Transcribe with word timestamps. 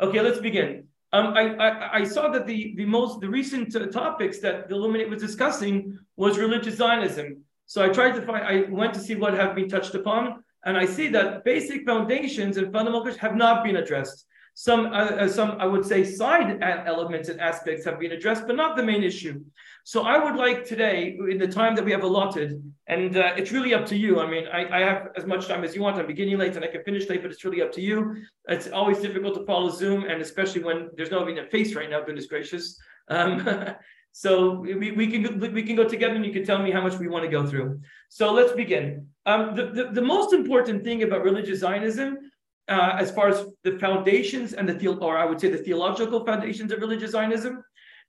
Okay, 0.00 0.20
let's 0.20 0.40
begin. 0.40 0.84
Um, 1.12 1.28
I, 1.28 1.54
I, 1.54 1.98
I 2.00 2.04
saw 2.04 2.28
that 2.28 2.46
the 2.46 2.74
the 2.76 2.84
most 2.84 3.20
the 3.20 3.28
recent 3.28 3.74
uh, 3.74 3.86
topics 3.86 4.40
that 4.40 4.68
the 4.68 4.74
Illuminate 4.74 5.08
was 5.08 5.22
discussing 5.22 5.98
was 6.16 6.36
religious 6.36 6.76
Zionism. 6.76 7.42
So 7.64 7.82
I 7.82 7.88
tried 7.88 8.14
to 8.16 8.22
find. 8.22 8.44
I 8.44 8.70
went 8.70 8.92
to 8.94 9.00
see 9.00 9.14
what 9.14 9.32
have 9.34 9.54
been 9.54 9.68
touched 9.68 9.94
upon, 9.94 10.44
and 10.66 10.76
I 10.76 10.84
see 10.84 11.08
that 11.08 11.44
basic 11.44 11.86
foundations 11.86 12.58
and 12.58 12.72
fundamentals 12.72 13.16
have 13.16 13.36
not 13.36 13.64
been 13.64 13.76
addressed. 13.76 14.26
Some, 14.58 14.86
uh, 14.86 15.24
uh, 15.24 15.28
some 15.28 15.58
I 15.60 15.66
would 15.66 15.84
say, 15.84 16.02
side 16.02 16.62
elements 16.62 17.28
and 17.28 17.38
aspects 17.42 17.84
have 17.84 18.00
been 18.00 18.12
addressed, 18.12 18.46
but 18.46 18.56
not 18.56 18.74
the 18.74 18.82
main 18.82 19.02
issue. 19.02 19.44
So 19.84 20.04
I 20.04 20.16
would 20.16 20.34
like 20.34 20.64
today, 20.64 21.18
in 21.30 21.36
the 21.36 21.46
time 21.46 21.74
that 21.74 21.84
we 21.84 21.92
have 21.92 22.02
allotted, 22.02 22.62
and 22.86 23.18
uh, 23.18 23.34
it's 23.36 23.52
really 23.52 23.74
up 23.74 23.84
to 23.86 23.96
you. 23.96 24.18
I 24.18 24.30
mean, 24.30 24.46
I, 24.50 24.78
I, 24.78 24.80
have 24.80 25.08
as 25.14 25.26
much 25.26 25.46
time 25.46 25.62
as 25.62 25.74
you 25.74 25.82
want. 25.82 25.98
I'm 25.98 26.06
beginning 26.06 26.38
late 26.38 26.56
and 26.56 26.64
I 26.64 26.68
can 26.68 26.82
finish 26.84 27.06
late, 27.06 27.20
but 27.20 27.30
it's 27.30 27.44
really 27.44 27.60
up 27.60 27.70
to 27.72 27.82
you. 27.82 28.16
It's 28.48 28.68
always 28.68 29.00
difficult 29.00 29.34
to 29.34 29.44
follow 29.44 29.68
Zoom, 29.68 30.04
and 30.04 30.22
especially 30.22 30.62
when 30.62 30.88
there's 30.96 31.10
no 31.10 31.28
even 31.28 31.44
a 31.44 31.46
face 31.50 31.74
right 31.74 31.90
now. 31.90 32.02
Goodness 32.02 32.26
gracious. 32.26 32.78
Um, 33.08 33.46
so 34.12 34.60
we, 34.60 34.92
we 34.92 35.06
can 35.06 35.38
we 35.52 35.64
can 35.64 35.76
go 35.76 35.86
together, 35.86 36.14
and 36.14 36.24
you 36.24 36.32
can 36.32 36.46
tell 36.46 36.62
me 36.62 36.70
how 36.70 36.80
much 36.80 36.98
we 36.98 37.08
want 37.08 37.24
to 37.26 37.30
go 37.30 37.46
through. 37.46 37.80
So 38.08 38.32
let's 38.32 38.52
begin. 38.52 39.08
Um, 39.26 39.54
the, 39.54 39.66
the, 39.66 39.90
the 39.92 40.02
most 40.02 40.32
important 40.32 40.82
thing 40.82 41.02
about 41.02 41.24
religious 41.24 41.60
Zionism 41.60 42.30
uh, 42.68 42.96
as 42.98 43.10
far 43.10 43.28
as 43.28 43.46
the 43.62 43.78
foundations 43.78 44.52
and 44.52 44.68
the 44.68 44.88
or 44.88 45.16
I 45.16 45.24
would 45.24 45.40
say 45.40 45.50
the 45.50 45.58
theological 45.58 46.24
foundations 46.24 46.72
of 46.72 46.80
religious 46.80 47.12
Zionism, 47.12 47.62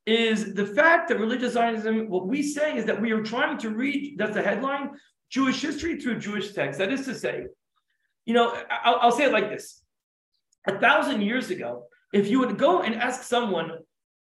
is 0.06 0.54
the 0.54 0.66
fact 0.66 1.10
that 1.10 1.20
religious 1.20 1.54
Zionism, 1.54 2.10
what 2.10 2.28
we 2.28 2.42
say 2.42 2.78
is 2.78 2.86
that 2.86 3.00
we 3.00 3.12
are 3.12 3.22
trying 3.22 3.58
to 3.60 3.70
read, 3.70 4.18
that's 4.18 4.34
the 4.34 4.42
headline, 4.42 4.92
Jewish 5.30 5.62
history 5.62 6.00
through 6.00 6.20
Jewish 6.20 6.54
texts. 6.54 6.80
That 6.80 6.94
is 6.94 7.06
to 7.06 7.14
say, 7.14 7.48
you 8.26 8.34
know, 8.34 8.58
I'll, 8.70 9.00
I'll 9.02 9.12
say 9.12 9.26
it 9.26 9.34
like 9.34 9.50
this. 9.50 9.82
A 10.68 10.80
thousand 10.80 11.22
years 11.22 11.50
ago, 11.50 11.84
if 12.14 12.28
you 12.28 12.40
would 12.40 12.58
go 12.58 12.82
and 12.82 12.96
ask 12.96 13.24
someone, 13.24 13.72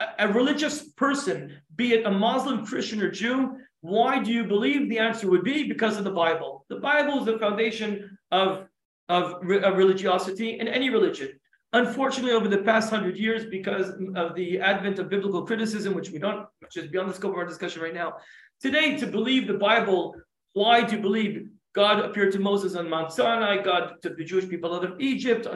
a, 0.00 0.06
a 0.20 0.32
religious 0.32 0.88
person, 0.92 1.52
be 1.76 1.92
it 1.92 2.06
a 2.06 2.10
Muslim, 2.10 2.64
Christian, 2.64 3.02
or 3.02 3.10
Jew, 3.10 3.58
why 3.82 4.22
do 4.22 4.32
you 4.32 4.44
believe? 4.44 4.88
The 4.88 4.98
answer 4.98 5.28
would 5.28 5.44
be 5.44 5.68
because 5.68 5.98
of 5.98 6.04
the 6.04 6.10
Bible. 6.10 6.64
The 6.70 6.76
Bible 6.76 7.18
is 7.18 7.26
the 7.26 7.38
foundation 7.38 8.16
of 8.30 8.66
of, 9.08 9.48
of 9.50 9.76
religiosity 9.76 10.58
in 10.58 10.68
any 10.68 10.90
religion. 10.90 11.30
Unfortunately, 11.72 12.32
over 12.32 12.46
the 12.48 12.58
past 12.58 12.88
hundred 12.88 13.16
years, 13.16 13.46
because 13.46 13.90
of 14.14 14.34
the 14.36 14.60
advent 14.60 14.98
of 15.00 15.08
biblical 15.08 15.44
criticism, 15.44 15.92
which 15.92 16.10
we 16.10 16.18
don't, 16.18 16.46
which 16.60 16.76
is 16.76 16.88
beyond 16.90 17.10
the 17.10 17.14
scope 17.14 17.32
of 17.32 17.38
our 17.38 17.46
discussion 17.46 17.82
right 17.82 17.94
now, 17.94 18.14
today 18.60 18.96
to 18.96 19.06
believe 19.06 19.48
the 19.48 19.54
Bible, 19.54 20.14
why 20.52 20.84
to 20.84 20.96
believe 20.96 21.48
God 21.74 21.98
appeared 21.98 22.32
to 22.32 22.38
Moses 22.38 22.76
on 22.76 22.88
Mount 22.88 23.10
Sinai, 23.10 23.60
God 23.60 23.94
took 24.00 24.16
the 24.16 24.24
Jewish 24.24 24.48
people 24.48 24.72
out 24.72 24.84
of 24.84 25.00
Egypt, 25.00 25.48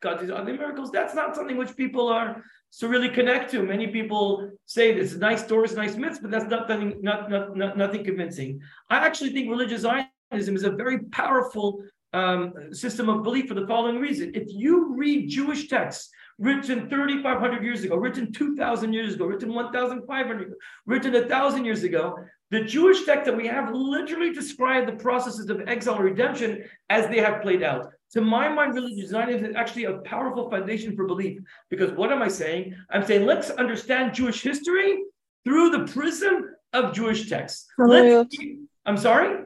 God 0.00 0.18
did 0.18 0.30
other 0.30 0.54
miracles. 0.54 0.90
That's 0.90 1.14
not 1.14 1.36
something 1.36 1.58
which 1.58 1.76
people 1.76 2.08
are 2.08 2.42
to 2.78 2.88
really 2.88 3.10
connect 3.10 3.50
to. 3.50 3.62
Many 3.62 3.88
people 3.88 4.50
say 4.64 4.92
it's 4.92 5.16
nice 5.16 5.44
stories, 5.44 5.74
nice 5.76 5.96
myths, 5.96 6.20
but 6.20 6.30
that's 6.30 6.46
not 6.46 6.70
nothing, 6.70 6.98
not, 7.02 7.30
not, 7.30 7.54
not 7.54 7.76
nothing 7.76 8.02
convincing. 8.02 8.60
I 8.88 8.96
actually 9.04 9.30
think 9.34 9.50
religious 9.50 9.82
Zionism 9.82 10.56
is 10.56 10.64
a 10.64 10.70
very 10.70 11.00
powerful 11.00 11.82
um, 12.12 12.52
system 12.72 13.08
of 13.08 13.22
belief 13.22 13.48
for 13.48 13.54
the 13.54 13.66
following 13.66 13.98
reason. 13.98 14.32
If 14.34 14.44
you 14.48 14.94
read 14.94 15.28
Jewish 15.28 15.68
texts 15.68 16.10
written 16.38 16.88
3,500 16.88 17.64
years 17.64 17.84
ago, 17.84 17.96
written 17.96 18.32
2,000 18.32 18.92
years 18.92 19.14
ago, 19.14 19.26
written 19.26 19.52
1,500, 19.52 20.54
written 20.86 21.12
1,000 21.12 21.64
years 21.64 21.82
ago, 21.82 22.16
the 22.50 22.64
Jewish 22.64 23.04
text 23.04 23.26
that 23.26 23.36
we 23.36 23.46
have 23.46 23.74
literally 23.74 24.32
describe 24.32 24.86
the 24.86 24.92
processes 24.92 25.50
of 25.50 25.68
exile 25.68 25.96
and 25.96 26.04
redemption 26.04 26.64
as 26.88 27.08
they 27.08 27.18
have 27.18 27.42
played 27.42 27.62
out. 27.62 27.92
To 28.12 28.22
my 28.22 28.48
mind, 28.48 28.74
religious 28.74 29.10
Zionism 29.10 29.50
is 29.50 29.56
actually 29.56 29.84
a 29.84 29.98
powerful 29.98 30.48
foundation 30.48 30.96
for 30.96 31.06
belief. 31.06 31.40
Because 31.68 31.92
what 31.92 32.10
am 32.10 32.22
I 32.22 32.28
saying? 32.28 32.74
I'm 32.90 33.04
saying 33.04 33.26
let's 33.26 33.50
understand 33.50 34.14
Jewish 34.14 34.40
history 34.42 35.02
through 35.44 35.70
the 35.70 35.92
prism 35.92 36.54
of 36.72 36.94
Jewish 36.94 37.28
texts. 37.28 37.66
I'm 38.86 38.96
sorry? 38.96 39.44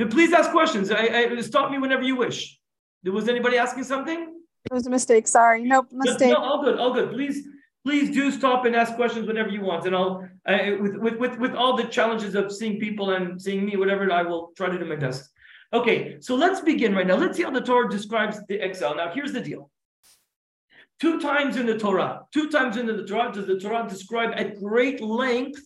You 0.00 0.06
please 0.06 0.32
ask 0.32 0.50
questions. 0.50 0.90
I, 0.90 1.28
I, 1.28 1.40
stop 1.42 1.70
me 1.70 1.78
whenever 1.78 2.02
you 2.02 2.16
wish. 2.16 2.58
Was 3.04 3.28
anybody 3.28 3.58
asking 3.58 3.84
something? 3.84 4.34
It 4.70 4.72
was 4.72 4.86
a 4.86 4.90
mistake. 4.90 5.28
Sorry. 5.28 5.62
Nope, 5.62 5.88
mistake. 5.92 6.32
No, 6.32 6.40
no, 6.40 6.42
all 6.42 6.64
good, 6.64 6.78
all 6.78 6.94
good. 6.94 7.10
Please, 7.10 7.46
please 7.84 8.08
do 8.08 8.32
stop 8.32 8.64
and 8.64 8.74
ask 8.74 8.94
questions 8.94 9.26
whenever 9.26 9.50
you 9.50 9.60
want. 9.60 9.84
And 9.84 9.94
I'll, 9.94 10.26
I, 10.46 10.78
with, 10.80 10.96
with, 10.96 11.16
with, 11.18 11.38
with 11.38 11.54
all 11.54 11.76
the 11.76 11.84
challenges 11.84 12.34
of 12.34 12.50
seeing 12.50 12.80
people 12.80 13.10
and 13.10 13.38
seeing 13.38 13.66
me, 13.66 13.76
whatever, 13.76 14.10
I 14.10 14.22
will 14.22 14.52
try 14.56 14.70
to 14.70 14.78
do 14.78 14.86
my 14.86 14.96
best. 14.96 15.28
Okay, 15.74 16.16
so 16.20 16.34
let's 16.34 16.62
begin 16.62 16.94
right 16.94 17.06
now. 17.06 17.16
Let's 17.16 17.36
see 17.36 17.42
how 17.42 17.50
the 17.50 17.60
Torah 17.60 17.90
describes 17.90 18.38
the 18.48 18.58
exile. 18.58 18.96
Now, 18.96 19.12
here's 19.12 19.32
the 19.32 19.42
deal. 19.42 19.70
Two 20.98 21.20
times 21.20 21.58
in 21.58 21.66
the 21.66 21.78
Torah, 21.78 22.22
two 22.32 22.48
times 22.48 22.78
in 22.78 22.86
the 22.86 23.04
Torah 23.04 23.32
does 23.34 23.46
the 23.46 23.60
Torah 23.60 23.86
describe 23.86 24.32
at 24.34 24.58
great 24.58 25.02
length 25.02 25.60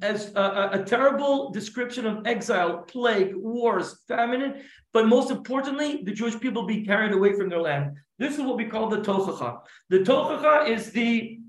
as 0.00 0.32
a, 0.34 0.70
a, 0.72 0.84
terrible 0.84 1.50
description 1.50 2.06
of 2.06 2.26
exile, 2.26 2.78
plague, 2.82 3.34
wars, 3.34 4.02
famine, 4.06 4.62
but 4.92 5.08
most 5.08 5.30
importantly, 5.30 6.02
the 6.04 6.12
Jewish 6.12 6.38
people 6.38 6.66
be 6.66 6.84
carried 6.84 7.12
away 7.12 7.32
from 7.32 7.48
their 7.48 7.60
land. 7.60 7.96
This 8.18 8.34
is 8.34 8.42
what 8.42 8.56
we 8.56 8.66
call 8.66 8.88
the 8.88 8.98
tochacha. 8.98 9.60
The 9.88 10.00
tochacha 10.00 10.68
is 10.68 10.92
the 10.92 11.40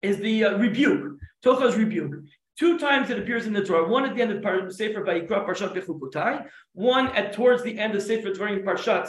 is 0.00 0.18
the 0.18 0.44
uh, 0.44 0.58
rebuke. 0.58 1.18
Tocha 1.44 1.66
is 1.66 1.76
rebuke. 1.76 2.14
Two 2.58 2.78
times 2.78 3.10
it 3.10 3.18
appears 3.18 3.46
in 3.46 3.52
the 3.52 3.64
Torah. 3.64 3.88
One 3.88 4.04
at 4.04 4.14
the 4.16 4.22
end 4.22 4.32
of 4.32 4.42
Par- 4.42 4.70
Sefer 4.70 5.04
Vayikra 5.04 5.46
Parshat 5.46 5.74
Bechukotai. 5.74 6.46
One 6.72 7.08
at 7.08 7.32
towards 7.32 7.62
the 7.62 7.78
end 7.78 7.94
of 7.94 8.02
Sefer 8.02 8.30
Dvarim 8.30 8.64
Parshat 8.64 9.08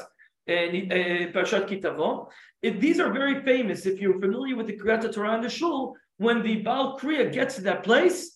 uh, 0.49 0.53
uh, 0.53 1.31
Parshat 1.31 1.67
Kitavo. 1.69 2.27
these 2.61 2.99
are 2.99 3.11
very 3.11 3.41
famous. 3.43 3.85
If 3.85 3.99
you're 4.01 4.19
familiar 4.19 4.55
with 4.55 4.67
the 4.67 4.77
Kriyat 4.77 5.13
Torah 5.13 5.35
and 5.35 5.43
the 5.43 5.49
Shul, 5.49 5.95
when 6.17 6.43
the 6.43 6.57
Baal 6.57 6.99
Kriya 6.99 7.31
gets 7.31 7.55
to 7.55 7.61
that 7.61 7.83
place, 7.83 8.32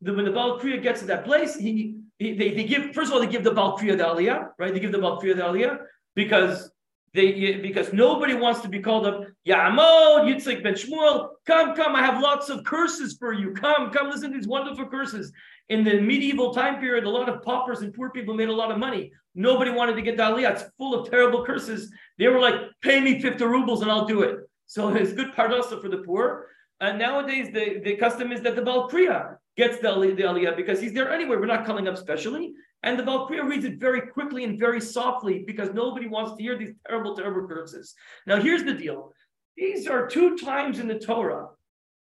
the, 0.00 0.14
when 0.14 0.24
the 0.24 0.30
Baal 0.30 0.58
Kriya 0.58 0.82
gets 0.82 1.00
to 1.00 1.06
that 1.06 1.24
place, 1.24 1.56
he, 1.56 1.96
he 2.18 2.34
they, 2.34 2.54
they 2.54 2.64
give 2.64 2.94
first 2.94 3.08
of 3.08 3.14
all 3.14 3.20
they 3.20 3.26
give 3.26 3.44
the 3.44 3.52
Baal 3.52 3.78
Kriya 3.78 3.96
the 3.96 4.04
Aliyah, 4.04 4.48
right? 4.58 4.72
They 4.72 4.80
give 4.80 4.92
the 4.92 4.98
Baal 4.98 5.20
Kriya 5.20 5.36
the 5.36 5.42
Aliyah 5.42 5.78
because 6.14 6.70
they 7.12 7.56
because 7.56 7.92
nobody 7.92 8.34
wants 8.34 8.60
to 8.60 8.68
be 8.68 8.80
called 8.80 9.06
up 9.06 9.24
Ya'amod, 9.46 10.26
Yitzchak 10.26 10.62
ben 10.62 10.74
Shmuel. 10.74 11.30
Come, 11.46 11.74
come, 11.74 11.96
I 11.96 12.02
have 12.02 12.22
lots 12.22 12.48
of 12.48 12.64
curses 12.64 13.16
for 13.18 13.32
you. 13.32 13.52
Come, 13.52 13.90
come, 13.90 14.10
listen 14.10 14.30
to 14.30 14.38
these 14.38 14.46
wonderful 14.46 14.86
curses. 14.86 15.32
In 15.68 15.84
the 15.84 16.00
medieval 16.00 16.52
time 16.52 16.80
period, 16.80 17.04
a 17.04 17.10
lot 17.10 17.28
of 17.28 17.42
paupers 17.42 17.82
and 17.82 17.92
poor 17.92 18.10
people 18.10 18.34
made 18.34 18.48
a 18.48 18.52
lot 18.52 18.70
of 18.70 18.78
money. 18.78 19.12
Nobody 19.34 19.70
wanted 19.70 19.94
to 19.94 20.02
get 20.02 20.16
the 20.16 20.22
Aliyah. 20.22 20.52
It's 20.52 20.64
full 20.78 20.94
of 20.94 21.10
terrible 21.10 21.44
curses. 21.44 21.92
They 22.18 22.28
were 22.28 22.40
like, 22.40 22.54
pay 22.80 23.00
me 23.00 23.20
50 23.20 23.44
rubles 23.44 23.82
and 23.82 23.90
I'll 23.90 24.06
do 24.06 24.22
it. 24.22 24.38
So 24.66 24.88
it's 24.94 25.12
good 25.12 25.32
parnasa 25.32 25.80
for 25.80 25.88
the 25.88 25.98
poor. 25.98 26.46
And 26.80 26.98
nowadays, 26.98 27.48
the, 27.52 27.80
the 27.84 27.96
custom 27.96 28.32
is 28.32 28.40
that 28.42 28.56
the 28.56 28.62
Baal 28.62 28.88
Kriya 28.88 29.36
gets 29.56 29.78
the, 29.78 29.90
the 29.90 30.22
Aliyah 30.22 30.56
because 30.56 30.80
he's 30.80 30.92
there 30.92 31.10
anyway. 31.10 31.36
We're 31.36 31.46
not 31.46 31.66
calling 31.66 31.88
up 31.88 31.96
specially. 31.96 32.52
And 32.82 32.98
the 32.98 33.02
Kriya 33.02 33.46
reads 33.46 33.64
it 33.64 33.78
very 33.78 34.00
quickly 34.00 34.44
and 34.44 34.58
very 34.58 34.80
softly 34.80 35.44
because 35.46 35.74
nobody 35.74 36.08
wants 36.08 36.36
to 36.36 36.42
hear 36.42 36.56
these 36.56 36.72
terrible, 36.86 37.14
terrible 37.14 37.46
curses. 37.46 37.94
Now, 38.26 38.40
here's 38.40 38.64
the 38.64 38.74
deal. 38.74 39.12
These 39.56 39.86
are 39.86 40.06
two 40.06 40.38
times 40.38 40.78
in 40.78 40.88
the 40.88 40.98
Torah 40.98 41.48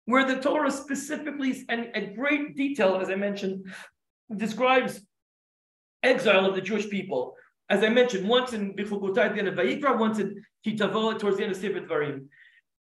where 0.05 0.25
the 0.25 0.41
Torah 0.41 0.71
specifically 0.71 1.65
and 1.69 1.95
at 1.95 2.15
great 2.15 2.55
detail, 2.55 2.97
as 3.01 3.09
I 3.09 3.15
mentioned, 3.15 3.73
describes 4.35 5.01
exile 6.01 6.45
of 6.45 6.55
the 6.55 6.61
Jewish 6.61 6.89
people. 6.89 7.35
As 7.69 7.83
I 7.83 7.89
mentioned, 7.89 8.27
once 8.27 8.53
in 8.53 8.73
Bechukotai 8.73 9.17
at 9.17 9.33
the 9.33 9.39
end 9.39 9.47
of 9.47 9.55
Vayikra, 9.55 9.97
once 9.97 10.19
in 10.19 10.43
Kitavo 10.65 11.17
towards 11.17 11.37
the 11.37 11.43
end 11.43 11.53
of 11.53 11.57
Sefer 11.57 11.81
Dvarim. 11.81 12.27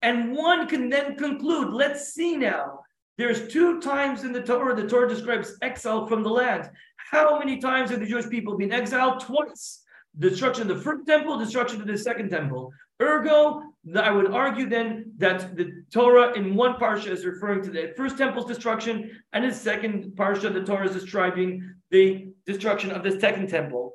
And 0.02 0.34
one 0.36 0.68
can 0.68 0.90
then 0.90 1.16
conclude, 1.16 1.74
let's 1.74 2.14
see 2.14 2.38
now. 2.38 2.80
There's 3.20 3.52
two 3.52 3.82
times 3.82 4.24
in 4.24 4.32
the 4.32 4.42
Torah, 4.42 4.74
the 4.74 4.88
Torah 4.88 5.10
describes 5.10 5.58
exile 5.62 6.08
from 6.08 6.24
the 6.24 6.30
land. 6.30 6.70
How 6.96 7.38
many 7.38 7.58
times 7.58 7.90
have 7.90 8.00
the 8.00 8.06
Jewish 8.06 8.30
people 8.30 8.58
been 8.58 8.72
exiled? 8.72 9.20
Twice. 9.20 9.84
Destruction 10.18 10.72
of 10.72 10.78
the 10.78 10.82
first 10.82 11.06
temple, 11.06 11.38
destruction 11.38 11.82
of 11.82 11.88
the 11.88 11.98
second 11.98 12.30
temple. 12.30 12.72
Ergo, 13.02 13.62
I 13.94 14.10
would 14.10 14.32
argue 14.32 14.70
then 14.70 15.12
that 15.18 15.58
the 15.58 15.84
Torah 15.92 16.32
in 16.38 16.56
one 16.56 16.76
parsha 16.76 17.08
is 17.08 17.26
referring 17.26 17.62
to 17.64 17.70
the 17.70 17.94
first 17.98 18.18
temple's 18.18 18.46
destruction, 18.46 19.12
and 19.34 19.44
in 19.44 19.52
second 19.52 20.14
parsha, 20.16 20.54
the 20.54 20.64
Torah 20.64 20.88
is 20.88 20.94
describing 20.94 21.76
the 21.92 22.30
destruction 22.46 22.90
of 22.90 23.04
the 23.04 23.20
second 23.20 23.50
temple. 23.50 23.92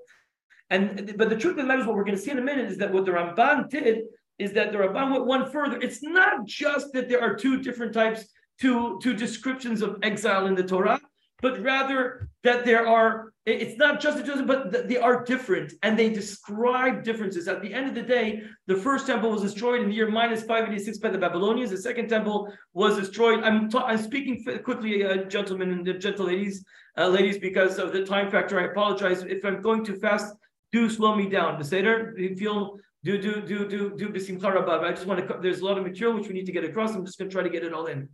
And 0.69 1.15
but 1.17 1.31
the 1.31 1.37
truth 1.37 1.53
of 1.53 1.63
the 1.63 1.65
matter 1.65 1.81
is, 1.81 1.87
what 1.87 1.97
we're 1.97 2.05
going 2.05 2.19
to 2.19 2.23
see 2.23 2.31
in 2.31 2.39
a 2.39 2.43
minute 2.43 2.71
is 2.71 2.77
that 2.77 2.93
what 2.93 3.07
the 3.07 3.13
Ramban 3.13 3.71
did 3.71 4.03
is 4.39 4.53
that 4.53 4.71
the 4.71 4.79
Ramban 4.79 5.13
went 5.13 5.25
one 5.25 5.51
further. 5.51 5.81
It's 5.81 6.03
not 6.03 6.45
just 6.45 6.93
that 6.93 7.09
there 7.09 7.23
are 7.23 7.35
two 7.35 7.63
different 7.63 7.95
types, 7.95 8.27
two, 8.61 8.99
two 9.03 9.15
descriptions 9.15 9.83
of 9.83 9.99
exile 10.03 10.47
in 10.47 10.55
the 10.55 10.63
Torah, 10.63 11.01
but 11.43 11.61
rather 11.63 12.29
that 12.43 12.65
there 12.65 12.87
are, 12.87 13.33
it's 13.45 13.77
not 13.77 14.01
just 14.01 14.17
the 14.17 14.25
two, 14.25 14.47
but 14.47 14.89
they 14.89 14.97
are 14.97 15.25
different 15.25 15.75
and 15.83 15.99
they 15.99 16.09
describe 16.09 17.05
differences. 17.05 17.49
At 17.49 17.61
the 17.61 17.73
end 17.73 17.87
of 17.87 17.95
the 17.95 18.03
day, 18.03 18.45
the 18.67 18.77
first 18.77 19.07
temple 19.07 19.31
was 19.31 19.43
destroyed 19.43 19.83
in 19.83 19.89
the 19.89 19.95
year 19.95 20.11
minus 20.11 20.41
586 20.41 20.99
by 20.99 21.11
the 21.11 21.19
Babylonians. 21.19 21.71
The 21.71 21.77
second 21.77 22.09
temple 22.09 22.51
was 22.73 22.97
destroyed. 22.97 23.45
I'm, 23.45 23.69
ta- 23.69 23.85
I'm 23.87 23.99
speaking 23.99 24.43
quickly, 24.63 25.05
uh, 25.05 25.25
gentlemen 25.25 25.71
and 25.73 26.01
gentle 26.01 26.27
ladies, 26.27 26.65
uh, 26.97 27.09
ladies, 27.09 27.37
because 27.37 27.79
of 27.79 27.93
the 27.93 28.05
time 28.05 28.31
factor. 28.31 28.59
I 28.59 28.65
apologize. 28.65 29.23
If 29.25 29.45
I'm 29.45 29.61
going 29.61 29.85
too 29.85 29.97
fast, 29.97 30.35
do 30.73 30.89
slow 30.89 31.15
me 31.15 31.29
down. 31.29 31.59
The 31.59 31.65
Seder, 31.65 32.15
you 32.17 32.35
feel 32.37 32.79
do 33.05 33.21
do 33.21 33.43
do 33.43 33.69
do 33.69 33.95
do 33.95 34.49
rabba. 34.49 34.81
I 34.83 34.93
just 34.93 35.07
want 35.07 35.29
to. 35.29 35.39
There's 35.43 35.61
a 35.61 35.65
lot 35.65 35.77
of 35.77 35.85
material 35.85 36.17
which 36.19 36.27
we 36.27 36.33
need 36.33 36.47
to 36.47 36.53
get 36.53 36.65
across. 36.65 36.95
I'm 36.95 37.05
just 37.05 37.19
going 37.19 37.29
to 37.29 37.35
try 37.35 37.43
to 37.43 37.51
get 37.51 37.63
it 37.63 37.75
all 37.75 37.85
in 37.85 38.09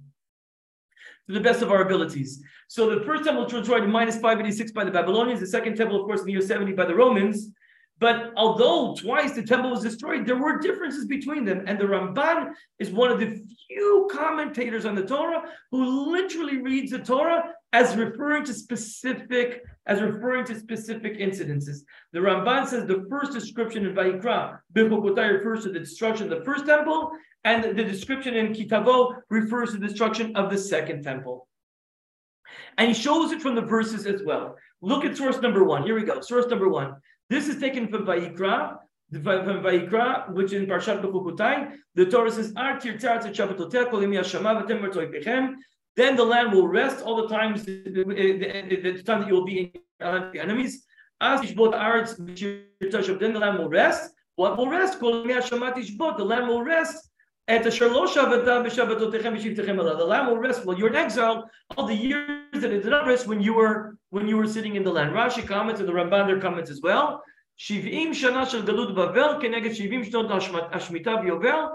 to 1.30 1.38
the 1.38 1.42
best 1.42 1.62
of 1.62 1.70
our 1.70 1.82
abilities. 1.82 2.42
So 2.68 2.90
the 2.90 3.04
first 3.04 3.24
temple 3.24 3.44
was 3.44 3.52
destroyed 3.52 3.84
in 3.84 3.90
minus 3.90 4.16
586 4.16 4.72
by 4.72 4.84
the 4.84 4.90
Babylonians. 4.90 5.40
The 5.40 5.46
second 5.46 5.76
temple, 5.76 6.00
of 6.00 6.06
course, 6.06 6.20
in 6.20 6.26
the 6.26 6.32
year 6.32 6.40
70 6.40 6.72
by 6.72 6.86
the 6.86 6.94
Romans. 6.94 7.50
But 7.98 8.32
although 8.36 8.94
twice 8.94 9.32
the 9.32 9.42
temple 9.42 9.70
was 9.70 9.82
destroyed, 9.82 10.26
there 10.26 10.36
were 10.36 10.58
differences 10.58 11.04
between 11.06 11.44
them. 11.44 11.64
And 11.66 11.78
the 11.78 11.84
Ramban 11.84 12.52
is 12.78 12.90
one 12.90 13.10
of 13.10 13.20
the 13.20 13.40
few 13.68 14.08
commentators 14.10 14.86
on 14.86 14.94
the 14.94 15.04
Torah 15.04 15.42
who 15.70 16.10
literally 16.10 16.58
reads 16.58 16.90
the 16.92 16.98
Torah 16.98 17.54
as 17.72 17.96
referring 17.96 18.44
to 18.44 18.52
specific, 18.52 19.62
as 19.86 20.00
referring 20.00 20.44
to 20.46 20.58
specific 20.58 21.18
incidences. 21.18 21.82
The 22.12 22.18
Ramban 22.18 22.66
says 22.66 22.86
the 22.86 23.06
first 23.08 23.32
description 23.32 23.86
in 23.86 23.94
Vayikra, 23.94 24.58
Bechukotai 24.74 25.38
refers 25.38 25.62
to 25.64 25.70
the 25.70 25.78
destruction 25.78 26.32
of 26.32 26.38
the 26.38 26.44
first 26.44 26.66
temple, 26.66 27.12
and 27.44 27.62
the 27.64 27.84
description 27.84 28.34
in 28.34 28.52
Kitavo 28.52 29.14
refers 29.30 29.70
to 29.72 29.78
the 29.78 29.86
destruction 29.86 30.34
of 30.36 30.50
the 30.50 30.58
second 30.58 31.02
temple. 31.02 31.46
And 32.78 32.88
he 32.88 32.94
shows 32.94 33.30
it 33.32 33.40
from 33.40 33.54
the 33.54 33.62
verses 33.62 34.06
as 34.06 34.22
well. 34.24 34.56
Look 34.82 35.04
at 35.04 35.16
source 35.16 35.40
number 35.40 35.62
one. 35.64 35.84
Here 35.84 35.94
we 35.94 36.02
go. 36.02 36.20
Source 36.20 36.46
number 36.48 36.68
one. 36.68 36.96
This 37.28 37.48
is 37.48 37.60
taken 37.60 37.86
from 37.88 38.04
Vayikra, 38.04 38.76
from 39.12 39.22
Vayikra, 39.62 40.32
which 40.32 40.52
in 40.52 40.66
Parshat 40.66 41.02
Bechukotai, 41.02 41.72
the 41.94 42.06
Torah 42.06 42.30
says, 42.30 42.52
Then 45.95 46.15
the 46.15 46.23
land 46.23 46.51
will 46.51 46.67
rest 46.67 47.03
all 47.03 47.15
the 47.21 47.27
times, 47.27 47.63
the, 47.63 47.81
the, 47.85 48.91
the 48.97 49.03
time 49.03 49.21
that 49.21 49.27
you 49.29 49.35
will 49.35 49.45
be 49.45 49.59
in 49.59 49.71
the 49.99 50.39
enemies. 50.41 50.85
As 51.21 51.39
then 51.41 51.55
the 53.33 53.39
land 53.39 53.57
will 53.59 53.69
rest. 53.69 54.11
What 54.35 54.57
will 54.57 54.69
rest? 54.69 54.99
The 54.99 56.25
land 56.31 56.47
will 56.49 56.63
rest. 56.63 57.09
And 57.47 57.63
the 57.63 57.71
land 60.07 60.27
will 60.27 60.37
rest 60.37 60.65
while 60.65 60.77
you're 60.77 60.89
in 60.89 60.95
exile. 60.95 61.49
All 61.77 61.85
the 61.87 61.95
years 61.95 62.61
that 62.61 62.71
it 62.73 62.81
did 62.83 62.91
not 62.91 63.07
rest 63.07 63.27
when 63.27 63.39
you 63.39 63.53
were 63.53 63.97
when 64.09 64.27
you 64.27 64.35
were 64.35 64.47
sitting 64.47 64.75
in 64.75 64.83
the 64.83 64.91
land. 64.91 65.11
Rashi 65.13 65.47
comments 65.47 65.79
and 65.79 65.87
the 65.87 65.93
Ramban 65.93 66.27
there 66.27 66.41
comments 66.41 66.69
as 66.69 66.81
well. 66.81 67.21
שבעים 67.57 68.13
שנה 68.13 68.45
של 68.45 68.65
גלות 68.65 68.95
בבל 68.95 69.41
כנגד 69.41 69.73
שבעים 69.73 70.03
שנות 70.03 70.25
השמיטה 70.71 71.15
ויובל, 71.23 71.65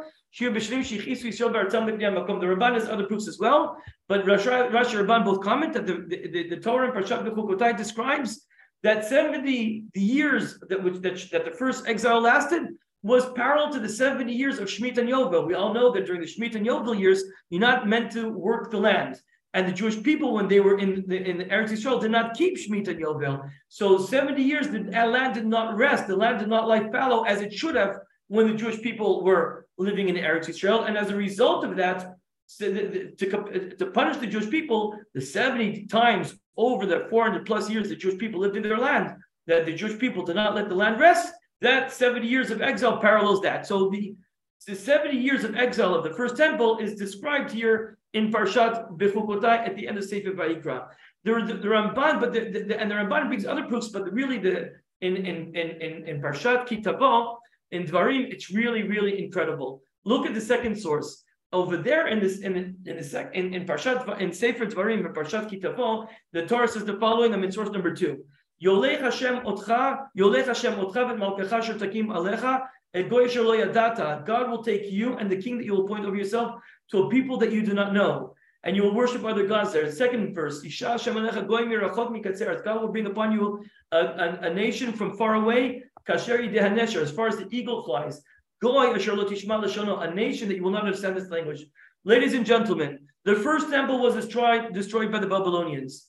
the 2.42 2.48
Ramban 2.48 2.74
has 2.74 2.90
other 2.90 3.06
proofs 3.06 3.28
as 3.28 3.40
well, 3.40 3.78
but 4.10 4.26
Rashi 4.26 4.70
Ramban 4.72 5.24
both 5.24 5.42
comment 5.42 5.74
that 5.74 5.88
the, 5.88 6.06
the, 6.08 6.28
the, 6.28 6.50
the 6.50 6.58
Torah 6.58 6.88
in 6.90 6.94
Parshat 6.94 7.24
Bechukotai 7.26 7.78
describes 7.78 8.46
that 8.84 9.06
70 9.06 9.86
the 9.94 10.00
years 10.00 10.60
that, 10.70 10.84
which, 10.84 10.96
that, 11.02 11.26
that 11.32 11.46
the 11.46 11.52
first 11.52 11.88
exile 11.88 12.22
lasted 12.22 12.68
was 13.02 13.32
parallel 13.34 13.72
to 13.72 13.80
the 13.80 13.88
70 13.88 14.34
years 14.34 14.60
of 14.60 14.68
Shemitah 14.68 14.98
and 14.98 15.10
Yovel. 15.10 15.48
We 15.48 15.54
all 15.54 15.74
know 15.74 15.94
that 15.94 16.06
during 16.06 16.22
the 16.22 16.28
Shemitah 16.28 16.56
and 16.56 16.66
Yovel 16.66 17.00
years, 17.00 17.24
you're 17.50 17.62
not 17.62 17.88
meant 17.88 18.12
to 18.14 18.30
work 18.30 18.72
the 18.72 18.78
land. 18.78 19.18
And 19.54 19.66
the 19.66 19.72
Jewish 19.72 20.04
people, 20.04 20.34
when 20.34 20.50
they 20.50 20.60
were 20.60 20.80
in 20.80 21.06
the, 21.08 21.18
in 21.18 21.38
the 21.38 21.46
Eretz 21.46 21.70
Yisrael, 21.70 22.02
did 22.02 22.12
not 22.12 22.36
keep 22.36 22.58
Shemitah 22.58 22.90
and 22.90 23.00
Yovel. 23.00 23.50
So 23.70 24.00
70 24.00 24.42
years, 24.42 24.68
the 24.68 24.84
land 24.92 25.36
did 25.36 25.46
not 25.46 25.78
rest. 25.78 26.08
The 26.08 26.16
land 26.16 26.40
did 26.40 26.50
not 26.50 26.68
lie 26.68 26.90
fallow 26.90 27.24
as 27.24 27.42
it 27.42 27.54
should 27.54 27.76
have 27.76 28.00
when 28.28 28.48
the 28.48 28.54
Jewish 28.56 28.82
people 28.82 29.24
were 29.24 29.65
living 29.78 30.10
in 30.10 30.16
Eretz 30.16 30.48
Yisrael. 30.48 30.88
And 30.88 30.98
as 30.98 31.10
a 31.10 31.16
result 31.16 31.64
of 31.64 31.76
that, 31.78 32.16
to, 32.60 33.12
to, 33.12 33.76
to 33.76 33.86
punish 33.88 34.18
the 34.18 34.28
Jewish 34.28 34.50
people, 34.50 34.98
the 35.14 35.22
70 35.22 35.88
times 35.88 36.36
over 36.58 36.86
the 36.86 37.08
400 37.10 37.46
plus 37.46 37.70
years 37.70 37.90
the 37.90 37.96
Jewish 37.96 38.18
people 38.18 38.40
lived 38.40 38.56
in 38.56 38.64
their 38.64 38.78
land, 38.78 39.16
that 39.48 39.66
the 39.66 39.74
Jewish 39.74 40.00
people 40.00 40.24
did 40.24 40.36
not 40.36 40.56
let 40.56 40.70
the 40.70 40.76
land 40.76 41.00
rest, 41.00 41.34
that 41.62 41.92
70 41.92 42.28
years 42.28 42.52
of 42.52 42.62
exile 42.62 42.98
parallels 42.98 43.42
that. 43.42 43.66
So 43.66 43.90
the, 43.90 44.16
the 44.68 44.76
70 44.76 45.18
years 45.18 45.44
of 45.44 45.56
exile 45.56 45.96
of 45.96 46.04
the 46.04 46.14
first 46.14 46.38
temple 46.38 46.78
is 46.78 46.96
described 46.96 47.52
here 47.52 47.98
in 48.14 48.32
Parshat 48.32 48.98
Bechukotai 48.98 49.68
at 49.68 49.76
the 49.76 49.88
end 49.88 49.98
of 49.98 50.06
Sefer 50.06 50.32
Vayikra. 50.32 50.88
There, 51.24 51.46
the, 51.46 51.56
the 51.56 51.68
Ramban, 51.68 52.20
but 52.20 52.34
the, 52.34 52.52
the, 52.52 52.80
and 52.80 52.90
the 52.90 52.96
Ramban 52.96 53.28
brings 53.28 53.46
other 53.46 53.64
proofs, 53.64 53.90
but 53.90 54.12
really 54.14 54.38
the 54.38 54.74
in 55.02 55.18
in 55.18 55.56
in 55.56 55.82
in, 55.82 56.08
in 56.08 56.22
Parshat 56.22 56.68
Kitavo 56.68 57.38
in 57.72 57.84
Dvarim, 57.84 58.32
it's 58.32 58.52
really 58.52 58.84
really 58.84 59.24
incredible. 59.24 59.82
Look 60.04 60.26
at 60.26 60.34
the 60.34 60.42
second 60.42 60.76
source 60.76 61.24
over 61.54 61.78
there 61.78 62.08
in 62.08 62.20
this 62.20 62.40
in 62.40 62.76
in 62.86 62.98
the 62.98 63.04
sec, 63.04 63.34
in, 63.34 63.54
in 63.54 63.66
Parshat 63.66 64.20
in 64.20 64.32
Sefer 64.32 64.66
Dvarim 64.66 65.06
in 65.06 65.14
Parshat 65.14 65.50
Kitavo, 65.50 66.08
the 66.34 66.46
Torah 66.46 66.68
says 66.68 66.86
the 66.86 67.00
following. 67.00 67.34
I'm 67.34 67.44
in 67.44 67.52
source 67.52 67.70
number 67.70 67.94
two. 67.94 68.24
Yolech 68.64 69.02
Hashem 69.02 69.46
otcha, 69.46 70.08
Yolech 70.18 70.46
Hashem 70.46 70.76
otcha 70.76 71.12
et 71.12 71.18
malkecha 71.18 71.78
takim 71.78 72.08
alecha 72.08 72.64
et 72.94 73.10
goy 73.10 73.28
yadata. 73.28 74.26
God 74.26 74.50
will 74.50 74.64
take 74.64 74.92
you 74.92 75.18
and 75.18 75.30
the 75.30 75.36
king 75.36 75.58
that 75.58 75.66
you 75.66 75.74
will 75.74 75.86
appoint 75.86 76.06
over 76.06 76.16
yourself 76.16 76.62
to 76.92 77.04
a 77.04 77.10
people 77.10 77.38
that 77.38 77.52
you 77.52 77.64
do 77.64 77.74
not 77.74 77.94
know, 77.94 78.34
and 78.64 78.76
you 78.76 78.84
will 78.84 78.94
worship 78.94 79.26
other 79.26 79.46
gods 79.46 79.74
there. 79.74 79.92
Second 79.92 80.34
verse, 80.34 80.62
God 80.62 82.82
will 82.82 82.88
bring 82.88 83.08
upon 83.08 83.32
you 83.32 83.66
a, 83.92 83.98
a, 83.98 84.40
a 84.44 84.54
nation 84.54 84.94
from 84.94 85.18
far 85.18 85.36
away, 85.36 85.84
as 86.10 87.12
far 87.12 87.28
as 87.28 87.38
the 87.38 87.48
eagle 87.52 87.84
flies. 87.84 88.22
A 88.64 90.14
nation 90.14 90.48
that 90.48 90.56
you 90.56 90.64
will 90.64 90.72
not 90.72 90.86
understand 90.86 91.18
this 91.18 91.30
language. 91.30 91.66
Ladies 92.04 92.34
and 92.34 92.46
gentlemen, 92.46 93.00
the 93.26 93.36
first 93.36 93.70
temple 93.70 94.00
was 94.00 94.14
destroyed, 94.14 94.74
destroyed 94.74 95.12
by 95.12 95.20
the 95.20 95.28
Babylonians. 95.28 96.08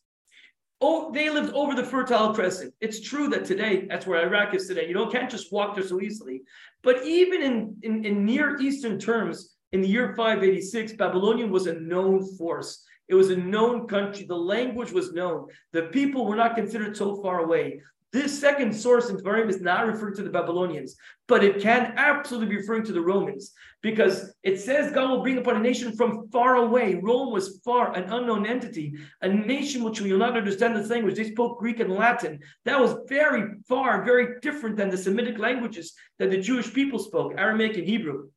Oh, 0.83 1.11
they 1.11 1.31
lived 1.31 1.55
over 1.55 1.75
the 1.75 1.83
Fertile 1.83 2.35
Crescent. 2.35 2.75
It's 2.83 3.01
true 3.01 3.29
that 3.29 3.47
today, 3.47 3.87
that's 3.89 4.07
where 4.07 4.23
Iraq 4.27 4.55
is 4.55 4.69
today. 4.69 4.87
You 4.87 4.93
don't 4.93 5.11
can't 5.11 5.31
just 5.31 5.51
walk 5.51 5.75
there 5.75 5.87
so 5.87 6.03
easily. 6.03 6.43
But 6.83 7.05
even 7.07 7.41
in, 7.43 7.77
in, 7.83 8.05
in 8.05 8.27
Near 8.27 8.61
Eastern 8.61 8.99
terms, 8.99 9.57
in 9.73 9.81
the 9.81 9.89
year 9.89 10.15
586, 10.15 10.93
Babylonian 10.93 11.51
was 11.51 11.67
a 11.67 11.81
known 11.81 12.25
force. 12.37 12.85
It 13.09 13.15
was 13.15 13.31
a 13.31 13.37
known 13.37 13.87
country. 13.87 14.27
The 14.27 14.37
language 14.37 14.93
was 14.93 15.13
known. 15.13 15.47
The 15.73 15.85
people 15.85 16.27
were 16.27 16.37
not 16.37 16.57
considered 16.57 16.97
so 16.97 17.23
far 17.23 17.41
away. 17.41 17.81
This 18.12 18.38
second 18.41 18.73
source 18.73 19.11
in 19.11 19.17
Dvarim 19.17 19.49
is 19.49 19.61
not 19.61 19.87
referring 19.87 20.14
to 20.17 20.23
the 20.23 20.31
Babylonians, 20.31 20.97
but 21.29 21.43
it 21.44 21.61
can 21.61 21.93
absolutely 21.97 22.49
be 22.49 22.56
referring 22.56 22.85
to 22.85 22.93
the 22.93 23.00
Romans 23.00 23.53
because 23.82 24.32
it 24.43 24.61
says 24.61 24.93
God 24.93 25.11
will 25.11 25.23
bring 25.23 25.38
upon 25.38 25.56
a 25.56 25.61
nation 25.61 25.94
from 25.97 26.29
far 26.29 26.56
away. 26.56 26.94
Rome 26.94 27.32
was 27.32 27.61
far, 27.64 27.94
an 27.94 28.05
unknown 28.05 28.47
entity, 28.47 28.94
a 29.23 29.29
nation 29.29 29.82
which 29.82 30.00
will 30.00 30.19
not 30.19 30.37
understand 30.37 30.76
this 30.76 30.88
language. 30.88 31.17
They 31.17 31.31
spoke 31.31 31.58
Greek 31.58 31.81
and 31.81 31.93
Latin. 31.93 32.41
That 32.64 32.81
was 32.81 32.94
very 33.08 33.58
far, 33.69 34.05
very 34.05 34.41
different 34.41 34.76
than 34.76 34.88
the 34.88 34.97
Semitic 34.97 35.38
languages 35.38 35.93
that 36.19 36.31
the 36.31 36.41
Jewish 36.41 36.73
people 36.73 36.99
spoke, 36.99 37.35
Aramaic 37.37 37.76
and 37.76 37.87
Hebrew 37.87 38.29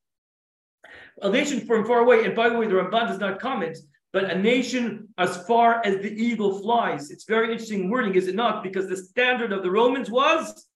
a 1.21 1.29
nation 1.29 1.65
from 1.65 1.85
far 1.85 1.99
away. 1.99 2.25
And 2.25 2.35
by 2.35 2.49
the 2.49 2.57
way, 2.57 2.67
the 2.67 2.73
Ramban 2.73 3.07
does 3.07 3.19
not 3.19 3.39
comment, 3.39 3.77
but 4.11 4.25
a 4.25 4.37
nation 4.37 5.07
as 5.17 5.45
far 5.45 5.85
as 5.85 5.97
the 5.97 6.11
eagle 6.11 6.59
flies. 6.59 7.11
It's 7.11 7.25
very 7.25 7.51
interesting 7.51 7.89
wording, 7.89 8.15
is 8.15 8.27
it 8.27 8.35
not? 8.35 8.63
Because 8.63 8.87
the 8.87 8.97
standard 8.97 9.51
of 9.51 9.63
the 9.63 9.71
Romans 9.71 10.09
was 10.09 10.67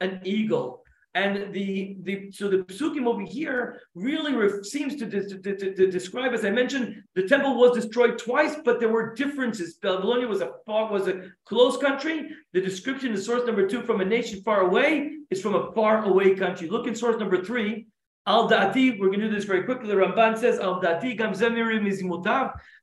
an 0.00 0.20
eagle. 0.24 0.82
And 1.16 1.52
the, 1.52 1.96
the 2.02 2.32
so 2.32 2.48
the 2.48 2.58
psukim 2.58 3.06
over 3.06 3.22
here 3.22 3.80
really 3.94 4.34
ref, 4.34 4.64
seems 4.64 4.96
to, 4.96 5.08
to, 5.08 5.38
to, 5.38 5.74
to, 5.74 5.90
describe, 5.90 6.34
as 6.34 6.44
I 6.44 6.50
mentioned, 6.50 7.04
the 7.14 7.22
temple 7.22 7.56
was 7.56 7.76
destroyed 7.76 8.18
twice, 8.18 8.56
but 8.64 8.80
there 8.80 8.88
were 8.88 9.14
differences. 9.14 9.74
Babylonia 9.74 10.26
was 10.26 10.40
a 10.40 10.54
far, 10.66 10.90
was 10.90 11.06
a 11.06 11.30
close 11.44 11.76
country. 11.76 12.30
The 12.52 12.60
description 12.60 13.12
in 13.12 13.16
source 13.16 13.46
number 13.46 13.68
two 13.68 13.82
from 13.82 14.00
a 14.00 14.04
nation 14.04 14.42
far 14.42 14.62
away 14.62 15.12
is 15.30 15.40
from 15.40 15.54
a 15.54 15.70
far 15.72 16.04
away 16.04 16.34
country. 16.34 16.68
Look 16.68 16.88
in 16.88 16.96
source 16.96 17.20
number 17.20 17.44
three. 17.44 17.86
Al 18.26 18.48
Dati, 18.48 18.98
we're 18.98 19.08
going 19.08 19.20
to 19.20 19.28
do 19.28 19.34
this 19.34 19.44
very 19.44 19.62
quickly. 19.62 19.86
The 19.86 19.94
Ramban 19.94 20.36
says, 20.38 20.58
Al 20.58 20.80
Dati 20.80 21.16
gam. 21.16 21.32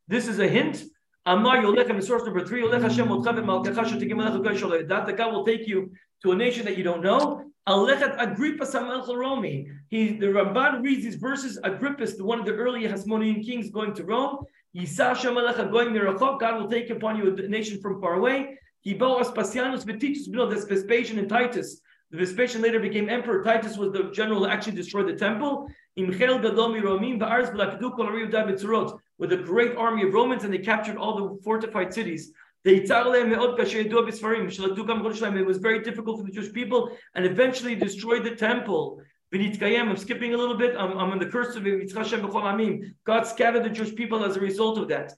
This 0.08 0.28
is 0.28 0.40
a 0.40 0.48
hint. 0.48 0.84
Amar 1.26 1.58
Yolechem 1.58 2.02
source 2.04 2.24
number 2.24 2.46
three. 2.46 2.64
Yolech 2.64 2.82
Hashem 2.82 3.08
otchavim 3.08 3.46
malkecha 3.46 3.86
shetigim 3.86 4.14
alech 4.14 4.88
That 4.88 5.18
God 5.18 5.34
will 5.34 5.46
take 5.46 5.68
you 5.68 5.92
to 6.24 6.32
a 6.32 6.36
nation 6.36 6.66
that 6.66 6.78
you 6.78 6.84
don't 6.84 7.02
know. 7.02 7.46
Alechet 7.68 8.16
Agrippa 8.18 8.66
Samelch 8.66 9.08
Romi. 9.08 9.68
He, 9.90 10.18
the 10.18 10.28
Ramban 10.28 10.82
reads 10.82 11.04
these 11.04 11.16
verses. 11.16 11.60
Agrippa 11.64 12.04
Agrippus, 12.04 12.22
one 12.22 12.40
of 12.40 12.46
the 12.46 12.54
early 12.54 12.82
Hasmonean 12.84 13.46
kings, 13.46 13.70
going 13.70 13.94
to 13.94 14.04
Rome. 14.04 14.46
Yisashem 14.76 15.36
Alecha 15.36 15.70
going 15.70 15.90
mirachok. 15.90 16.40
God 16.40 16.60
will 16.60 16.70
take 16.70 16.90
upon 16.90 17.18
you 17.18 17.36
a 17.36 17.48
nation 17.48 17.80
from 17.80 18.02
far 18.02 18.16
away. 18.16 18.58
He 18.82 18.96
Hibo 18.96 19.22
Aspasianus 19.22 19.86
Vititus 19.86 20.26
Bino. 20.26 20.48
That's 20.50 20.66
Vespasian 20.66 21.20
and 21.20 21.30
Titus. 21.30 21.82
The 22.10 22.18
Vespasian 22.18 22.62
later 22.62 22.80
became 22.80 23.10
emperor. 23.10 23.44
Titus 23.44 23.78
was 23.78 23.92
the 23.92 24.12
general 24.12 24.40
who 24.40 24.48
actually 24.48 24.76
destroyed 24.76 25.08
the 25.08 25.16
temple. 25.16 25.68
With 25.98 26.22
a 29.34 29.38
great 29.38 29.76
army 29.76 30.04
of 30.04 30.14
Romans, 30.14 30.44
and 30.44 30.54
they 30.54 30.60
captured 30.60 30.98
all 30.98 31.18
the 31.18 31.42
fortified 31.44 31.94
cities. 31.94 32.32
It 32.64 32.88
was 35.46 35.58
very 35.58 35.80
difficult 35.80 36.20
for 36.20 36.26
the 36.26 36.32
Jewish 36.32 36.54
people, 36.54 36.96
and 37.16 37.26
eventually 37.26 37.76
destroyed 37.76 38.24
the 38.24 38.36
temple. 38.36 39.02
I'm 39.34 39.98
skipping 39.98 40.34
a 40.34 40.38
little 40.38 40.58
bit. 40.58 40.76
I'm, 40.78 40.98
I'm 40.98 41.12
in 41.14 41.20
the 41.20 41.26
curse 41.26 41.56
of 41.56 41.64
God 43.06 43.24
scattered 43.24 43.64
the 43.64 43.70
Jewish 43.70 43.96
people 43.96 44.24
as 44.24 44.38
a 44.38 44.40
result 44.40 44.78
of 44.78 44.88
that. 44.90 45.14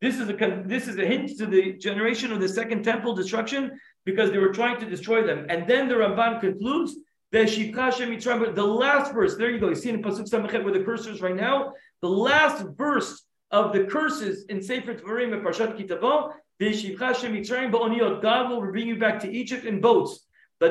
this 0.00 0.20
is 0.20 0.28
a 0.28 0.62
this 0.66 0.88
is 0.88 0.98
a 0.98 1.06
hint 1.06 1.38
to 1.38 1.46
the 1.46 1.74
generation 1.74 2.32
of 2.32 2.40
the 2.40 2.48
second 2.48 2.82
temple 2.82 3.14
destruction 3.14 3.70
because 4.04 4.30
they 4.30 4.38
were 4.38 4.52
trying 4.52 4.78
to 4.80 4.86
destroy 4.88 5.26
them. 5.26 5.46
And 5.48 5.66
then 5.68 5.88
the 5.88 5.94
Ramban 5.94 6.40
concludes 6.40 6.96
the 7.32 8.64
last 8.64 9.12
verse, 9.12 9.36
there 9.36 9.50
you 9.50 9.58
go. 9.58 9.68
You 9.68 9.74
see 9.74 9.90
in 9.90 10.00
Pasuk 10.02 10.30
Samachet 10.30 10.62
where 10.62 10.72
the 10.72 10.84
cursor 10.84 11.10
is 11.10 11.20
right 11.20 11.34
now. 11.34 11.72
The 12.00 12.08
last 12.08 12.64
verse 12.76 13.24
of 13.50 13.72
the 13.72 13.84
curses 13.84 14.44
in 14.48 14.62
Sefer 14.62 14.94
Dvarim 14.94 15.32
and 15.32 15.42
Parshat 15.42 15.76
Kitavo, 15.76 16.32
God 18.22 18.50
will 18.50 18.60
bring 18.60 18.86
you 18.86 18.96
back 18.96 19.18
to 19.20 19.32
Egypt 19.32 19.64
in 19.64 19.80
boats. 19.80 20.26
You 20.60 20.68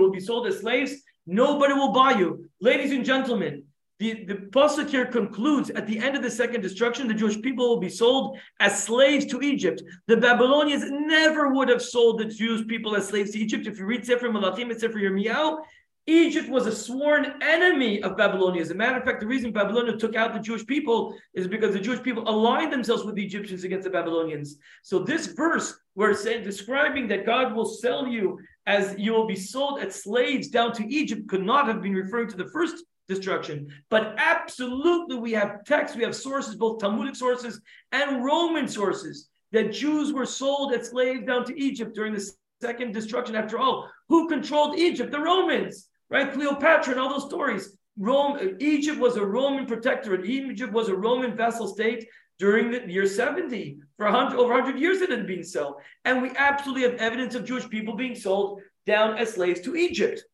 will 0.00 0.10
be 0.10 0.20
sold 0.20 0.46
as 0.46 0.58
slaves. 0.60 1.02
Nobody 1.26 1.72
will 1.72 1.92
buy 1.92 2.10
you. 2.12 2.50
Ladies 2.60 2.92
and 2.92 3.04
gentlemen, 3.04 3.64
the, 4.00 4.24
the 4.24 4.34
Pasuk 4.34 4.88
here 4.88 5.04
concludes 5.04 5.68
at 5.68 5.86
the 5.86 5.98
end 5.98 6.16
of 6.16 6.22
the 6.22 6.30
second 6.30 6.62
destruction, 6.62 7.06
the 7.06 7.12
Jewish 7.12 7.40
people 7.42 7.68
will 7.68 7.80
be 7.80 7.90
sold 7.90 8.38
as 8.58 8.82
slaves 8.82 9.26
to 9.26 9.42
Egypt. 9.42 9.82
The 10.06 10.16
Babylonians 10.16 10.84
never 10.88 11.52
would 11.52 11.68
have 11.68 11.82
sold 11.82 12.18
the 12.18 12.24
Jewish 12.24 12.66
people 12.66 12.96
as 12.96 13.08
slaves 13.08 13.32
to 13.32 13.38
Egypt. 13.38 13.66
If 13.66 13.78
you 13.78 13.84
read 13.84 14.06
Sefer 14.06 14.30
Malachim 14.30 14.70
and 14.70 14.80
Sefer 14.80 14.98
Yirmiyahu, 14.98 15.58
Egypt 16.06 16.48
was 16.48 16.66
a 16.66 16.74
sworn 16.74 17.34
enemy 17.42 18.02
of 18.02 18.16
Babylonia. 18.16 18.62
As 18.62 18.70
a 18.70 18.74
matter 18.74 18.96
of 18.96 19.04
fact, 19.04 19.20
the 19.20 19.26
reason 19.26 19.52
Babylonia 19.52 19.98
took 19.98 20.16
out 20.16 20.32
the 20.32 20.40
Jewish 20.40 20.66
people 20.66 21.14
is 21.34 21.46
because 21.46 21.74
the 21.74 21.78
Jewish 21.78 22.02
people 22.02 22.26
aligned 22.26 22.72
themselves 22.72 23.04
with 23.04 23.16
the 23.16 23.24
Egyptians 23.24 23.64
against 23.64 23.84
the 23.84 23.90
Babylonians. 23.90 24.56
So 24.82 25.00
this 25.00 25.26
verse, 25.26 25.78
where 25.92 26.12
it's 26.12 26.24
describing 26.24 27.06
that 27.08 27.26
God 27.26 27.54
will 27.54 27.66
sell 27.66 28.06
you 28.06 28.40
as 28.66 28.94
you 28.98 29.12
will 29.12 29.26
be 29.26 29.36
sold 29.36 29.80
as 29.80 30.02
slaves 30.02 30.48
down 30.48 30.72
to 30.72 30.88
Egypt, 30.88 31.28
could 31.28 31.44
not 31.44 31.66
have 31.66 31.82
been 31.82 31.94
referring 31.94 32.30
to 32.30 32.36
the 32.38 32.48
first 32.48 32.82
destruction. 33.10 33.68
But 33.90 34.14
absolutely, 34.16 35.18
we 35.18 35.32
have 35.32 35.64
texts, 35.66 35.96
we 35.96 36.04
have 36.04 36.16
sources, 36.16 36.54
both 36.54 36.80
Talmudic 36.80 37.16
sources 37.16 37.60
and 37.92 38.24
Roman 38.24 38.66
sources, 38.66 39.28
that 39.52 39.72
Jews 39.72 40.12
were 40.12 40.24
sold 40.24 40.72
as 40.72 40.88
slaves 40.88 41.26
down 41.26 41.44
to 41.44 41.60
Egypt 41.60 41.94
during 41.94 42.14
the 42.14 42.32
second 42.62 42.94
destruction. 42.94 43.34
After 43.36 43.58
all, 43.58 43.90
who 44.08 44.28
controlled 44.28 44.78
Egypt? 44.78 45.10
The 45.10 45.20
Romans, 45.20 45.88
right? 46.08 46.32
Cleopatra 46.32 46.92
and 46.92 47.00
all 47.00 47.10
those 47.10 47.28
stories. 47.28 47.76
Rome, 47.98 48.56
Egypt 48.60 48.98
was 48.98 49.16
a 49.16 49.24
Roman 49.24 49.66
protectorate. 49.66 50.24
Egypt 50.24 50.72
was 50.72 50.88
a 50.88 50.94
Roman 50.94 51.36
vassal 51.36 51.68
state 51.68 52.08
during 52.38 52.70
the 52.70 52.90
year 52.90 53.06
70. 53.06 53.78
For 53.96 54.06
100, 54.06 54.38
over 54.38 54.54
100 54.54 54.80
years 54.80 55.02
it 55.02 55.10
had 55.10 55.26
been 55.26 55.44
so. 55.44 55.78
And 56.04 56.22
we 56.22 56.30
absolutely 56.36 56.84
have 56.84 56.94
evidence 56.94 57.34
of 57.34 57.44
Jewish 57.44 57.68
people 57.68 57.96
being 57.96 58.14
sold 58.14 58.62
down 58.86 59.18
as 59.18 59.34
slaves 59.34 59.60
to 59.62 59.76
Egypt. 59.76 60.24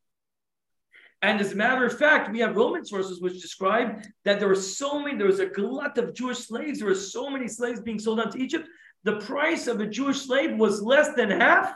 And 1.23 1.41
as 1.41 1.53
a 1.53 1.57
matter 1.57 1.85
of 1.85 1.99
fact, 1.99 2.31
we 2.31 2.41
have 2.41 2.57
Roman 2.57 2.85
sources 2.85 3.21
which 3.21 3.41
describe 3.41 4.03
that 4.25 4.39
there 4.39 4.49
were 4.49 4.55
so 4.55 5.01
many, 5.01 5.17
there 5.17 5.27
was 5.27 5.41
a 5.41 5.47
glut 5.47 5.97
of 5.99 6.15
Jewish 6.15 6.39
slaves. 6.39 6.79
There 6.79 6.89
were 6.89 6.95
so 6.95 7.31
many 7.31 7.49
slaves 7.49 7.81
being 7.81 7.99
sold 7.99 8.19
down 8.19 8.31
to 8.33 8.43
Egypt. 8.43 8.69
The 9.05 9.17
price 9.21 9.67
of 9.67 9.81
a 9.81 9.87
Jewish 9.87 10.23
slave 10.23 10.57
was 10.57 10.83
less 10.83 11.15
than 11.15 11.31
half 11.31 11.75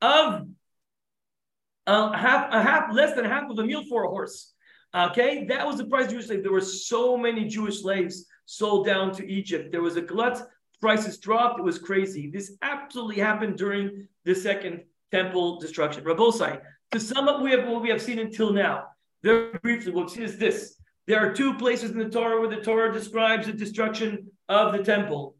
of 0.00 0.46
uh, 1.86 2.12
half 2.12 2.52
a 2.52 2.62
half 2.62 2.92
less 2.92 3.14
than 3.14 3.24
half 3.24 3.50
of 3.50 3.58
a 3.58 3.64
meal 3.64 3.82
for 3.88 4.04
a 4.04 4.08
horse. 4.08 4.52
Okay, 4.94 5.44
that 5.46 5.66
was 5.66 5.76
the 5.76 5.86
price 5.86 6.06
of 6.06 6.12
Jewish 6.12 6.26
slaves. 6.26 6.42
There 6.42 6.52
were 6.52 6.60
so 6.60 7.16
many 7.16 7.46
Jewish 7.46 7.82
slaves 7.82 8.26
sold 8.46 8.86
down 8.86 9.12
to 9.14 9.26
Egypt. 9.28 9.70
There 9.70 9.82
was 9.82 9.96
a 9.96 10.02
glut, 10.02 10.46
prices 10.80 11.18
dropped. 11.18 11.58
It 11.58 11.64
was 11.64 11.78
crazy. 11.78 12.30
This 12.30 12.56
absolutely 12.62 13.20
happened 13.20 13.58
during 13.58 14.08
the 14.24 14.34
second 14.34 14.84
temple 15.10 15.58
destruction. 15.58 16.04
Rabosai, 16.04 16.60
to 16.92 17.00
sum 17.00 17.28
up 17.28 17.42
we 17.42 17.50
have 17.52 17.68
what 17.68 17.82
we 17.82 17.90
have 17.90 18.02
seen 18.02 18.18
until 18.18 18.52
now, 18.52 18.84
very 19.22 19.58
briefly, 19.62 19.92
what 19.92 20.14
we've 20.16 20.24
is 20.24 20.38
this. 20.38 20.76
There 21.06 21.18
are 21.18 21.32
two 21.32 21.54
places 21.54 21.90
in 21.90 21.98
the 21.98 22.08
Torah 22.08 22.40
where 22.40 22.50
the 22.50 22.62
Torah 22.62 22.92
describes 22.92 23.46
the 23.46 23.52
destruction 23.52 24.30
of 24.48 24.72
the 24.72 24.82
temple. 24.82 25.36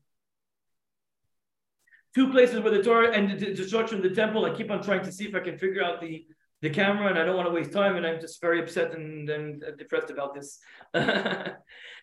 Two 2.15 2.31
places 2.31 2.61
where 2.61 2.73
the 2.73 2.83
Torah 2.83 3.13
and 3.13 3.39
the 3.39 3.55
destruction 3.55 3.99
of 3.99 4.03
the 4.03 4.15
temple. 4.15 4.45
I 4.45 4.55
keep 4.55 4.71
on 4.71 4.83
trying 4.83 5.05
to 5.05 5.13
see 5.13 5.27
if 5.27 5.35
I 5.35 5.41
can 5.41 5.59
figure 5.59 5.85
out 5.85 6.01
the 6.01 6.27
the 6.61 6.71
camera, 6.71 7.09
and 7.09 7.19
I 7.19 7.25
don't 7.25 7.37
want 7.37 7.47
to 7.47 7.55
waste 7.55 7.73
time, 7.73 7.97
and 7.97 8.05
I'm 8.05 8.21
just 8.21 8.41
very 8.41 8.61
upset 8.61 8.93
and, 8.93 9.29
and 9.31 9.63
uh, 9.63 9.71
depressed 9.79 10.11
about 10.11 10.35
this. 10.35 10.59
and 10.95 11.55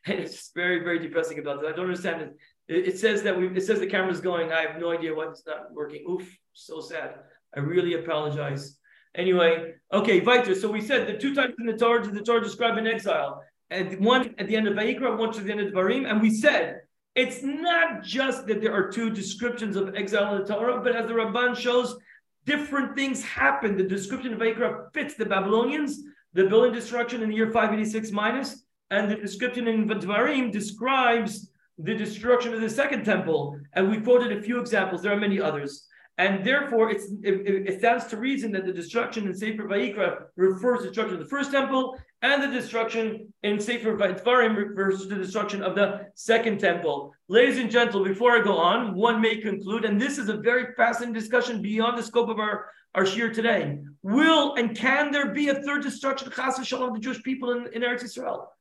it's 0.05 0.51
very, 0.55 0.79
very 0.79 0.99
depressing 0.99 1.39
about 1.39 1.59
this. 1.59 1.69
I 1.69 1.75
don't 1.75 1.87
understand 1.87 2.21
it. 2.21 2.37
It, 2.67 2.87
it 2.89 2.99
says 2.99 3.23
that 3.23 3.37
we. 3.37 3.47
It 3.47 3.65
says 3.65 3.79
the 3.79 3.87
camera's 3.87 4.21
going. 4.21 4.53
I 4.53 4.61
have 4.61 4.79
no 4.79 4.91
idea 4.91 5.13
why 5.13 5.27
it's 5.27 5.43
not 5.45 5.73
working. 5.73 6.05
Oof, 6.09 6.25
so 6.53 6.79
sad. 6.79 7.15
I 7.55 7.59
really 7.59 7.95
apologize. 7.95 8.77
Anyway, 9.15 9.73
okay, 9.91 10.21
Viter. 10.21 10.55
So 10.55 10.71
we 10.71 10.81
said 10.81 11.07
the 11.07 11.17
two 11.17 11.33
times 11.33 11.55
in 11.59 11.65
the 11.65 11.77
Torah, 11.77 12.05
the 12.05 12.21
Torah 12.21 12.43
describe 12.43 12.77
an 12.77 12.87
exile, 12.87 13.41
and 13.69 13.99
one 13.99 14.35
at 14.37 14.47
the 14.47 14.55
end 14.55 14.67
of 14.67 14.75
Vayikra, 14.75 15.17
one 15.17 15.31
to 15.33 15.41
the 15.41 15.51
end 15.51 15.61
of 15.61 15.73
Dvarim, 15.73 16.09
and 16.09 16.21
we 16.21 16.29
said 16.29 16.81
it's 17.15 17.41
not 17.41 18.03
just 18.03 18.45
that 18.47 18.61
there 18.61 18.73
are 18.73 18.91
two 18.91 19.09
descriptions 19.09 19.77
of 19.77 19.95
exile 19.95 20.35
in 20.35 20.41
the 20.41 20.47
Torah, 20.47 20.81
but 20.81 20.95
as 20.95 21.07
the 21.07 21.13
Ramban 21.13 21.55
shows, 21.55 21.97
different 22.45 22.93
things 22.93 23.23
happen. 23.23 23.77
The 23.77 23.83
description 23.83 24.33
of 24.33 24.39
Vayikra 24.39 24.93
fits 24.93 25.15
the 25.15 25.25
Babylonians, 25.25 26.01
the 26.33 26.45
building 26.45 26.73
destruction 26.73 27.23
in 27.23 27.29
the 27.29 27.35
year 27.35 27.51
586 27.51 28.11
minus, 28.11 28.63
and 28.91 29.09
the 29.09 29.15
description 29.15 29.67
in 29.67 29.87
Dvarim 29.87 30.51
describes 30.51 31.49
the 31.77 31.95
destruction 31.95 32.53
of 32.53 32.61
the 32.61 32.69
second 32.69 33.05
temple. 33.05 33.59
And 33.73 33.89
we 33.89 33.99
quoted 33.99 34.37
a 34.37 34.41
few 34.41 34.59
examples. 34.59 35.01
There 35.01 35.13
are 35.13 35.19
many 35.19 35.39
others. 35.41 35.87
And 36.17 36.45
therefore, 36.45 36.91
it, 36.91 37.01
it, 37.23 37.79
stands 37.79 38.05
to 38.05 38.17
reason 38.17 38.53
that 38.53 38.65
the 38.65 38.71
destruction 38.71 39.27
in 39.27 39.35
Sefer 39.35 39.63
Vayikra 39.63 40.27
refers 40.37 40.79
to 40.79 40.83
the 40.83 40.87
destruction 40.89 41.15
of 41.15 41.19
the 41.19 41.29
first 41.29 41.51
temple, 41.51 41.99
and 42.21 42.41
the 42.41 42.47
destruction 42.47 43.33
in 43.43 43.59
Sefer 43.59 43.97
Vayikra 43.97 44.55
refers 44.55 45.01
to 45.01 45.07
the 45.07 45.15
destruction 45.15 45.61
of 45.61 45.75
the 45.75 46.07
second 46.13 46.61
temple. 46.61 47.13
Ladies 47.27 47.57
and 47.57 47.69
gentlemen, 47.69 48.13
before 48.13 48.31
I 48.31 48.41
go 48.41 48.55
on, 48.57 48.95
one 48.95 49.19
may 49.19 49.37
conclude, 49.37 49.83
and 49.83 49.99
this 49.99 50.17
is 50.17 50.29
a 50.29 50.37
very 50.37 50.73
fascinating 50.75 51.13
discussion 51.13 51.61
beyond 51.61 51.97
the 51.97 52.03
scope 52.03 52.29
of 52.29 52.39
our, 52.39 52.69
our 52.93 53.03
shiur 53.03 53.33
today. 53.33 53.79
Will 54.01 54.55
and 54.55 54.73
can 54.73 55.11
there 55.11 55.33
be 55.33 55.49
a 55.49 55.55
third 55.63 55.83
destruction, 55.83 56.31
chas 56.31 56.57
of 56.71 56.93
the 56.93 56.99
Jewish 56.99 57.21
people 57.23 57.51
in, 57.51 57.67
in 57.73 57.81
Eretz 57.81 58.05
Israel? 58.05 58.53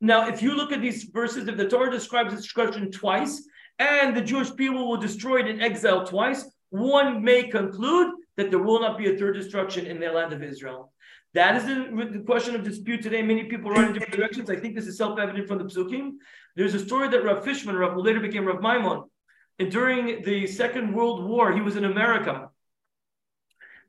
Now, 0.00 0.28
if 0.28 0.42
you 0.42 0.54
look 0.54 0.70
at 0.70 0.80
these 0.80 1.04
verses, 1.04 1.48
if 1.48 1.56
the 1.56 1.68
Torah 1.68 1.90
describes 1.90 2.30
the 2.30 2.40
destruction 2.40 2.92
twice, 2.92 3.42
and 3.80 4.16
the 4.16 4.22
Jewish 4.22 4.54
people 4.54 4.88
will 4.88 4.96
destroy 4.96 5.40
it 5.40 5.48
in 5.48 5.60
exile 5.60 6.06
twice, 6.06 6.48
one 6.70 7.22
may 7.22 7.44
conclude 7.44 8.14
that 8.36 8.50
there 8.50 8.60
will 8.60 8.80
not 8.80 8.96
be 8.96 9.12
a 9.12 9.18
third 9.18 9.34
destruction 9.34 9.86
in 9.86 10.00
the 10.00 10.10
land 10.10 10.32
of 10.32 10.42
Israel. 10.42 10.92
That 11.34 11.56
is 11.56 11.64
the 11.64 12.22
question 12.26 12.56
of 12.56 12.64
dispute 12.64 13.02
today. 13.02 13.22
Many 13.22 13.44
people 13.44 13.70
run 13.70 13.84
in 13.84 13.92
different 13.92 14.14
directions. 14.14 14.50
I 14.50 14.56
think 14.56 14.74
this 14.74 14.86
is 14.86 14.96
self-evident 14.96 15.46
from 15.46 15.58
the 15.58 15.64
Psukim. 15.64 16.12
There's 16.56 16.74
a 16.74 16.84
story 16.84 17.08
that 17.08 17.22
Rav 17.22 17.44
Fishman, 17.44 17.76
Rav, 17.76 17.92
who 17.92 18.02
later 18.02 18.20
became 18.20 18.46
Rav 18.46 18.60
Maimon, 18.60 19.04
and 19.60 19.70
during 19.70 20.22
the 20.22 20.46
Second 20.46 20.92
World 20.92 21.22
War, 21.22 21.52
he 21.52 21.60
was 21.60 21.76
in 21.76 21.84
America, 21.84 22.48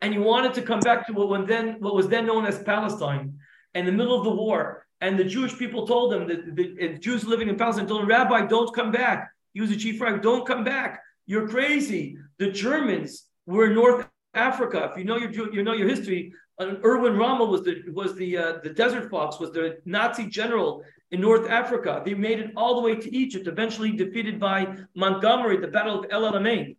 and 0.01 0.13
he 0.13 0.19
wanted 0.19 0.53
to 0.55 0.61
come 0.61 0.81
back 0.81 1.07
to 1.07 1.13
what, 1.13 1.47
then, 1.47 1.77
what 1.79 1.95
was 1.95 2.07
then 2.09 2.25
known 2.25 2.45
as 2.45 2.61
Palestine, 2.61 3.39
in 3.73 3.85
the 3.85 3.91
middle 3.91 4.17
of 4.17 4.23
the 4.23 4.31
war. 4.31 4.85
And 4.99 5.17
the 5.17 5.23
Jewish 5.23 5.57
people 5.57 5.87
told 5.87 6.13
him 6.13 6.27
that 6.27 6.55
the 6.55 6.97
Jews 6.99 7.23
living 7.23 7.49
in 7.49 7.55
Palestine 7.55 7.87
told 7.87 8.01
him, 8.01 8.07
Rabbi, 8.07 8.45
don't 8.45 8.75
come 8.75 8.91
back. 8.91 9.31
He 9.53 9.61
was 9.61 9.71
a 9.71 9.77
chief 9.77 9.99
rabbi, 9.99 10.19
don't 10.19 10.45
come 10.45 10.63
back. 10.63 11.01
You're 11.31 11.47
crazy. 11.47 12.17
The 12.39 12.51
Germans 12.51 13.27
were 13.45 13.67
in 13.67 13.75
North 13.75 14.05
Africa. 14.33 14.89
If 14.91 14.97
you 14.97 15.05
know 15.05 15.15
your 15.15 15.53
you 15.55 15.63
know 15.63 15.71
your 15.71 15.87
history, 15.87 16.33
uh, 16.59 16.73
Erwin 16.83 17.15
Rommel 17.15 17.47
was 17.47 17.63
the 17.63 17.75
was 17.93 18.15
the 18.15 18.37
uh, 18.37 18.53
the 18.65 18.71
Desert 18.71 19.09
Fox 19.09 19.39
was 19.39 19.51
the 19.53 19.77
Nazi 19.85 20.25
general 20.25 20.83
in 21.11 21.21
North 21.21 21.49
Africa. 21.49 22.01
They 22.03 22.15
made 22.15 22.39
it 22.39 22.51
all 22.57 22.75
the 22.75 22.81
way 22.81 22.95
to 22.95 23.15
Egypt, 23.15 23.47
eventually 23.47 23.91
defeated 23.93 24.41
by 24.41 24.75
Montgomery, 24.93 25.55
the 25.55 25.69
Battle 25.69 25.99
of 25.99 26.05
El 26.11 26.23
Alamein. 26.29 26.75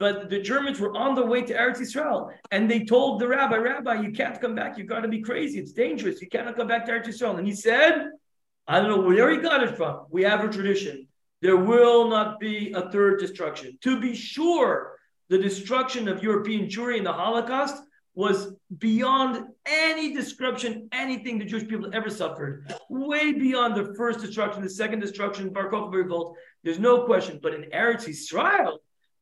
But 0.00 0.28
the 0.28 0.40
Germans 0.40 0.80
were 0.80 0.96
on 0.96 1.14
their 1.14 1.26
way 1.26 1.42
to 1.42 1.54
Eretz 1.54 1.80
Israel, 1.80 2.32
and 2.50 2.68
they 2.68 2.80
told 2.84 3.20
the 3.20 3.28
rabbi, 3.28 3.58
"Rabbi, 3.58 3.94
you 4.04 4.10
can't 4.10 4.40
come 4.40 4.56
back. 4.56 4.76
You've 4.76 4.88
got 4.94 5.02
to 5.02 5.08
be 5.16 5.20
crazy. 5.20 5.60
It's 5.60 5.70
dangerous. 5.70 6.20
You 6.20 6.28
cannot 6.28 6.56
come 6.56 6.66
back 6.66 6.84
to 6.86 6.90
Eretz 6.90 7.06
Israel." 7.06 7.36
And 7.36 7.46
he 7.46 7.54
said, 7.54 8.10
"I 8.66 8.80
don't 8.80 8.90
know 8.90 9.02
where 9.06 9.30
he 9.30 9.38
got 9.50 9.62
it 9.62 9.76
from. 9.76 9.94
We 10.10 10.24
have 10.24 10.42
a 10.42 10.48
tradition 10.48 11.06
there 11.44 11.58
will 11.58 12.08
not 12.08 12.40
be 12.40 12.72
a 12.72 12.88
third 12.88 13.20
destruction. 13.20 13.76
To 13.82 14.00
be 14.00 14.14
sure, 14.14 14.96
the 15.28 15.36
destruction 15.36 16.08
of 16.08 16.22
European 16.22 16.70
Jewry 16.70 16.96
in 16.96 17.04
the 17.04 17.12
Holocaust 17.12 17.82
was 18.14 18.54
beyond 18.78 19.48
any 19.66 20.14
description, 20.14 20.88
anything 20.90 21.38
the 21.38 21.44
Jewish 21.44 21.68
people 21.68 21.90
ever 21.92 22.08
suffered, 22.08 22.74
way 22.88 23.34
beyond 23.34 23.74
the 23.76 23.94
first 23.94 24.20
destruction, 24.20 24.62
the 24.62 24.70
second 24.70 25.00
destruction, 25.00 25.52
Bar 25.52 25.70
Kokhba 25.70 25.92
revolt. 25.92 26.34
There's 26.62 26.78
no 26.78 27.04
question. 27.04 27.40
But 27.42 27.52
in 27.52 27.64
Eretz 27.64 28.08
Israel, 28.08 28.78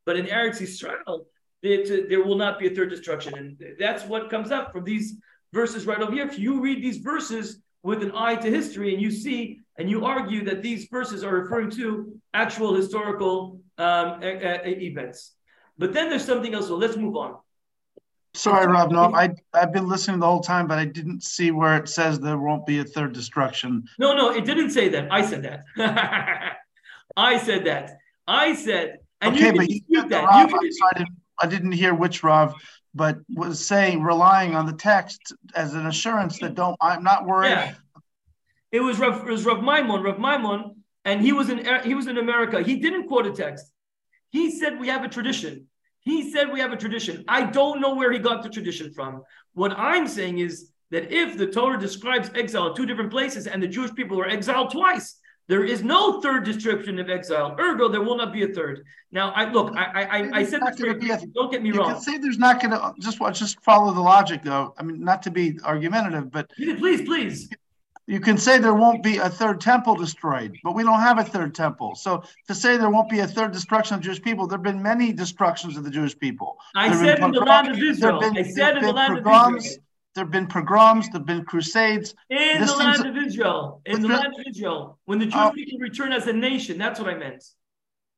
but 0.07 0.17
in 0.17 0.27
Eretz 0.27 0.61
Israel, 0.61 1.27
it, 1.65 2.09
there 2.09 2.23
will 2.23 2.37
not 2.37 2.61
be 2.61 2.69
a 2.69 2.71
third 2.71 2.91
destruction. 2.91 3.37
And 3.37 3.61
that's 3.81 4.05
what 4.05 4.31
comes 4.31 4.53
up 4.53 4.71
from 4.71 4.85
these 4.85 5.17
verses 5.53 5.87
right 5.87 6.01
over 6.01 6.13
here. 6.13 6.29
If 6.29 6.39
you 6.39 6.61
read 6.61 6.85
these 6.85 6.99
verses 6.99 7.59
with 7.83 8.01
an 8.01 8.13
eye 8.15 8.37
to 8.37 8.49
history 8.49 8.93
and 8.93 9.03
you 9.03 9.11
see 9.11 9.59
and 9.79 9.89
you 9.89 10.05
argue 10.05 10.45
that 10.45 10.63
these 10.63 10.87
verses 10.91 11.25
are 11.25 11.35
referring 11.35 11.71
to 11.71 12.15
actual 12.35 12.75
historical 12.75 13.61
um, 13.79 14.21
events. 14.23 15.33
But 15.79 15.93
then 15.93 16.11
there's 16.11 16.25
something 16.25 16.53
else. 16.55 16.69
So 16.69 16.77
let's 16.77 16.97
move 16.97 17.17
on. 17.17 17.37
Sorry, 18.35 18.67
Rob. 18.67 18.91
No, 18.91 19.15
I 19.15 19.31
I've 19.53 19.73
been 19.73 19.89
listening 19.89 20.19
the 20.21 20.27
whole 20.27 20.41
time, 20.41 20.67
but 20.67 20.79
I 20.79 20.87
didn't 20.87 21.23
see 21.23 21.51
where 21.51 21.77
it 21.77 21.89
says 21.89 22.19
there 22.19 22.39
won't 22.39 22.65
be 22.65 22.79
a 22.79 22.85
third 22.85 23.13
destruction. 23.13 23.85
No, 23.99 24.15
no, 24.17 24.31
it 24.31 24.45
didn't 24.47 24.71
say 24.71 24.89
that. 24.91 25.13
I 25.13 25.23
said 25.23 25.43
that. 25.43 25.65
I 27.17 27.39
said 27.39 27.65
that. 27.67 27.99
I 28.27 28.55
said, 28.55 28.99
and 29.21 29.35
Okay, 29.35 29.47
you 29.49 29.53
but 29.57 29.71
you 29.71 29.81
said 29.95 30.09
that. 30.11 30.25
Rav, 30.25 30.51
You 30.51 30.59
can 30.59 30.71
I 30.95 30.99
didn't- 30.99 31.17
I 31.41 31.47
didn't 31.47 31.73
hear 31.73 31.93
which 31.93 32.23
Rav, 32.23 32.55
but 32.95 33.19
was 33.35 33.65
saying, 33.67 34.03
relying 34.03 34.55
on 34.55 34.65
the 34.65 34.75
text 34.75 35.33
as 35.57 35.75
an 35.75 35.87
assurance 35.87 36.39
that 36.39 36.55
don't, 36.55 36.77
I'm 36.81 37.03
not 37.03 37.27
worried. 37.27 37.49
Yeah. 37.49 37.75
It 38.73 38.81
was 38.81 38.99
Rav, 38.99 39.29
it 39.29 39.31
was 39.31 39.45
Rav 39.45 39.63
Maimon, 39.63 40.03
Rav 40.03 40.19
Maimon, 40.19 40.77
and 41.05 41.21
he 41.21 41.33
was 41.33 41.51
in 41.51 41.59
he 41.85 41.95
was 41.95 42.07
in 42.07 42.19
America. 42.19 42.63
He 42.63 42.77
didn't 42.77 43.07
quote 43.09 43.27
a 43.27 43.31
text. 43.33 43.67
He 44.31 44.51
said 44.51 44.81
we 44.81 44.89
have 44.89 45.05
a 45.05 45.09
tradition. 45.09 45.67
He 46.01 46.33
said 46.33 46.51
we 46.51 46.59
have 46.61 46.73
a 46.73 46.77
tradition. 46.77 47.25
I 47.29 47.45
don't 47.45 47.81
know 47.81 47.95
where 47.95 48.11
he 48.11 48.19
got 48.19 48.43
the 48.43 48.49
tradition 48.49 48.93
from. 48.93 49.23
What 49.53 49.73
I'm 49.79 50.09
saying 50.09 50.39
is 50.39 50.71
that 50.91 51.13
if 51.13 51.37
the 51.37 51.47
Torah 51.47 51.79
describes 51.79 52.31
exile 52.35 52.69
in 52.69 52.75
two 52.75 52.87
different 52.87 53.11
places 53.11 53.47
and 53.47 53.63
the 53.63 53.69
Jewish 53.69 53.95
people 53.95 54.19
are 54.21 54.27
exiled 54.29 54.71
twice, 54.73 55.19
there 55.49 55.65
is 55.65 55.83
no 55.85 56.21
third 56.21 56.45
description 56.45 56.99
of 56.99 57.11
exile. 57.11 57.55
Ergo, 57.61 57.89
there 57.89 58.01
will 58.03 58.17
not 58.17 58.33
be 58.33 58.43
a 58.43 58.49
third. 58.49 58.85
Now, 59.11 59.31
I 59.33 59.51
look. 59.51 59.77
I 59.77 59.85
I, 59.85 60.03
I, 60.19 60.31
I 60.41 60.45
said 60.45 60.61
this 60.67 60.81
a- 60.81 61.27
Don't 61.35 61.51
get 61.53 61.63
me 61.63 61.69
You 61.71 61.75
wrong. 61.79 61.93
can 61.93 62.01
say 62.01 62.17
there's 62.19 62.39
not 62.39 62.61
gonna, 62.63 62.95
just, 63.01 63.19
just 63.35 63.61
follow 63.63 63.93
the 63.93 64.01
logic 64.01 64.43
though. 64.43 64.75
I 64.79 64.83
mean, 64.83 65.05
not 65.05 65.23
to 65.25 65.31
be 65.31 65.59
argumentative, 65.63 66.31
but 66.31 66.51
Please, 66.57 67.03
please. 67.03 67.49
You 68.07 68.21
can 68.21 68.37
say 68.37 68.59
there 68.59 68.75
won't 68.75 69.03
be 69.03 69.19
a 69.19 69.29
third 69.29 69.61
temple 69.61 69.95
destroyed, 69.95 70.57
but 70.65 70.75
we 70.75 70.83
don't 70.83 71.01
have 71.01 71.19
a 71.19 71.25
third 71.25 71.55
temple. 71.55 71.95
So 71.95 72.23
to 72.49 72.55
say 72.55 72.77
there 72.77 72.91
won't 72.91 73.09
be 73.09 73.21
a 73.21 73.27
third 73.27 73.53
destruction 73.53 73.95
of 73.97 74.01
Jewish 74.03 74.21
people, 74.21 74.47
there've 74.47 74.63
been 74.63 74.83
many 74.83 75.13
destructions 75.13 75.77
of 75.77 75.85
the 75.85 75.91
Jewish 75.91 76.19
people. 76.19 76.59
I 76.75 76.89
There've 76.89 77.01
said 77.01 77.19
in 77.21 77.31
the 77.31 77.41
land 77.41 77.69
of 77.69 77.79
Israel. 77.79 78.21
been- 78.21 78.37
I 78.37 78.43
said 78.43 78.77
in 78.77 78.83
the 78.83 78.89
been 78.89 78.97
land 78.97 79.19
of 79.19 79.25
pogroms, 79.25 79.65
Israel. 79.67 79.85
There've 80.15 80.31
been 80.31 80.47
pogroms, 80.47 81.09
there've 81.11 81.25
been 81.25 81.45
crusades. 81.45 82.15
In 82.29 82.61
This 82.61 82.71
the 82.73 82.77
land 82.79 83.07
of 83.07 83.17
Israel, 83.17 83.81
in 83.87 84.03
the 84.03 84.09
the- 84.09 84.15
land 84.15 84.35
of 84.39 84.45
Israel, 84.47 84.99
when 85.07 85.19
the 85.19 85.25
Jewish 85.27 85.37
Oh. 85.37 85.53
people 85.53 85.79
return 85.79 86.13
as 86.13 86.27
a 86.27 86.33
nation, 86.33 86.77
that's 86.79 87.01
what 87.01 87.09
I 87.09 87.15
meant. 87.15 87.43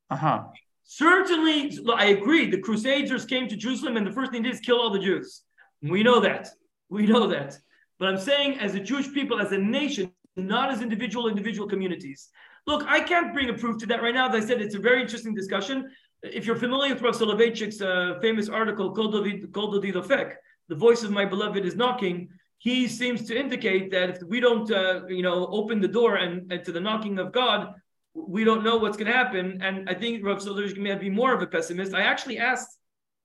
Uh-huh. 0.09 0.43
Certainly, 0.83 1.77
I 1.95 2.05
agree. 2.07 2.49
The 2.49 2.59
Crusaders 2.59 3.25
came 3.25 3.47
to 3.47 3.55
Jerusalem, 3.55 3.97
and 3.97 4.05
the 4.05 4.11
first 4.11 4.31
thing 4.31 4.43
they 4.43 4.49
did 4.49 4.55
is 4.55 4.61
kill 4.61 4.79
all 4.79 4.91
the 4.91 4.99
Jews. 4.99 5.41
We 5.81 6.03
know 6.03 6.19
that. 6.19 6.49
We 6.89 7.05
know 7.07 7.27
that. 7.27 7.57
But 7.99 8.09
I'm 8.09 8.17
saying, 8.17 8.59
as 8.59 8.75
a 8.75 8.79
Jewish 8.79 9.11
people, 9.13 9.39
as 9.39 9.51
a 9.51 9.57
nation, 9.57 10.11
not 10.35 10.71
as 10.71 10.81
individual 10.81 11.27
individual 11.27 11.67
communities. 11.67 12.29
Look, 12.67 12.83
I 12.87 12.99
can't 12.99 13.33
bring 13.33 13.49
a 13.49 13.53
proof 13.53 13.77
to 13.79 13.85
that 13.87 14.01
right 14.01 14.13
now. 14.13 14.27
As 14.27 14.43
I 14.43 14.47
said, 14.47 14.61
it's 14.61 14.75
a 14.75 14.79
very 14.79 15.01
interesting 15.01 15.33
discussion. 15.33 15.89
If 16.23 16.45
you're 16.45 16.55
familiar 16.55 16.93
with 16.93 17.03
Rav 17.03 17.15
Soloveitchik's 17.15 17.81
uh, 17.81 18.19
famous 18.21 18.49
article, 18.49 18.93
Kol 18.93 19.11
Dofek, 19.11 20.33
the 20.67 20.75
voice 20.75 21.03
of 21.03 21.11
my 21.11 21.25
beloved 21.25 21.63
is 21.63 21.75
knocking. 21.75 22.29
He 22.57 22.87
seems 22.87 23.27
to 23.27 23.39
indicate 23.39 23.91
that 23.91 24.09
if 24.09 24.23
we 24.23 24.39
don't, 24.39 24.69
uh, 24.71 25.05
you 25.07 25.21
know, 25.21 25.45
open 25.47 25.79
the 25.79 25.87
door 25.87 26.15
and, 26.15 26.51
and 26.51 26.65
to 26.65 26.71
the 26.71 26.79
knocking 26.79 27.19
of 27.19 27.31
God, 27.31 27.75
we 28.15 28.43
don't 28.43 28.63
know 28.63 28.77
what's 28.77 28.97
going 28.97 29.11
to 29.11 29.17
happen. 29.17 29.61
And 29.61 29.87
I 29.87 29.93
think 29.93 30.25
Rav 30.25 30.39
Soloveitchik 30.39 30.77
may 30.77 30.95
be 30.95 31.09
more 31.09 31.33
of 31.33 31.41
a 31.41 31.47
pessimist. 31.47 31.93
I 31.93 32.01
actually 32.01 32.39
asked 32.39 32.79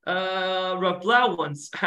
uh, 0.07 0.77
Rav 0.79 1.01
Blau 1.01 1.37
once. 1.37 1.71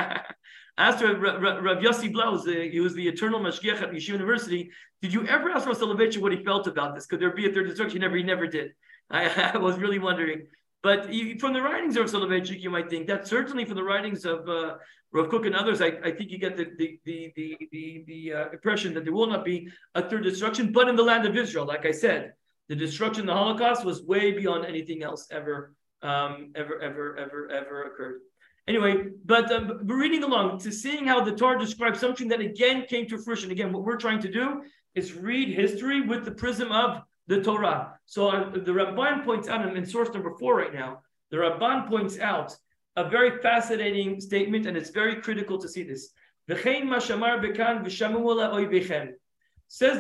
asked 0.77 1.03
Rav, 1.03 1.79
Yossi 1.79 2.11
Blau, 2.11 2.35
the, 2.37 2.69
he 2.69 2.79
was 2.79 2.93
the 2.93 3.07
eternal 3.07 3.39
mashgiach 3.39 3.81
at 3.81 3.91
Yeshiva 3.91 4.09
University. 4.09 4.71
Did 5.01 5.13
you 5.13 5.27
ever 5.27 5.49
ask 5.51 5.67
Rav 5.67 5.77
Soloveitchik 5.77 6.21
what 6.21 6.31
he 6.31 6.43
felt 6.43 6.67
about 6.67 6.95
this? 6.95 7.05
Could 7.05 7.19
there 7.19 7.31
be 7.31 7.49
a 7.49 7.53
third 7.53 7.67
destruction? 7.67 7.97
He 7.97 7.99
never, 7.99 8.17
he 8.17 8.23
never 8.23 8.47
did. 8.47 8.73
I, 9.11 9.51
I 9.53 9.57
was 9.57 9.77
really 9.77 9.99
wondering. 9.99 10.47
But 10.81 11.05
from 11.39 11.53
the 11.53 11.61
writings 11.61 11.95
of 11.95 12.07
Soloveitchik, 12.07 12.59
you 12.59 12.69
might 12.69 12.89
think 12.89 13.07
that 13.07 13.27
certainly 13.27 13.63
from 13.63 13.75
the 13.75 13.83
writings 13.83 14.25
of 14.25 14.47
uh, 14.49 14.75
Rav 15.13 15.29
Kook 15.29 15.45
and 15.45 15.55
others, 15.55 15.81
I, 15.81 15.93
I 16.03 16.11
think 16.11 16.29
you 16.31 16.37
get 16.37 16.57
the 16.57 16.65
the 16.77 16.99
the 17.05 17.31
the 17.35 17.57
the, 17.71 18.03
the 18.05 18.33
uh, 18.33 18.49
impression 18.51 18.93
that 18.95 19.05
there 19.05 19.13
will 19.13 19.27
not 19.27 19.45
be 19.45 19.69
a 19.95 20.01
third 20.01 20.23
destruction, 20.23 20.73
but 20.73 20.89
in 20.89 20.95
the 20.97 21.03
land 21.03 21.25
of 21.25 21.37
Israel, 21.37 21.65
like 21.65 21.85
I 21.85 21.91
said, 21.91 22.33
the 22.67 22.75
destruction, 22.75 23.25
the 23.25 23.33
Holocaust, 23.33 23.85
was 23.85 24.03
way 24.03 24.31
beyond 24.31 24.65
anything 24.65 25.03
else 25.03 25.27
ever, 25.31 25.73
um, 26.01 26.51
ever, 26.55 26.81
ever, 26.81 27.17
ever, 27.17 27.49
ever 27.49 27.83
occurred. 27.83 28.21
Anyway, 28.67 29.09
but 29.25 29.49
we're 29.85 29.99
reading 29.99 30.23
along 30.23 30.57
to 30.57 30.71
seeing 30.71 31.05
how 31.05 31.21
the 31.23 31.33
Torah 31.33 31.59
describes 31.59 31.99
something 31.99 32.29
that 32.29 32.39
again 32.39 32.85
came 32.87 33.05
to 33.07 33.17
fruition. 33.17 33.51
Again, 33.51 33.73
what 33.73 33.83
we're 33.83 33.97
trying 33.97 34.21
to 34.21 34.31
do 34.31 34.63
is 34.95 35.13
read 35.13 35.49
history 35.49 35.99
with 36.01 36.23
the 36.23 36.31
prism 36.31 36.71
of 36.71 37.01
the 37.27 37.41
Torah. 37.41 37.99
So 38.05 38.29
uh, 38.29 38.51
the 38.51 38.71
Ramban 38.71 39.25
points 39.25 39.49
out, 39.49 39.61
I'm 39.61 39.75
in 39.75 39.85
source 39.85 40.13
number 40.13 40.33
four 40.39 40.55
right 40.55 40.73
now. 40.73 41.01
The 41.31 41.37
Ramban 41.37 41.89
points 41.89 42.19
out 42.19 42.55
a 42.95 43.09
very 43.09 43.41
fascinating 43.41 44.21
statement, 44.21 44.65
and 44.65 44.77
it's 44.77 44.91
very 44.91 45.21
critical 45.21 45.57
to 45.57 45.67
see 45.67 45.83
this. 45.83 46.13
Says 46.47 46.63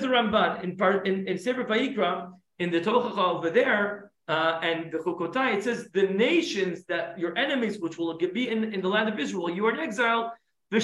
the 0.01 0.07
Ramban 0.07 0.63
in 0.63 0.77
in, 1.05 1.27
in 1.27 1.37
Sefer 1.37 1.63
Vayikra, 1.63 2.31
in 2.59 2.71
the 2.71 2.81
Tochacha 2.81 3.17
over 3.17 3.49
there, 3.49 4.02
uh, 4.27 4.59
and 4.61 4.91
the 4.91 4.99
Chukotai, 4.99 5.55
it 5.55 5.63
says 5.63 5.89
the 5.93 6.03
nations 6.03 6.85
that 6.85 7.19
your 7.19 7.37
enemies, 7.37 7.79
which 7.79 7.97
will 7.97 8.17
be 8.17 8.49
in, 8.49 8.73
in 8.73 8.81
the 8.81 8.87
land 8.87 9.09
of 9.09 9.19
Israel, 9.19 9.49
you 9.49 9.65
are 9.65 9.73
in 9.73 9.79
exile. 9.79 10.33
The 10.71 10.79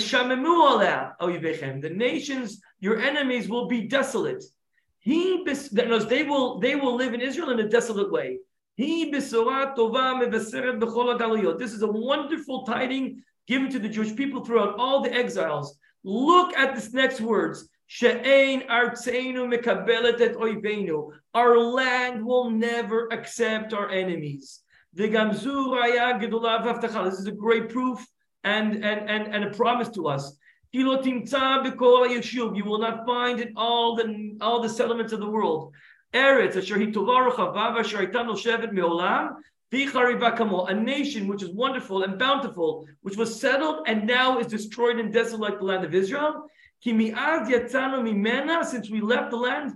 nations, 1.95 2.61
your 2.79 2.99
enemies, 2.99 3.49
will 3.49 3.67
be 3.67 3.87
desolate. 3.87 4.43
He 4.99 5.43
knows 5.73 6.07
they 6.07 6.23
will 6.23 6.59
they 6.59 6.75
will 6.75 6.95
live 6.95 7.13
in 7.13 7.21
Israel 7.21 7.49
in 7.51 7.59
a 7.61 7.69
desolate 7.69 8.11
way. 8.11 8.39
This 8.77 9.33
is 11.73 11.81
a 11.81 11.91
wonderful 11.91 12.65
tiding 12.65 13.23
given 13.47 13.71
to 13.71 13.79
the 13.79 13.89
Jewish 13.89 14.15
people 14.15 14.45
throughout 14.45 14.75
all 14.77 15.01
the 15.01 15.11
exiles. 15.11 15.77
Look 16.03 16.55
at 16.55 16.75
this 16.75 16.93
next 16.93 17.19
words. 17.19 17.67
Our 21.33 21.57
land 21.57 22.23
will 22.23 22.51
never 22.51 23.07
accept 23.11 23.73
our 23.73 23.89
enemies. 23.89 24.61
This 24.93 25.09
is 27.19 27.25
a 27.25 27.31
great 27.31 27.69
proof 27.69 28.05
and, 28.43 28.75
and, 28.75 29.09
and, 29.09 29.33
and 29.33 29.43
a 29.43 29.49
promise 29.49 29.89
to 29.89 30.07
us. 30.07 30.37
You 30.71 30.85
will 30.85 31.01
not 32.79 33.07
find 33.07 33.39
in 33.39 33.53
all 33.55 33.95
the 33.95 34.37
all 34.39 34.61
the 34.61 34.69
settlements 34.69 35.11
of 35.11 35.19
the 35.19 35.27
world. 35.27 35.73
A 36.13 36.47
nation 40.73 41.27
which 41.27 41.43
is 41.43 41.49
wonderful 41.49 42.03
and 42.03 42.19
bountiful, 42.19 42.85
which 43.01 43.17
was 43.17 43.41
settled 43.41 43.87
and 43.87 44.05
now 44.05 44.37
is 44.37 44.45
destroyed 44.45 44.99
and 44.99 45.11
desolate 45.11 45.57
the 45.57 45.65
land 45.65 45.83
of 45.83 45.95
Israel. 45.95 46.45
Since 46.81 46.99
we 48.89 49.01
left 49.01 49.31
the 49.31 49.37
land, 49.37 49.73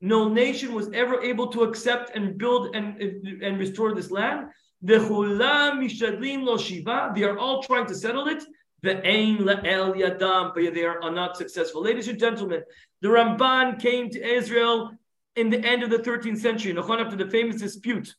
no 0.00 0.28
nation 0.28 0.74
was 0.74 0.90
ever 0.92 1.20
able 1.22 1.48
to 1.48 1.62
accept 1.62 2.16
and 2.16 2.38
build 2.38 2.76
and, 2.76 3.00
and 3.42 3.58
restore 3.58 3.94
this 3.94 4.10
land. 4.12 4.46
They 4.82 4.94
are 4.94 5.08
all 7.38 7.62
trying 7.62 7.86
to 7.86 7.94
settle 7.94 8.28
it. 8.28 8.44
But 8.82 9.02
they 9.02 9.74
are 10.84 11.10
not 11.10 11.36
successful. 11.36 11.82
Ladies 11.82 12.08
and 12.08 12.18
gentlemen, 12.18 12.62
the 13.00 13.08
Ramban 13.08 13.80
came 13.80 14.10
to 14.10 14.22
Israel 14.24 14.92
in 15.34 15.50
the 15.50 15.58
end 15.58 15.82
of 15.82 15.90
the 15.90 15.98
13th 15.98 16.38
century, 16.38 16.76
after 16.78 17.16
the 17.16 17.28
famous 17.28 17.60
dispute. 17.60 18.14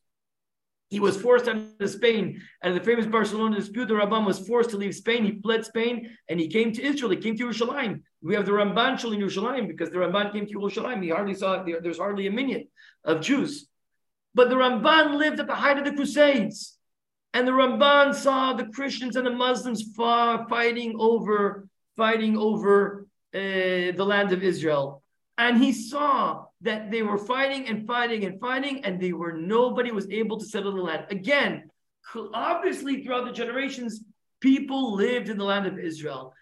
He 0.90 1.02
was 1.02 1.20
forced 1.20 1.50
out 1.50 1.58
of 1.80 1.90
Spain, 1.90 2.42
and 2.62 2.76
the 2.76 2.80
famous 2.80 3.06
Barcelona 3.06 3.58
dispute, 3.58 3.90
the 3.90 3.94
Ramban 3.94 4.26
was 4.26 4.48
forced 4.48 4.70
to 4.70 4.78
leave 4.78 4.96
Spain. 4.96 5.26
He 5.26 5.42
fled 5.42 5.66
Spain, 5.66 6.18
and 6.30 6.40
he 6.40 6.48
came 6.48 6.72
to 6.72 6.82
Israel. 6.82 7.12
He 7.12 7.18
came 7.18 7.36
to 7.38 7.46
Yerushalayim. 7.46 8.02
We 8.22 8.36
have 8.36 8.46
the 8.46 8.54
Ramban 8.54 8.98
shul 8.98 9.12
in 9.12 9.20
Yerushalayim 9.20 9.68
because 9.68 9.90
the 9.90 9.98
Ramban 9.98 10.32
came 10.32 10.46
to 10.46 10.54
Yerushalayim. 10.54 11.04
He 11.04 11.10
hardly 11.10 11.34
saw 11.34 11.64
there's 11.64 11.98
hardly 11.98 12.28
a 12.28 12.32
minyan 12.32 12.68
of 13.04 13.20
Jews, 13.22 13.68
but 14.34 14.50
the 14.50 14.56
Ramban 14.56 15.16
lived 15.18 15.40
at 15.42 15.48
the 15.48 15.56
height 15.56 15.78
of 15.78 15.86
the 15.86 15.94
Crusades. 15.94 16.78
And 17.34 17.48
the 17.48 17.52
Ramban 17.52 18.16
saw 18.16 18.54
the 18.54 18.66
Christians 18.68 19.16
and 19.16 19.28
the 19.28 19.32
Muslims 19.32 19.94
fighting 19.96 20.96
over, 20.98 21.68
fighting 21.96 22.36
over 22.36 23.06
uh, 23.34 23.38
the 23.40 24.06
land 24.06 24.32
of 24.32 24.42
Israel. 24.42 25.04
And 25.38 25.62
he 25.62 25.72
saw 25.72 26.47
that 26.62 26.90
they 26.90 27.04
were 27.04 27.18
fighting 27.18 27.68
and 27.68 27.86
fighting 27.86 28.26
and 28.26 28.40
fighting, 28.40 28.84
and 28.84 29.00
they 29.00 29.14
were 29.14 29.34
nobody 29.34 29.92
was 29.92 30.10
able 30.10 30.38
to 30.38 30.46
settle 30.46 30.76
the 30.76 30.82
land. 30.82 31.06
Again, 31.10 31.70
obviously 32.34 33.04
throughout 33.04 33.26
the 33.26 33.32
generations, 33.32 34.04
people 34.40 34.96
lived 34.96 35.30
in 35.30 35.38
the 35.38 35.44
land 35.44 35.68
of 35.68 35.78
Israel, 35.78 36.34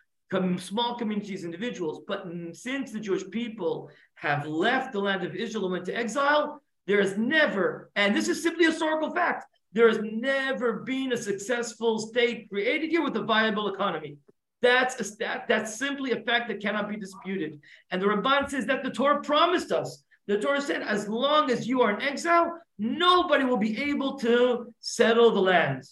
small 0.58 0.96
communities, 0.96 1.44
individuals. 1.44 2.02
But 2.08 2.26
since 2.54 2.92
the 2.92 3.00
Jewish 3.00 3.30
people 3.30 3.90
have 4.16 4.46
left 4.46 4.94
the 4.94 5.00
land 5.00 5.24
of 5.24 5.36
Israel 5.36 5.66
and 5.66 5.74
went 5.74 5.86
to 5.86 5.96
exile, 5.96 6.62
there 6.88 7.02
is 7.02 7.18
never, 7.18 7.90
and 7.96 8.16
this 8.16 8.28
is 8.28 8.44
simply 8.44 8.66
a 8.66 8.70
historical 8.70 9.12
fact, 9.14 9.46
there 9.74 9.90
has 9.90 10.00
never 10.02 10.80
been 10.80 11.12
a 11.12 11.18
successful 11.18 12.00
state 12.00 12.48
created 12.48 12.90
here 12.90 13.04
with 13.04 13.18
a 13.18 13.24
viable 13.24 13.74
economy. 13.74 14.18
That's 14.62 15.00
a 15.00 15.04
stat, 15.04 15.46
that's 15.50 15.78
simply 15.78 16.12
a 16.12 16.22
fact 16.22 16.48
that 16.48 16.62
cannot 16.62 16.90
be 16.90 16.96
disputed. 16.96 17.60
And 17.92 18.02
the 18.02 18.06
Ramban 18.08 18.50
says 18.50 18.66
that 18.68 18.84
the 18.84 18.90
Torah 18.90 19.22
promised 19.22 19.72
us. 19.72 20.04
The 20.28 20.40
Torah 20.40 20.62
said, 20.62 20.82
as 20.82 21.08
long 21.08 21.52
as 21.52 21.68
you 21.68 21.82
are 21.82 21.92
in 21.92 22.02
exile, 22.02 22.60
nobody 22.80 23.44
will 23.44 23.58
be 23.58 23.82
able 23.84 24.18
to 24.20 24.74
settle 24.80 25.32
the 25.32 25.42
land. 25.42 25.84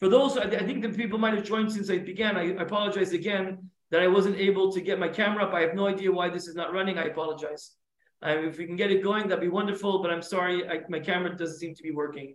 For 0.00 0.08
those, 0.08 0.36
I 0.36 0.48
think 0.48 0.82
the 0.82 0.88
people 0.88 1.18
might 1.18 1.34
have 1.34 1.44
joined 1.44 1.72
since 1.72 1.90
I 1.90 1.98
began. 1.98 2.36
I 2.36 2.44
apologize 2.54 3.12
again 3.12 3.70
that 3.90 4.02
I 4.02 4.08
wasn't 4.08 4.36
able 4.36 4.72
to 4.72 4.80
get 4.80 4.98
my 4.98 5.08
camera 5.08 5.44
up. 5.44 5.54
I 5.54 5.60
have 5.60 5.74
no 5.74 5.86
idea 5.86 6.10
why 6.10 6.30
this 6.30 6.48
is 6.48 6.54
not 6.54 6.72
running. 6.72 6.98
I 6.98 7.04
apologize. 7.04 7.72
Uh, 8.24 8.36
if 8.38 8.58
we 8.58 8.66
can 8.66 8.76
get 8.76 8.90
it 8.90 9.02
going, 9.02 9.28
that'd 9.28 9.40
be 9.40 9.48
wonderful. 9.48 10.02
But 10.02 10.10
I'm 10.10 10.22
sorry, 10.22 10.68
I, 10.68 10.80
my 10.88 11.00
camera 11.00 11.36
doesn't 11.36 11.58
seem 11.58 11.74
to 11.74 11.82
be 11.82 11.90
working. 11.90 12.34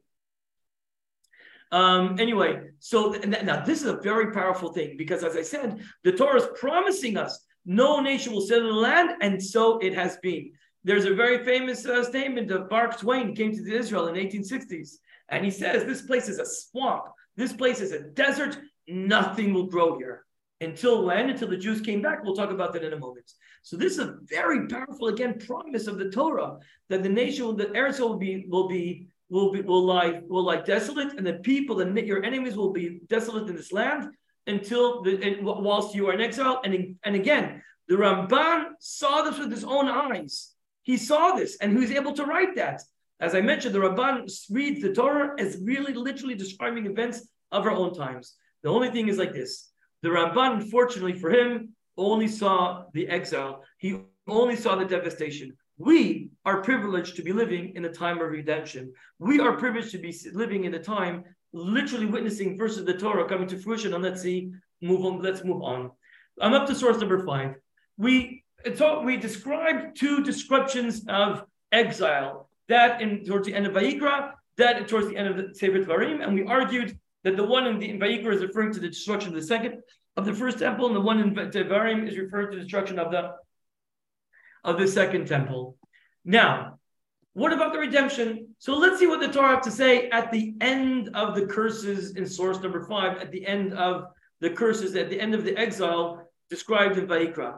Um, 1.71 2.17
anyway, 2.19 2.69
so 2.79 3.13
th- 3.13 3.43
now 3.43 3.65
this 3.65 3.81
is 3.81 3.87
a 3.87 3.97
very 3.97 4.31
powerful 4.31 4.71
thing 4.71 4.95
because, 4.97 5.23
as 5.23 5.35
I 5.35 5.41
said, 5.41 5.81
the 6.03 6.11
Torah 6.11 6.41
is 6.41 6.47
promising 6.59 7.17
us 7.17 7.45
no 7.65 7.99
nation 7.99 8.31
will 8.31 8.41
settle 8.41 8.75
the 8.75 8.79
land, 8.79 9.11
and 9.21 9.43
so 9.43 9.79
it 9.79 9.95
has 9.95 10.17
been. 10.17 10.51
There's 10.85 11.05
a 11.05 11.15
very 11.15 11.43
famous 11.43 11.83
uh, 11.87 12.03
statement 12.03 12.51
of 12.51 12.69
Mark 12.69 12.99
Twain 12.99 13.35
came 13.35 13.51
to 13.51 13.75
Israel 13.75 14.07
in 14.07 14.15
1860s, 14.15 14.97
and 15.29 15.43
he 15.43 15.49
says 15.49 15.83
this 15.83 16.03
place 16.03 16.29
is 16.29 16.37
a 16.37 16.45
swamp. 16.45 17.05
This 17.35 17.51
place 17.51 17.81
is 17.81 17.91
a 17.91 18.01
desert. 18.01 18.59
Nothing 18.87 19.51
will 19.51 19.65
grow 19.65 19.97
here 19.97 20.25
until 20.61 21.03
when? 21.03 21.31
Until 21.31 21.47
the 21.47 21.57
Jews 21.57 21.81
came 21.81 22.03
back. 22.03 22.23
We'll 22.23 22.35
talk 22.35 22.51
about 22.51 22.71
that 22.73 22.83
in 22.83 22.93
a 22.93 22.99
moment. 22.99 23.31
So 23.63 23.75
this 23.75 23.93
is 23.93 23.99
a 23.99 24.17
very 24.25 24.67
powerful 24.67 25.07
again 25.07 25.39
promise 25.39 25.87
of 25.87 25.97
the 25.97 26.11
Torah 26.11 26.57
that 26.89 27.01
the 27.01 27.09
nation, 27.09 27.57
the 27.57 27.65
Eretz 27.65 27.99
will 27.99 28.17
be 28.17 28.45
will 28.47 28.67
be 28.67 29.07
will 29.29 29.51
be 29.51 29.61
will 29.61 29.83
lie 29.83 30.21
will 30.27 30.43
lie 30.43 30.61
desolate, 30.61 31.17
and 31.17 31.25
the 31.25 31.39
people, 31.51 31.81
and 31.81 31.97
your 31.97 32.23
enemies 32.23 32.55
will 32.55 32.71
be 32.71 32.99
desolate 33.07 33.49
in 33.49 33.55
this 33.55 33.73
land 33.73 34.13
until 34.45 35.01
the 35.01 35.39
whilst 35.41 35.95
you 35.95 36.07
are 36.09 36.13
in 36.13 36.21
exile. 36.21 36.61
And 36.63 36.95
and 37.03 37.15
again, 37.15 37.63
the 37.87 37.95
Ramban 37.95 38.73
saw 38.79 39.23
this 39.23 39.39
with 39.39 39.49
his 39.49 39.63
own 39.63 39.87
eyes. 39.87 40.54
He 40.85 40.97
saw 41.09 41.23
this, 41.33 41.57
and 41.59 41.73
he 41.73 41.79
was 41.85 41.91
able 41.91 42.13
to 42.13 42.25
write 42.25 42.55
that. 42.55 42.81
As 43.19 43.33
I 43.33 43.41
mentioned, 43.41 43.73
the 43.75 43.79
Ramban 43.79 44.17
reads 44.49 44.81
the 44.81 44.93
Torah 44.93 45.33
as 45.43 45.59
really 45.61 45.93
literally 45.93 46.35
describing 46.35 46.85
events 46.85 47.27
of 47.51 47.65
our 47.65 47.71
own 47.71 47.93
times. 47.93 48.35
The 48.63 48.69
only 48.69 48.89
thing 48.91 49.07
is 49.09 49.17
like 49.17 49.33
this: 49.33 49.51
the 50.03 50.09
Ramban, 50.09 50.61
unfortunately 50.61 51.17
for 51.19 51.29
him, 51.29 51.75
only 51.97 52.27
saw 52.27 52.85
the 52.93 53.07
exile. 53.07 53.63
He 53.77 53.99
only 54.27 54.55
saw 54.55 54.75
the 54.75 54.85
devastation. 54.85 55.57
We 55.77 56.29
are 56.45 56.61
privileged 56.61 57.15
to 57.17 57.23
be 57.23 57.33
living 57.33 57.73
in 57.75 57.83
a 57.85 57.93
time 58.03 58.21
of 58.21 58.29
redemption. 58.29 58.93
We 59.19 59.39
are 59.39 59.57
privileged 59.57 59.91
to 59.91 59.97
be 59.97 60.15
living 60.33 60.63
in 60.65 60.73
a 60.75 60.83
time, 60.95 61.23
literally 61.51 62.05
witnessing 62.05 62.57
verses 62.57 62.79
of 62.79 62.85
the 62.85 62.93
Torah 62.93 63.27
coming 63.27 63.47
to 63.49 63.57
fruition. 63.57 63.93
And 63.93 64.03
let's 64.03 64.21
see, 64.21 64.51
move 64.81 65.03
on. 65.05 65.21
Let's 65.21 65.43
move 65.43 65.61
on. 65.61 65.91
I'm 66.39 66.53
up 66.53 66.67
to 66.67 66.75
source 66.75 66.99
number 66.99 67.25
five. 67.25 67.55
We 67.97 68.44
so 68.73 69.01
we 69.01 69.17
described 69.17 69.97
two 69.97 70.23
descriptions 70.23 71.05
of 71.07 71.43
exile. 71.71 72.49
That 72.67 73.01
in 73.01 73.23
towards 73.23 73.45
the 73.45 73.53
end 73.53 73.67
of 73.67 73.73
Vayikra, 73.73 74.31
that 74.57 74.87
towards 74.87 75.07
the 75.09 75.17
end 75.17 75.27
of 75.27 75.37
the 75.37 75.53
Sefer 75.53 75.79
Dvarim, 75.79 76.23
and 76.23 76.33
we 76.33 76.43
argued 76.45 76.97
that 77.23 77.35
the 77.35 77.43
one 77.43 77.67
in 77.67 77.77
the 77.79 77.89
in 77.89 77.99
Vayikra 77.99 78.33
is 78.33 78.41
referring 78.41 78.73
to 78.73 78.79
the 78.79 78.87
destruction 78.87 79.29
of 79.29 79.35
the 79.35 79.45
second 79.45 79.81
of 80.17 80.25
the 80.25 80.33
first 80.33 80.59
temple, 80.59 80.87
and 80.87 80.95
the 80.95 81.01
one 81.01 81.19
in 81.19 81.35
Devarim 81.35 82.07
is 82.07 82.17
referring 82.17 82.51
to 82.51 82.57
the 82.57 82.63
destruction 82.63 82.97
of 82.97 83.11
the 83.11 83.33
of 84.63 84.79
the 84.79 84.87
second 84.87 85.27
temple. 85.27 85.77
Now, 86.23 86.79
what 87.33 87.53
about 87.53 87.73
the 87.73 87.79
redemption? 87.79 88.55
So 88.57 88.75
let's 88.77 88.97
see 88.97 89.07
what 89.07 89.19
the 89.19 89.27
Torah 89.27 89.57
has 89.57 89.65
to 89.65 89.71
say 89.71 90.09
at 90.09 90.31
the 90.31 90.55
end 90.61 91.09
of 91.13 91.35
the 91.35 91.45
curses 91.45 92.15
in 92.15 92.25
source 92.25 92.59
number 92.61 92.81
five, 92.87 93.17
at 93.17 93.29
the 93.29 93.45
end 93.45 93.73
of 93.73 94.07
the 94.39 94.49
curses, 94.49 94.95
at 94.95 95.09
the 95.09 95.19
end 95.19 95.35
of 95.35 95.43
the 95.43 95.55
exile 95.55 96.31
described 96.49 96.97
in 96.97 97.07
Vayikra. 97.07 97.57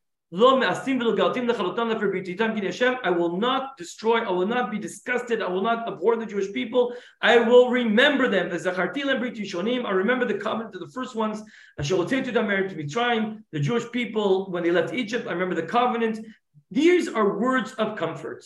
I 0.33 0.37
will 3.09 3.37
not 3.37 3.77
destroy, 3.77 4.19
I 4.19 4.29
will 4.29 4.47
not 4.47 4.71
be 4.71 4.79
disgusted, 4.79 5.41
I 5.41 5.49
will 5.49 5.61
not 5.61 5.85
abhor 5.89 6.15
the 6.15 6.25
Jewish 6.25 6.53
people. 6.53 6.95
I 7.21 7.37
will 7.37 7.69
remember 7.69 8.29
them. 8.29 8.49
I 8.49 8.55
remember 9.91 10.25
the 10.25 10.39
covenant 10.41 10.73
of 10.75 10.79
the 10.79 10.91
first 10.93 11.15
ones. 11.15 11.43
Ashelotetu 11.77 12.33
damer 12.33 12.69
to 12.69 12.75
Mitzrayim. 12.75 13.43
The 13.51 13.59
Jewish 13.59 13.91
people, 13.91 14.49
when 14.51 14.63
they 14.63 14.71
left 14.71 14.93
Egypt, 14.93 15.27
I 15.27 15.33
remember 15.33 15.55
the 15.55 15.63
covenant. 15.67 16.25
These 16.69 17.09
are 17.09 17.37
words 17.37 17.73
of 17.73 17.97
comfort. 17.97 18.45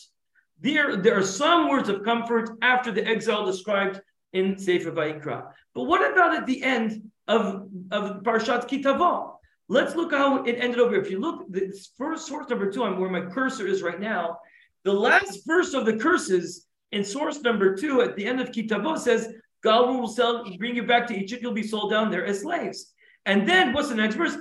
There, 0.61 0.95
there 0.95 1.19
are 1.19 1.23
some 1.23 1.69
words 1.69 1.87
of 1.89 2.03
comfort 2.03 2.49
after 2.63 2.91
the 2.91 3.05
exile 3.05 3.45
described 3.45 4.01
in 4.33 4.57
Sefer 4.57 4.91
Vayikra. 4.91 5.51
But 5.75 5.83
what 5.83 6.01
about 6.11 6.35
at 6.35 6.47
the 6.47 6.63
end 6.63 7.11
of, 7.27 7.67
of 7.91 8.23
Parshat 8.23 8.67
Kitavah? 8.67 9.34
Let's 9.67 9.95
look 9.95 10.11
how 10.11 10.43
it 10.43 10.57
ended 10.59 10.79
over. 10.79 10.95
If 10.95 11.09
you 11.09 11.19
look, 11.19 11.45
this 11.49 11.89
first 11.97 12.27
source 12.27 12.49
number 12.49 12.71
two, 12.71 12.83
I'm 12.83 12.99
where 12.99 13.09
my 13.09 13.21
cursor 13.21 13.65
is 13.65 13.81
right 13.81 13.99
now. 13.99 14.37
The 14.83 14.93
last 14.93 15.41
verse 15.47 15.73
of 15.73 15.85
the 15.85 15.97
curses 15.97 16.67
in 16.91 17.03
source 17.03 17.41
number 17.41 17.75
two 17.75 18.01
at 18.01 18.15
the 18.15 18.25
end 18.25 18.39
of 18.39 18.51
Kitavo 18.51 18.97
says, 18.97 19.33
God 19.63 19.87
will 19.87 20.07
sell, 20.07 20.45
bring 20.59 20.75
you 20.75 20.85
back 20.85 21.07
to 21.07 21.15
Egypt, 21.15 21.41
you'll 21.41 21.53
be 21.53 21.63
sold 21.63 21.89
down 21.89 22.11
there 22.11 22.25
as 22.25 22.41
slaves. 22.41 22.93
And 23.25 23.49
then 23.49 23.73
what's 23.73 23.89
the 23.89 23.95
next 23.95 24.15
verse? 24.15 24.37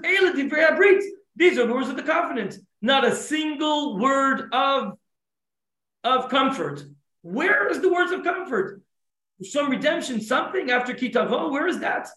These 1.37 1.59
are 1.59 1.67
the 1.67 1.73
words 1.73 1.89
of 1.89 1.97
the 1.97 2.03
covenant. 2.03 2.59
Not 2.83 3.07
a 3.07 3.17
single 3.17 3.99
word 3.99 4.51
of, 4.53 4.93
of 6.05 6.29
comfort. 6.29 6.85
Where 7.23 7.69
is 7.71 7.81
the 7.81 7.91
words 7.91 8.13
of 8.13 8.23
comfort? 8.23 8.83
Some 9.43 9.71
redemption, 9.71 10.21
something 10.21 10.71
after 10.71 10.93
Kitavo. 10.93 11.51
Where 11.51 11.67
is 11.67 11.81
that? 11.81 12.09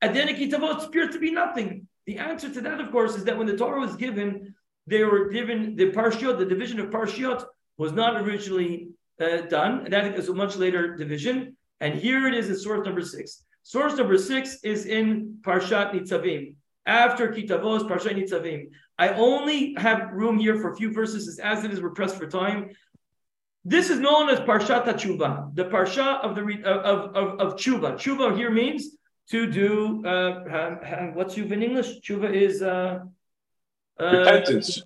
At 0.00 0.14
the 0.14 0.20
end 0.22 0.30
of 0.30 0.36
Kitavo, 0.36 0.78
it 0.78 0.84
appears 0.84 1.12
to 1.12 1.20
be 1.20 1.30
nothing. 1.30 1.85
The 2.06 2.18
answer 2.18 2.52
to 2.52 2.60
that, 2.62 2.80
of 2.80 2.90
course, 2.92 3.16
is 3.16 3.24
that 3.24 3.36
when 3.36 3.46
the 3.46 3.56
Torah 3.56 3.80
was 3.80 3.96
given, 3.96 4.54
they 4.86 5.02
were 5.04 5.28
given 5.28 5.74
the 5.74 5.90
parshiot, 5.90 6.38
the 6.38 6.46
division 6.46 6.78
of 6.78 6.90
parshiot 6.90 7.44
was 7.78 7.92
not 7.92 8.20
originally 8.22 8.88
uh, 9.20 9.42
done. 9.42 9.80
And 9.84 9.92
that 9.92 10.14
is 10.14 10.28
a 10.28 10.34
much 10.34 10.56
later 10.56 10.96
division. 10.96 11.56
And 11.80 11.94
here 11.94 12.26
it 12.26 12.34
is 12.34 12.48
in 12.48 12.56
source 12.56 12.84
number 12.86 13.02
six. 13.02 13.44
Source 13.62 13.96
number 13.96 14.16
six 14.16 14.58
is 14.62 14.86
in 14.86 15.38
Parshat 15.42 15.92
Nitzavim. 15.92 16.54
After 16.86 17.32
Kitavos, 17.32 17.88
Parshat 17.88 18.14
Nitzavim. 18.14 18.70
I 18.96 19.08
only 19.08 19.74
have 19.76 20.12
room 20.12 20.38
here 20.38 20.60
for 20.60 20.70
a 20.72 20.76
few 20.76 20.92
verses 20.92 21.38
as 21.40 21.64
it 21.64 21.72
is, 21.72 21.80
we're 21.82 21.90
pressed 21.90 22.16
for 22.16 22.28
time. 22.28 22.70
This 23.64 23.90
is 23.90 23.98
known 23.98 24.30
as 24.30 24.38
Parshat 24.38 24.84
Tshuva, 24.84 25.52
the 25.54 25.64
Parsha 25.64 26.20
of 26.20 26.36
the 26.36 26.42
of, 26.64 27.16
of, 27.16 27.40
of 27.40 27.54
Tshuva. 27.56 28.36
Here 28.36 28.50
means 28.52 28.96
to 29.30 29.50
do 29.50 30.04
uh, 30.06 31.10
what's 31.14 31.34
tshuva 31.34 31.52
in 31.52 31.62
English? 31.62 32.00
Tshuva 32.00 32.32
is 32.32 32.62
uh, 32.62 33.00
uh, 34.00 34.04
repentance. 34.04 34.82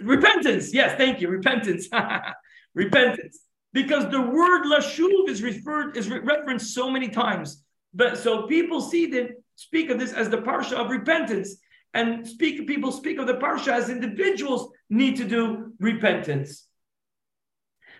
Repentance. 0.00 0.74
Yes, 0.74 0.96
thank 0.96 1.20
you. 1.20 1.28
Repentance. 1.28 1.88
repentance. 2.74 3.40
Because 3.72 4.10
the 4.10 4.20
word 4.20 4.64
lashuv 4.64 5.28
is 5.28 5.42
referred 5.42 5.96
is 5.96 6.08
re- 6.08 6.20
referenced 6.20 6.74
so 6.74 6.90
many 6.90 7.08
times, 7.08 7.62
but 7.94 8.18
so 8.18 8.46
people 8.46 8.80
see 8.80 9.06
that 9.06 9.30
speak 9.54 9.90
of 9.90 9.98
this 9.98 10.12
as 10.12 10.28
the 10.28 10.38
parsha 10.38 10.72
of 10.72 10.90
repentance, 10.90 11.56
and 11.94 12.26
speak 12.26 12.66
people 12.66 12.90
speak 12.90 13.18
of 13.18 13.26
the 13.26 13.34
parsha 13.34 13.72
as 13.72 13.88
individuals 13.88 14.70
need 14.90 15.16
to 15.16 15.24
do 15.24 15.72
repentance 15.78 16.66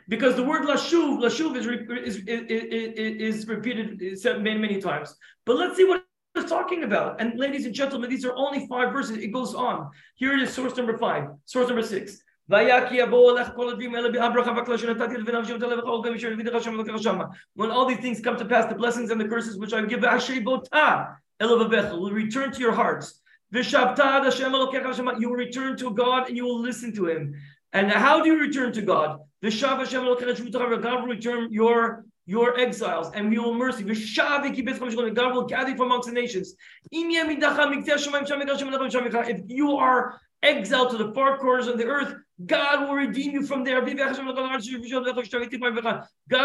because 0.09 0.37
the 0.37 0.43
word 0.43 0.63
lashuv, 0.63 1.21
lashuv 1.21 1.57
is, 1.57 1.67
is, 1.67 2.23
is, 2.27 3.37
is 3.37 3.49
repeated 3.49 4.01
many, 4.41 4.59
many 4.59 4.81
times. 4.81 5.15
But 5.47 5.57
let's 5.57 5.77
see 5.77 5.85
what 5.85 6.05
it's 6.35 6.49
talking 6.49 6.85
about. 6.85 7.21
And 7.21 7.39
ladies 7.39 7.67
and 7.67 7.75
gentlemen, 7.75 8.11
these 8.11 8.25
are 8.25 8.35
only 8.35 8.67
five 8.69 8.93
verses. 8.93 9.19
It 9.19 9.33
goes 9.33 9.55
on. 9.55 9.91
Here 10.17 10.33
it 10.33 10.41
is, 10.41 10.53
source 10.53 10.77
number 10.77 10.99
five, 10.99 11.29
source 11.45 11.69
number 11.69 11.83
six. 11.83 12.23
When 12.51 12.71
all 17.71 17.87
these 17.87 17.99
things 17.99 18.21
come 18.21 18.37
to 18.37 18.45
pass, 18.45 18.67
the 18.67 18.75
blessings 18.77 19.11
and 19.11 19.21
the 19.21 19.29
curses 19.29 19.57
which 19.57 19.73
I 19.73 19.85
give, 19.85 20.03
will 20.03 20.11
return 22.11 22.53
to 22.53 22.61
your 22.61 22.73
hearts. 22.73 23.21
You 23.53 23.63
will 25.29 25.37
return 25.37 25.77
to 25.77 25.95
God 25.95 26.27
and 26.27 26.37
you 26.37 26.45
will 26.45 26.61
listen 26.61 26.93
to 26.97 27.07
Him. 27.07 27.37
And 27.73 27.91
how 27.91 28.23
do 28.23 28.31
you 28.31 28.39
return 28.39 28.73
to 28.73 28.83
God? 28.83 29.21
God 29.43 31.01
will 31.01 31.07
return 31.07 31.53
your 31.53 32.05
your 32.27 32.59
exiles, 32.59 33.11
and 33.13 33.29
we 33.29 33.39
will 33.39 33.55
mercy. 33.55 33.83
God 33.83 34.45
will 35.35 35.47
gather 35.47 35.77
from 35.77 35.87
amongst 35.87 36.09
the 36.09 36.15
nations. 36.15 36.55
If 36.93 37.41
you 39.49 39.77
are 39.77 40.21
exiled 40.43 40.91
to 40.91 40.97
the 40.97 41.13
far 41.13 41.39
corners 41.39 41.67
of 41.67 41.77
the 41.77 41.87
earth, 41.87 42.15
God 42.47 42.87
will 42.87 42.95
redeem 42.95 43.33
you 43.33 43.45
from 43.45 43.65
there. 43.65 43.81
God 43.85 44.19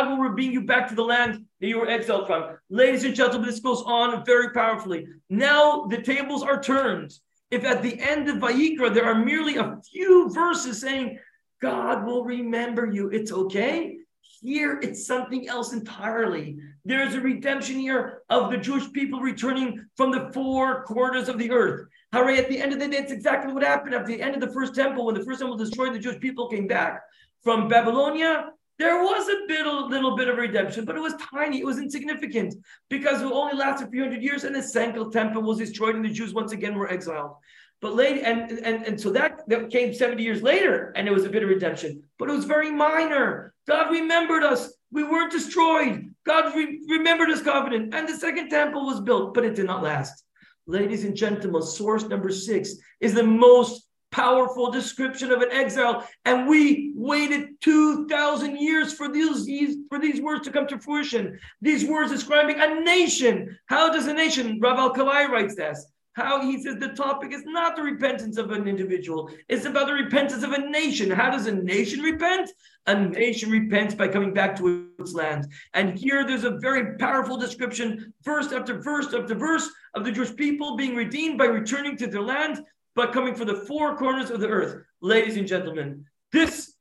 will 0.09 0.17
redeem 0.17 0.51
you 0.51 0.61
back 0.61 0.87
to 0.89 0.95
the 0.95 1.03
land 1.03 1.45
that 1.61 1.67
you 1.67 1.77
were 1.79 1.87
exiled 1.87 2.27
from. 2.27 2.57
Ladies 2.69 3.03
and 3.03 3.15
gentlemen, 3.15 3.47
this 3.47 3.59
goes 3.59 3.83
on 3.83 4.25
very 4.25 4.49
powerfully. 4.51 5.07
Now 5.29 5.85
the 5.85 6.01
tables 6.01 6.43
are 6.43 6.61
turned. 6.61 7.13
If 7.51 7.63
at 7.63 7.81
the 7.83 7.99
end 7.99 8.27
of 8.29 8.37
Vayikra 8.37 8.93
there 8.93 9.05
are 9.05 9.23
merely 9.23 9.57
a 9.57 9.77
few 9.91 10.29
verses 10.33 10.81
saying, 10.81 11.19
God 11.61 12.05
will 12.05 12.23
remember 12.23 12.85
you, 12.91 13.09
it's 13.09 13.31
okay. 13.31 13.97
Here, 14.41 14.79
it's 14.83 15.07
something 15.07 15.47
else 15.47 15.73
entirely. 15.73 16.57
There's 16.83 17.15
a 17.15 17.21
redemption 17.21 17.79
here 17.79 18.21
of 18.29 18.51
the 18.51 18.57
Jewish 18.57 18.91
people 18.91 19.19
returning 19.19 19.85
from 19.95 20.11
the 20.11 20.29
four 20.33 20.83
corners 20.83 21.29
of 21.29 21.39
the 21.39 21.51
earth. 21.51 21.87
Hooray, 22.13 22.37
at 22.37 22.49
the 22.49 22.61
end 22.61 22.73
of 22.73 22.79
the 22.79 22.87
day, 22.87 22.97
it's 22.97 23.11
exactly 23.11 23.53
what 23.53 23.63
happened. 23.63 23.95
At 23.95 24.05
the 24.05 24.21
end 24.21 24.35
of 24.35 24.41
the 24.41 24.53
first 24.53 24.75
temple, 24.75 25.05
when 25.05 25.15
the 25.15 25.23
first 25.23 25.39
temple 25.39 25.57
destroyed, 25.57 25.93
the 25.93 25.99
Jewish 25.99 26.19
people 26.19 26.49
came 26.49 26.67
back. 26.67 27.01
from 27.45 27.67
Babylonia, 27.67 28.49
there 28.77 28.99
was 29.01 29.29
a 29.29 29.47
bit, 29.47 29.65
a 29.65 29.85
little 29.85 30.17
bit 30.17 30.27
of 30.27 30.37
redemption, 30.37 30.83
but 30.85 30.95
it 30.95 31.01
was 31.01 31.13
tiny. 31.33 31.59
It 31.59 31.65
was 31.65 31.77
insignificant 31.77 32.55
because 32.89 33.21
it 33.21 33.31
only 33.31 33.55
lasted 33.55 33.87
a 33.87 33.91
few 33.91 34.03
hundred 34.03 34.21
years, 34.21 34.43
and 34.43 34.55
the 34.55 34.59
Sankel 34.59 35.11
temple 35.11 35.41
was 35.43 35.59
destroyed, 35.59 35.95
and 35.95 36.03
the 36.03 36.09
Jews 36.09 36.33
once 36.33 36.51
again 36.51 36.75
were 36.75 36.91
exiled. 36.91 37.35
But 37.81 37.95
late, 37.95 38.21
and 38.23 38.51
and 38.51 38.85
and 38.85 38.99
so 38.99 39.11
that, 39.11 39.47
that 39.47 39.69
came 39.69 39.93
seventy 39.93 40.23
years 40.23 40.41
later, 40.41 40.91
and 40.95 41.07
it 41.07 41.11
was 41.11 41.25
a 41.25 41.29
bit 41.29 41.43
of 41.43 41.49
redemption, 41.49 42.03
but 42.19 42.29
it 42.29 42.33
was 42.33 42.45
very 42.45 42.71
minor. 42.71 43.53
God 43.67 43.91
remembered 43.91 44.43
us. 44.43 44.73
We 44.91 45.03
weren't 45.03 45.31
destroyed. 45.31 46.13
God 46.25 46.55
re- 46.55 46.81
remembered 46.89 47.29
His 47.29 47.41
covenant, 47.41 47.93
and 47.93 48.07
the 48.07 48.17
second 48.17 48.49
temple 48.49 48.85
was 48.85 48.99
built, 48.99 49.33
but 49.33 49.45
it 49.45 49.55
did 49.55 49.65
not 49.65 49.83
last. 49.83 50.23
Ladies 50.67 51.03
and 51.03 51.15
gentlemen, 51.15 51.61
source 51.61 52.03
number 52.05 52.31
six 52.31 52.75
is 52.99 53.13
the 53.13 53.23
most 53.23 53.84
powerful 54.15 54.71
description 54.71 55.29
of 55.29 55.41
an 55.41 55.51
exile. 55.51 56.07
And 56.23 56.47
we 56.47 56.93
waited 56.95 57.59
2,000 57.59 58.55
years 58.55 58.93
for 58.93 59.11
these, 59.11 59.75
for 59.89 59.99
these 59.99 60.21
words 60.21 60.45
to 60.45 60.51
come 60.51 60.67
to 60.67 60.79
fruition. 60.79 61.37
These 61.61 61.85
words 61.85 62.11
describing 62.11 62.61
a 62.61 62.79
nation. 62.79 63.57
How 63.65 63.91
does 63.91 64.07
a 64.07 64.13
nation, 64.13 64.59
Rav 64.61 64.77
Alkalai 64.77 65.27
writes 65.27 65.55
this, 65.55 65.85
how 66.13 66.41
he 66.41 66.63
says 66.63 66.77
the 66.77 66.93
topic 66.93 67.33
is 67.33 67.43
not 67.45 67.75
the 67.75 67.81
repentance 67.81 68.37
of 68.37 68.51
an 68.51 68.69
individual, 68.69 69.29
it's 69.49 69.65
about 69.65 69.87
the 69.87 69.93
repentance 69.93 70.43
of 70.43 70.53
a 70.53 70.69
nation. 70.69 71.11
How 71.11 71.29
does 71.29 71.47
a 71.47 71.51
nation 71.51 71.99
repent? 71.99 72.49
A 72.87 72.95
nation 72.95 73.51
repents 73.51 73.95
by 73.95 74.07
coming 74.07 74.33
back 74.33 74.55
to 74.57 74.91
its 74.97 75.13
land. 75.13 75.45
And 75.73 75.99
here 75.99 76.25
there's 76.25 76.45
a 76.45 76.57
very 76.59 76.97
powerful 76.97 77.35
description, 77.35 78.13
verse 78.23 78.53
after 78.53 78.79
verse 78.79 79.13
after 79.13 79.35
verse, 79.35 79.69
of 79.93 80.05
the 80.05 80.11
Jewish 80.11 80.33
people 80.37 80.77
being 80.77 80.95
redeemed 80.95 81.37
by 81.37 81.45
returning 81.45 81.97
to 81.97 82.07
their 82.07 82.21
land 82.21 82.63
but 82.95 83.13
coming 83.13 83.35
from 83.35 83.47
the 83.47 83.65
four 83.67 83.97
corners 83.97 84.31
of 84.31 84.39
the 84.39 84.47
earth. 84.47 84.83
Ladies 85.01 85.37
and 85.37 85.47
gentlemen, 85.47 86.05
this 86.31 86.71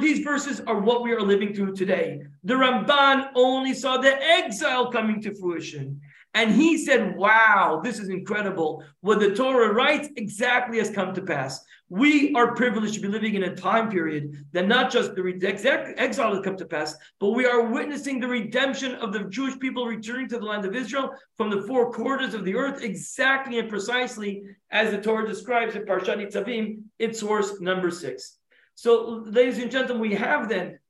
these 0.00 0.20
verses 0.20 0.60
are 0.60 0.80
what 0.80 1.02
we 1.02 1.12
are 1.12 1.20
living 1.20 1.52
through 1.52 1.74
today. 1.74 2.22
The 2.44 2.54
Ramban 2.54 3.30
only 3.34 3.74
saw 3.74 3.98
the 3.98 4.16
exile 4.22 4.90
coming 4.90 5.20
to 5.22 5.34
fruition. 5.34 6.00
And 6.32 6.52
he 6.52 6.78
said, 6.78 7.16
Wow, 7.16 7.80
this 7.82 7.98
is 7.98 8.08
incredible. 8.08 8.84
What 9.00 9.20
the 9.20 9.34
Torah 9.34 9.72
writes 9.72 10.08
exactly 10.16 10.78
has 10.78 10.90
come 10.90 11.14
to 11.14 11.22
pass. 11.22 11.64
We 11.94 12.34
are 12.34 12.56
privileged 12.56 12.94
to 12.94 13.00
be 13.00 13.06
living 13.06 13.36
in 13.36 13.44
a 13.44 13.54
time 13.54 13.88
period 13.88 14.44
that 14.50 14.66
not 14.66 14.90
just 14.90 15.14
the 15.14 15.94
exile 15.96 16.34
has 16.34 16.44
come 16.44 16.56
to 16.56 16.64
pass, 16.64 16.96
but 17.20 17.30
we 17.30 17.46
are 17.46 17.70
witnessing 17.70 18.18
the 18.18 18.26
redemption 18.26 18.96
of 18.96 19.12
the 19.12 19.22
Jewish 19.26 19.56
people 19.60 19.86
returning 19.86 20.28
to 20.30 20.40
the 20.40 20.44
land 20.44 20.64
of 20.64 20.74
Israel 20.74 21.14
from 21.36 21.50
the 21.50 21.62
four 21.68 21.92
quarters 21.92 22.34
of 22.34 22.44
the 22.44 22.56
earth, 22.56 22.82
exactly 22.82 23.60
and 23.60 23.68
precisely 23.68 24.42
as 24.72 24.90
the 24.90 25.00
Torah 25.00 25.24
describes 25.24 25.76
in 25.76 25.84
Parshat 25.84 26.18
Nitzavim, 26.18 26.82
its 26.98 27.20
source 27.20 27.60
number 27.60 27.92
six. 27.92 28.38
So, 28.74 29.22
ladies 29.24 29.58
and 29.58 29.70
gentlemen, 29.70 30.00
we 30.00 30.16
have 30.16 30.48
then, 30.48 30.80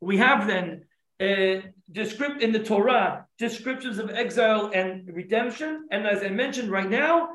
we 0.00 0.18
have 0.18 0.48
then 0.48 0.86
uh, 1.20 1.68
descript 1.92 2.42
in 2.42 2.50
the 2.50 2.64
Torah 2.64 3.26
descriptions 3.38 3.98
of 3.98 4.10
exile 4.10 4.72
and 4.74 5.08
redemption. 5.14 5.86
And 5.92 6.04
as 6.04 6.24
I 6.24 6.30
mentioned 6.30 6.72
right 6.72 6.90
now, 6.90 7.28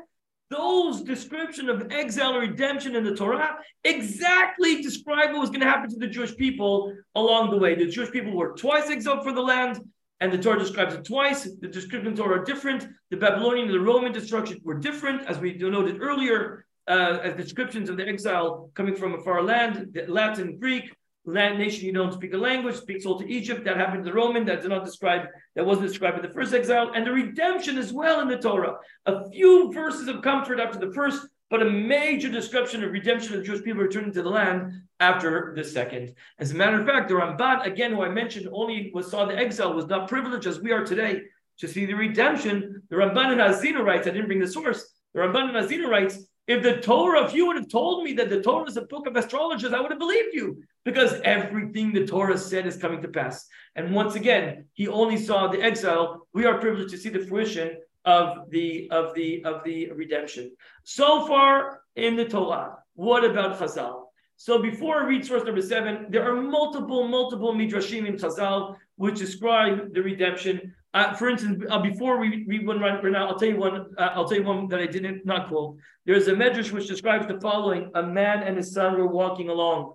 those 0.50 1.02
description 1.02 1.68
of 1.68 1.90
exile 1.90 2.34
and 2.34 2.50
redemption 2.50 2.96
in 2.96 3.04
the 3.04 3.14
Torah 3.14 3.56
exactly 3.84 4.82
describe 4.82 5.32
what 5.32 5.40
was 5.40 5.50
going 5.50 5.60
to 5.60 5.66
happen 5.66 5.88
to 5.88 5.96
the 5.96 6.08
Jewish 6.08 6.36
people 6.36 6.92
along 7.14 7.50
the 7.50 7.56
way. 7.56 7.74
The 7.74 7.86
Jewish 7.86 8.10
people 8.10 8.36
were 8.36 8.54
twice 8.56 8.90
exiled 8.90 9.22
from 9.22 9.36
the 9.36 9.42
land, 9.42 9.80
and 10.18 10.32
the 10.32 10.38
Torah 10.38 10.58
describes 10.58 10.94
it 10.94 11.04
twice. 11.04 11.44
The 11.44 11.68
descriptions 11.68 12.18
Torah 12.18 12.40
are 12.40 12.44
different. 12.44 12.88
The 13.10 13.16
Babylonian 13.16 13.66
and 13.66 13.74
the 13.74 13.80
Roman 13.80 14.12
destruction 14.12 14.60
were 14.64 14.78
different, 14.78 15.22
as 15.26 15.38
we 15.38 15.54
noted 15.54 16.02
earlier, 16.02 16.66
uh, 16.88 17.18
as 17.22 17.34
descriptions 17.36 17.88
of 17.88 17.96
the 17.96 18.06
exile 18.06 18.70
coming 18.74 18.96
from 18.96 19.14
a 19.14 19.18
far 19.22 19.42
land, 19.42 19.90
the 19.92 20.06
Latin, 20.06 20.58
Greek, 20.58 20.92
land 21.30 21.58
nation 21.58 21.86
you 21.86 21.92
don't 21.92 22.12
speak 22.12 22.34
a 22.34 22.36
language, 22.36 22.76
speaks 22.76 23.06
all 23.06 23.18
to 23.18 23.28
Egypt. 23.28 23.64
That 23.64 23.76
happened 23.76 24.04
to 24.04 24.10
the 24.10 24.16
Roman. 24.16 24.44
That's 24.44 24.66
not 24.66 24.84
describe. 24.84 25.26
That 25.54 25.66
wasn't 25.66 25.88
described 25.88 26.18
in 26.18 26.22
the 26.22 26.34
first 26.34 26.54
exile, 26.54 26.92
and 26.94 27.06
the 27.06 27.12
redemption 27.12 27.78
as 27.78 27.92
well 27.92 28.20
in 28.20 28.28
the 28.28 28.38
Torah. 28.38 28.76
A 29.06 29.30
few 29.30 29.72
verses 29.72 30.08
of 30.08 30.22
comfort 30.22 30.60
after 30.60 30.78
the 30.78 30.92
first, 30.92 31.26
but 31.50 31.62
a 31.62 31.70
major 31.70 32.28
description 32.28 32.84
of 32.84 32.92
redemption 32.92 33.34
of 33.36 33.44
Jewish 33.44 33.62
people 33.62 33.82
returning 33.82 34.12
to 34.12 34.22
the 34.22 34.30
land 34.30 34.72
after 35.00 35.52
the 35.56 35.64
second. 35.64 36.14
As 36.38 36.52
a 36.52 36.54
matter 36.54 36.80
of 36.80 36.86
fact, 36.86 37.08
the 37.08 37.14
Ramban, 37.14 37.66
again, 37.66 37.92
who 37.92 38.02
I 38.02 38.08
mentioned 38.08 38.48
only 38.52 38.90
was 38.94 39.10
saw 39.10 39.24
the 39.24 39.36
exile, 39.36 39.74
was 39.74 39.86
not 39.86 40.08
privileged 40.08 40.46
as 40.46 40.60
we 40.60 40.72
are 40.72 40.84
today 40.84 41.22
to 41.58 41.68
see 41.68 41.86
the 41.86 41.94
redemption. 41.94 42.82
The 42.88 42.96
Ramban 42.96 43.32
and 43.32 43.40
Ha'azinu 43.40 43.84
writes, 43.84 44.06
I 44.06 44.10
didn't 44.10 44.26
bring 44.26 44.40
the 44.40 44.46
source. 44.46 44.92
The 45.12 45.20
Ramban 45.20 45.48
and 45.48 45.56
Ha'azinu 45.56 45.88
writes, 45.88 46.18
if 46.46 46.62
the 46.62 46.78
Torah, 46.80 47.24
if 47.24 47.34
you 47.34 47.46
would 47.46 47.56
have 47.56 47.68
told 47.68 48.04
me 48.04 48.12
that 48.14 48.28
the 48.28 48.42
Torah 48.42 48.68
is 48.68 48.76
a 48.76 48.82
book 48.82 49.06
of 49.06 49.16
astrologers, 49.16 49.72
I 49.72 49.80
would 49.80 49.90
have 49.90 50.00
believed 50.00 50.34
you 50.34 50.62
because 50.84 51.20
everything 51.24 51.92
the 51.92 52.06
Torah 52.06 52.38
said 52.38 52.66
is 52.66 52.76
coming 52.76 53.02
to 53.02 53.08
pass. 53.08 53.46
And 53.76 53.94
once 53.94 54.14
again, 54.14 54.64
he 54.72 54.88
only 54.88 55.16
saw 55.16 55.48
the 55.48 55.62
exile. 55.62 56.26
We 56.32 56.46
are 56.46 56.58
privileged 56.58 56.90
to 56.90 56.98
see 56.98 57.10
the 57.10 57.26
fruition 57.26 57.78
of 58.04 58.50
the 58.50 58.88
of 58.90 59.14
the 59.14 59.44
of 59.44 59.62
the 59.64 59.90
redemption. 59.92 60.52
So 60.84 61.26
far 61.26 61.82
in 61.96 62.16
the 62.16 62.24
Torah, 62.24 62.78
what 62.94 63.24
about 63.24 63.58
Chazal? 63.58 64.04
So 64.36 64.62
before 64.62 65.02
I 65.02 65.06
read 65.06 65.26
source 65.26 65.44
number 65.44 65.60
seven, 65.60 66.06
there 66.08 66.26
are 66.26 66.40
multiple, 66.40 67.06
multiple 67.06 67.52
midrashim 67.52 68.06
in 68.06 68.16
Chazal 68.16 68.76
which 68.96 69.18
describe 69.18 69.92
the 69.92 70.02
redemption. 70.02 70.74
Uh, 70.92 71.14
for 71.14 71.28
instance, 71.28 71.64
uh, 71.70 71.80
before 71.80 72.18
we 72.18 72.44
read 72.48 72.66
one 72.66 72.80
right 72.80 73.02
now, 73.04 73.28
I'll 73.28 73.38
tell 73.38 73.48
you 73.48 73.56
one. 73.56 73.86
Uh, 73.96 74.10
I'll 74.14 74.28
tell 74.28 74.38
you 74.38 74.44
one 74.44 74.66
that 74.68 74.80
I 74.80 74.86
didn't 74.86 75.24
not 75.24 75.48
quote. 75.48 75.76
There's 76.04 76.26
a 76.26 76.32
medrash 76.32 76.72
which 76.72 76.88
describes 76.88 77.28
the 77.28 77.40
following: 77.40 77.92
A 77.94 78.02
man 78.02 78.42
and 78.42 78.56
his 78.56 78.72
son 78.72 78.98
were 78.98 79.06
walking 79.06 79.50
along, 79.50 79.94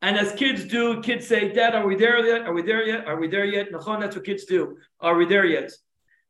and 0.00 0.16
as 0.16 0.32
kids 0.32 0.64
do, 0.64 1.00
kids 1.02 1.26
say, 1.26 1.52
"Dad, 1.52 1.74
are 1.74 1.86
we 1.86 1.96
there 1.96 2.24
yet? 2.24 2.42
Are 2.46 2.52
we 2.52 2.62
there 2.62 2.84
yet? 2.84 3.08
Are 3.08 3.18
we 3.18 3.26
there 3.26 3.44
yet?" 3.44 3.72
Nachon, 3.72 4.00
that's 4.00 4.14
what 4.14 4.24
kids 4.24 4.44
do. 4.44 4.76
Are 5.00 5.16
we 5.16 5.26
there 5.26 5.44
yet? 5.44 5.72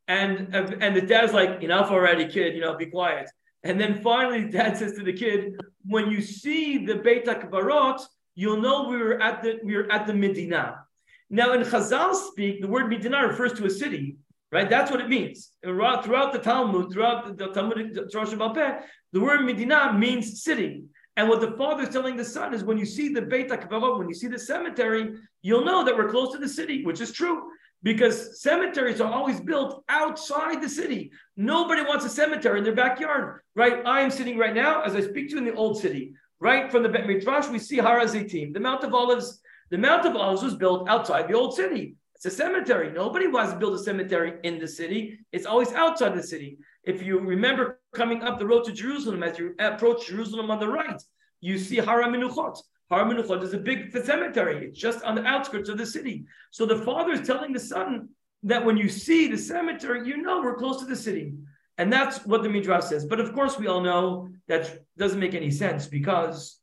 And 0.07 0.55
and 0.55 0.95
the 0.95 1.01
dad's 1.01 1.33
like, 1.33 1.61
"Enough 1.61 1.91
already, 1.91 2.27
kid. 2.27 2.55
You 2.55 2.61
know, 2.61 2.75
be 2.75 2.87
quiet." 2.87 3.29
And 3.61 3.79
then 3.79 4.01
finally, 4.01 4.49
dad 4.57 4.75
says 4.77 4.93
to 4.93 5.03
the 5.03 5.13
kid, 5.13 5.61
"When 5.85 6.09
you 6.09 6.19
see 6.21 6.83
the 6.83 6.95
Beit 6.95 7.25
HaKvarot, 7.25 8.01
you'll 8.33 8.61
know 8.61 8.89
we 8.89 8.97
were 8.97 9.21
at 9.21 9.43
the 9.43 9.59
we 9.63 9.75
were 9.77 9.91
at 9.91 10.07
the 10.07 10.15
Medina." 10.15 10.85
Now, 11.29 11.53
in 11.53 11.61
Chazal 11.61 12.13
speak, 12.13 12.61
the 12.61 12.67
word 12.67 12.89
Medina 12.89 13.25
refers 13.27 13.53
to 13.53 13.65
a 13.65 13.69
city, 13.69 14.17
right? 14.51 14.69
That's 14.69 14.91
what 14.91 15.01
it 15.01 15.09
means. 15.09 15.51
Throughout 15.63 16.33
the 16.33 16.39
Talmud, 16.39 16.91
throughout 16.91 17.37
the 17.37 17.47
Talmudic 17.47 18.11
Torah 18.11 18.83
the 19.11 19.19
word 19.19 19.45
Medina 19.45 19.93
means 19.93 20.43
city. 20.43 20.83
And 21.15 21.29
what 21.29 21.41
the 21.41 21.51
father 21.51 21.83
is 21.83 21.89
telling 21.89 22.17
the 22.17 22.25
son 22.25 22.53
is 22.53 22.63
when 22.63 22.77
you 22.77 22.85
see 22.85 23.09
the 23.09 23.21
Beit 23.21 23.49
HaKvarot, 23.49 23.99
when 23.99 24.09
you 24.09 24.15
see 24.15 24.27
the 24.27 24.39
cemetery, 24.39 25.15
you'll 25.43 25.65
know 25.65 25.83
that 25.83 25.95
we're 25.95 26.09
close 26.09 26.31
to 26.33 26.39
the 26.39 26.49
city, 26.49 26.83
which 26.83 27.01
is 27.01 27.11
true 27.11 27.51
because 27.83 28.41
cemeteries 28.41 29.01
are 29.01 29.11
always 29.11 29.39
built 29.39 29.83
outside 29.89 30.61
the 30.61 30.69
city. 30.69 31.11
Nobody 31.35 31.81
wants 31.81 32.05
a 32.05 32.09
cemetery 32.09 32.59
in 32.59 32.63
their 32.63 32.73
backyard, 32.73 33.41
right? 33.55 33.85
I 33.85 34.01
am 34.01 34.09
sitting 34.09 34.37
right 34.37 34.55
now 34.55 34.81
as 34.81 34.95
I 34.95 35.01
speak 35.01 35.27
to 35.27 35.33
you 35.33 35.37
in 35.39 35.45
the 35.45 35.53
old 35.53 35.79
city, 35.79 36.13
right? 36.39 36.71
From 36.71 36.81
the 36.81 36.89
Bet 36.89 37.05
Midrash, 37.05 37.49
we 37.49 37.59
see 37.59 37.77
Har 37.77 37.99
HaZeitim, 37.99 38.53
the 38.53 38.59
Mount 38.59 38.83
of 38.83 38.93
Olives 38.93 39.39
the 39.73 39.79
Mount 39.79 40.05
of 40.05 40.15
Olives 40.15 40.43
was 40.43 40.53
built 40.53 40.87
outside 40.87 41.27
the 41.27 41.33
old 41.33 41.55
city. 41.55 41.95
It's 42.13 42.25
a 42.25 42.29
cemetery. 42.29 42.91
Nobody 42.91 43.25
wants 43.25 43.53
to 43.53 43.57
build 43.57 43.73
a 43.73 43.79
cemetery 43.79 44.35
in 44.43 44.59
the 44.59 44.67
city. 44.67 45.17
It's 45.31 45.47
always 45.47 45.73
outside 45.73 46.13
the 46.13 46.21
city. 46.21 46.59
If 46.83 47.01
you 47.01 47.17
remember 47.17 47.79
coming 47.91 48.21
up 48.21 48.37
the 48.37 48.45
road 48.45 48.65
to 48.65 48.71
Jerusalem, 48.71 49.23
as 49.23 49.39
you 49.39 49.55
approach 49.57 50.05
Jerusalem 50.05 50.51
on 50.51 50.59
the 50.59 50.67
right, 50.67 51.01
you 51.41 51.57
see 51.57 51.77
Har 51.77 52.03
HaMenuchot. 52.03 52.59
Har 52.91 53.03
HaMenuchot 53.03 53.41
is 53.41 53.55
a 53.55 53.57
big 53.57 53.91
cemetery. 54.05 54.67
It's 54.67 54.77
just 54.77 55.03
on 55.05 55.15
the 55.15 55.25
outskirts 55.25 55.69
of 55.69 55.79
the 55.79 55.87
city. 55.87 56.25
So 56.51 56.67
the 56.67 56.85
father 56.85 57.13
is 57.13 57.25
telling 57.25 57.51
the 57.51 57.59
son 57.59 58.09
that 58.43 58.63
when 58.63 58.77
you 58.77 58.89
see 58.89 59.25
the 59.25 59.39
cemetery, 59.39 60.07
you 60.07 60.17
know 60.17 60.39
we're 60.43 60.55
close 60.55 60.77
to 60.81 60.85
the 60.85 60.95
city. 60.95 61.33
And 61.79 61.91
that's 61.91 62.23
what 62.27 62.43
the 62.43 62.49
Midrash 62.49 62.83
says. 62.83 63.05
But 63.05 63.19
of 63.19 63.33
course, 63.33 63.57
we 63.57 63.65
all 63.65 63.81
know 63.81 64.29
that 64.47 64.83
doesn't 64.99 65.19
make 65.19 65.33
any 65.33 65.49
sense 65.49 65.87
because 65.87 66.59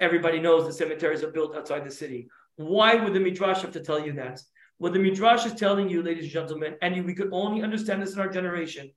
Everybody 0.00 0.40
knows 0.40 0.66
the 0.66 0.72
cemeteries 0.72 1.22
are 1.22 1.30
built 1.30 1.54
outside 1.54 1.84
the 1.84 1.90
city. 1.90 2.28
Why 2.56 2.94
would 2.94 3.12
the 3.12 3.20
Midrash 3.20 3.62
have 3.62 3.72
to 3.72 3.80
tell 3.80 4.04
you 4.04 4.12
that? 4.14 4.40
What 4.78 4.94
the 4.94 4.98
Midrash 4.98 5.44
is 5.44 5.54
telling 5.54 5.90
you, 5.90 6.02
ladies 6.02 6.24
and 6.24 6.32
gentlemen, 6.32 6.76
and 6.80 7.04
we 7.04 7.14
could 7.14 7.28
only 7.32 7.62
understand 7.62 8.00
this 8.00 8.14
in 8.14 8.20
our 8.20 8.28
generation, 8.28 8.90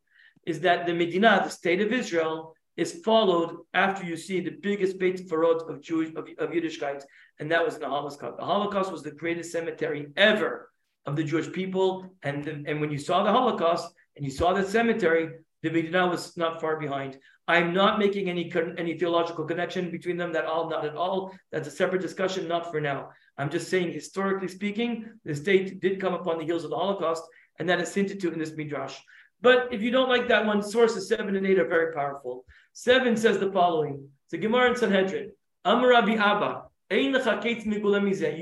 is 0.45 0.61
that 0.61 0.85
the 0.85 0.93
Medina, 0.93 1.41
the 1.43 1.49
state 1.49 1.81
of 1.81 1.91
Israel, 1.91 2.55
is 2.77 3.01
followed 3.03 3.57
after 3.73 4.05
you 4.05 4.15
see 4.15 4.39
the 4.39 4.57
biggest 4.61 4.97
Beit 4.97 5.27
Farod 5.29 5.69
of 5.69 5.81
Jewish 5.81 6.09
of, 6.15 6.27
of 6.39 6.51
Yiddishkeit, 6.51 7.03
and 7.39 7.51
that 7.51 7.63
was 7.63 7.77
the 7.77 7.87
Holocaust. 7.87 8.37
The 8.37 8.45
Holocaust 8.45 8.91
was 8.91 9.03
the 9.03 9.11
greatest 9.11 9.51
cemetery 9.51 10.07
ever 10.15 10.71
of 11.05 11.15
the 11.15 11.23
Jewish 11.23 11.51
people, 11.51 12.15
and 12.23 12.43
the, 12.43 12.63
and 12.65 12.79
when 12.79 12.91
you 12.91 12.97
saw 12.97 13.23
the 13.23 13.31
Holocaust 13.31 13.93
and 14.15 14.25
you 14.25 14.31
saw 14.31 14.53
the 14.53 14.63
cemetery, 14.63 15.29
the 15.61 15.69
Medina 15.69 16.07
was 16.07 16.35
not 16.37 16.61
far 16.61 16.79
behind. 16.79 17.19
I'm 17.47 17.73
not 17.73 17.99
making 17.99 18.29
any 18.29 18.51
any 18.77 18.97
theological 18.97 19.45
connection 19.45 19.91
between 19.91 20.17
them. 20.17 20.31
That 20.31 20.45
all, 20.45 20.69
not 20.69 20.85
at 20.85 20.95
all. 20.95 21.35
That's 21.51 21.67
a 21.67 21.71
separate 21.71 22.01
discussion, 22.01 22.47
not 22.47 22.71
for 22.71 22.79
now. 22.79 23.09
I'm 23.37 23.49
just 23.49 23.69
saying, 23.69 23.91
historically 23.91 24.47
speaking, 24.47 25.09
the 25.25 25.35
state 25.35 25.81
did 25.81 25.99
come 25.99 26.13
upon 26.13 26.37
the 26.37 26.45
heels 26.45 26.63
of 26.63 26.69
the 26.69 26.77
Holocaust, 26.77 27.23
and 27.59 27.67
that 27.67 27.81
is 27.81 27.93
hinted 27.93 28.21
to 28.21 28.31
in 28.31 28.39
this 28.39 28.55
midrash. 28.55 28.97
But 29.41 29.73
if 29.73 29.81
you 29.81 29.91
don't 29.91 30.07
like 30.07 30.29
that 30.29 30.45
one, 30.45 30.63
sources 30.63 31.09
seven 31.09 31.35
and 31.35 31.45
eight 31.45 31.59
are 31.59 31.67
very 31.67 31.93
powerful. 31.93 32.45
Seven 32.71 33.17
says 33.17 33.39
the 33.39 33.51
following: 33.51 34.07
a 34.31 34.37
Gemara 34.37 34.69
in 34.69 34.75
Sanhedrin. 34.75 35.31
Amarabi 35.65 36.17
Abba. 36.17 36.63
You 36.91 37.11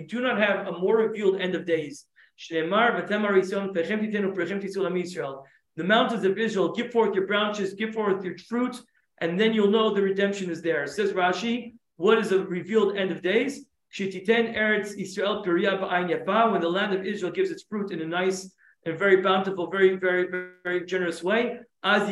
do 0.08 0.22
not 0.22 0.38
have 0.38 0.68
a 0.68 0.78
more 0.78 0.98
revealed 0.98 1.40
end 1.40 1.56
of 1.56 1.66
days. 1.66 2.06
The 2.50 2.68
mountains 5.84 6.26
of 6.26 6.38
Israel, 6.38 6.74
give 6.74 6.92
forth 6.92 7.16
your 7.16 7.28
branches, 7.28 7.74
give 7.76 7.94
forth 7.94 8.26
your 8.26 8.38
fruit, 8.38 8.82
and 9.22 9.40
then 9.40 9.54
you'll 9.54 9.70
know 9.70 9.94
the 9.94 10.02
redemption 10.02 10.50
is 10.50 10.62
there. 10.62 10.86
Says 10.88 11.14
Rashi, 11.14 11.76
what 11.98 12.18
is 12.18 12.32
a 12.32 12.44
revealed 12.44 12.98
end 12.98 13.12
of 13.12 13.22
days? 13.22 13.66
Eretz 14.56 14.98
Israel 14.98 15.44
when 16.52 16.62
the 16.62 16.70
land 16.70 16.94
of 16.94 17.06
Israel 17.06 17.32
gives 17.32 17.52
its 17.52 17.64
fruit 17.64 17.92
in 17.92 18.02
a 18.02 18.06
nice 18.06 18.52
and 18.86 18.98
very 18.98 19.22
bountiful, 19.22 19.70
very, 19.70 19.96
very, 19.96 20.28
very 20.64 20.86
generous 20.86 21.22
way. 21.22 21.60
As 21.84 22.10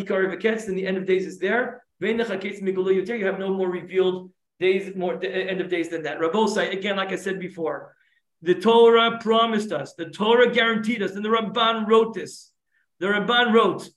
then 0.65 0.75
the 0.75 0.85
end 0.85 0.97
of 0.97 1.05
days 1.05 1.25
is 1.25 1.39
there. 1.39 1.83
You 1.99 3.25
have 3.25 3.39
no 3.39 3.53
more 3.53 3.69
revealed 3.69 4.31
days, 4.59 4.95
more 4.95 5.23
end 5.23 5.61
of 5.61 5.69
days 5.69 5.89
than 5.89 6.03
that. 6.03 6.19
Rabosai, 6.19 6.73
again, 6.73 6.97
like 6.97 7.11
I 7.11 7.15
said 7.15 7.39
before, 7.39 7.95
the 8.41 8.55
Torah 8.55 9.17
promised 9.19 9.71
us, 9.71 9.93
the 9.95 10.09
Torah 10.09 10.51
guaranteed 10.51 11.01
us, 11.01 11.15
and 11.15 11.25
the 11.25 11.29
Ramban 11.29 11.87
wrote 11.87 12.13
this. 12.13 12.51
The 12.99 13.07
Ramban 13.07 13.53
wrote, 13.53 13.89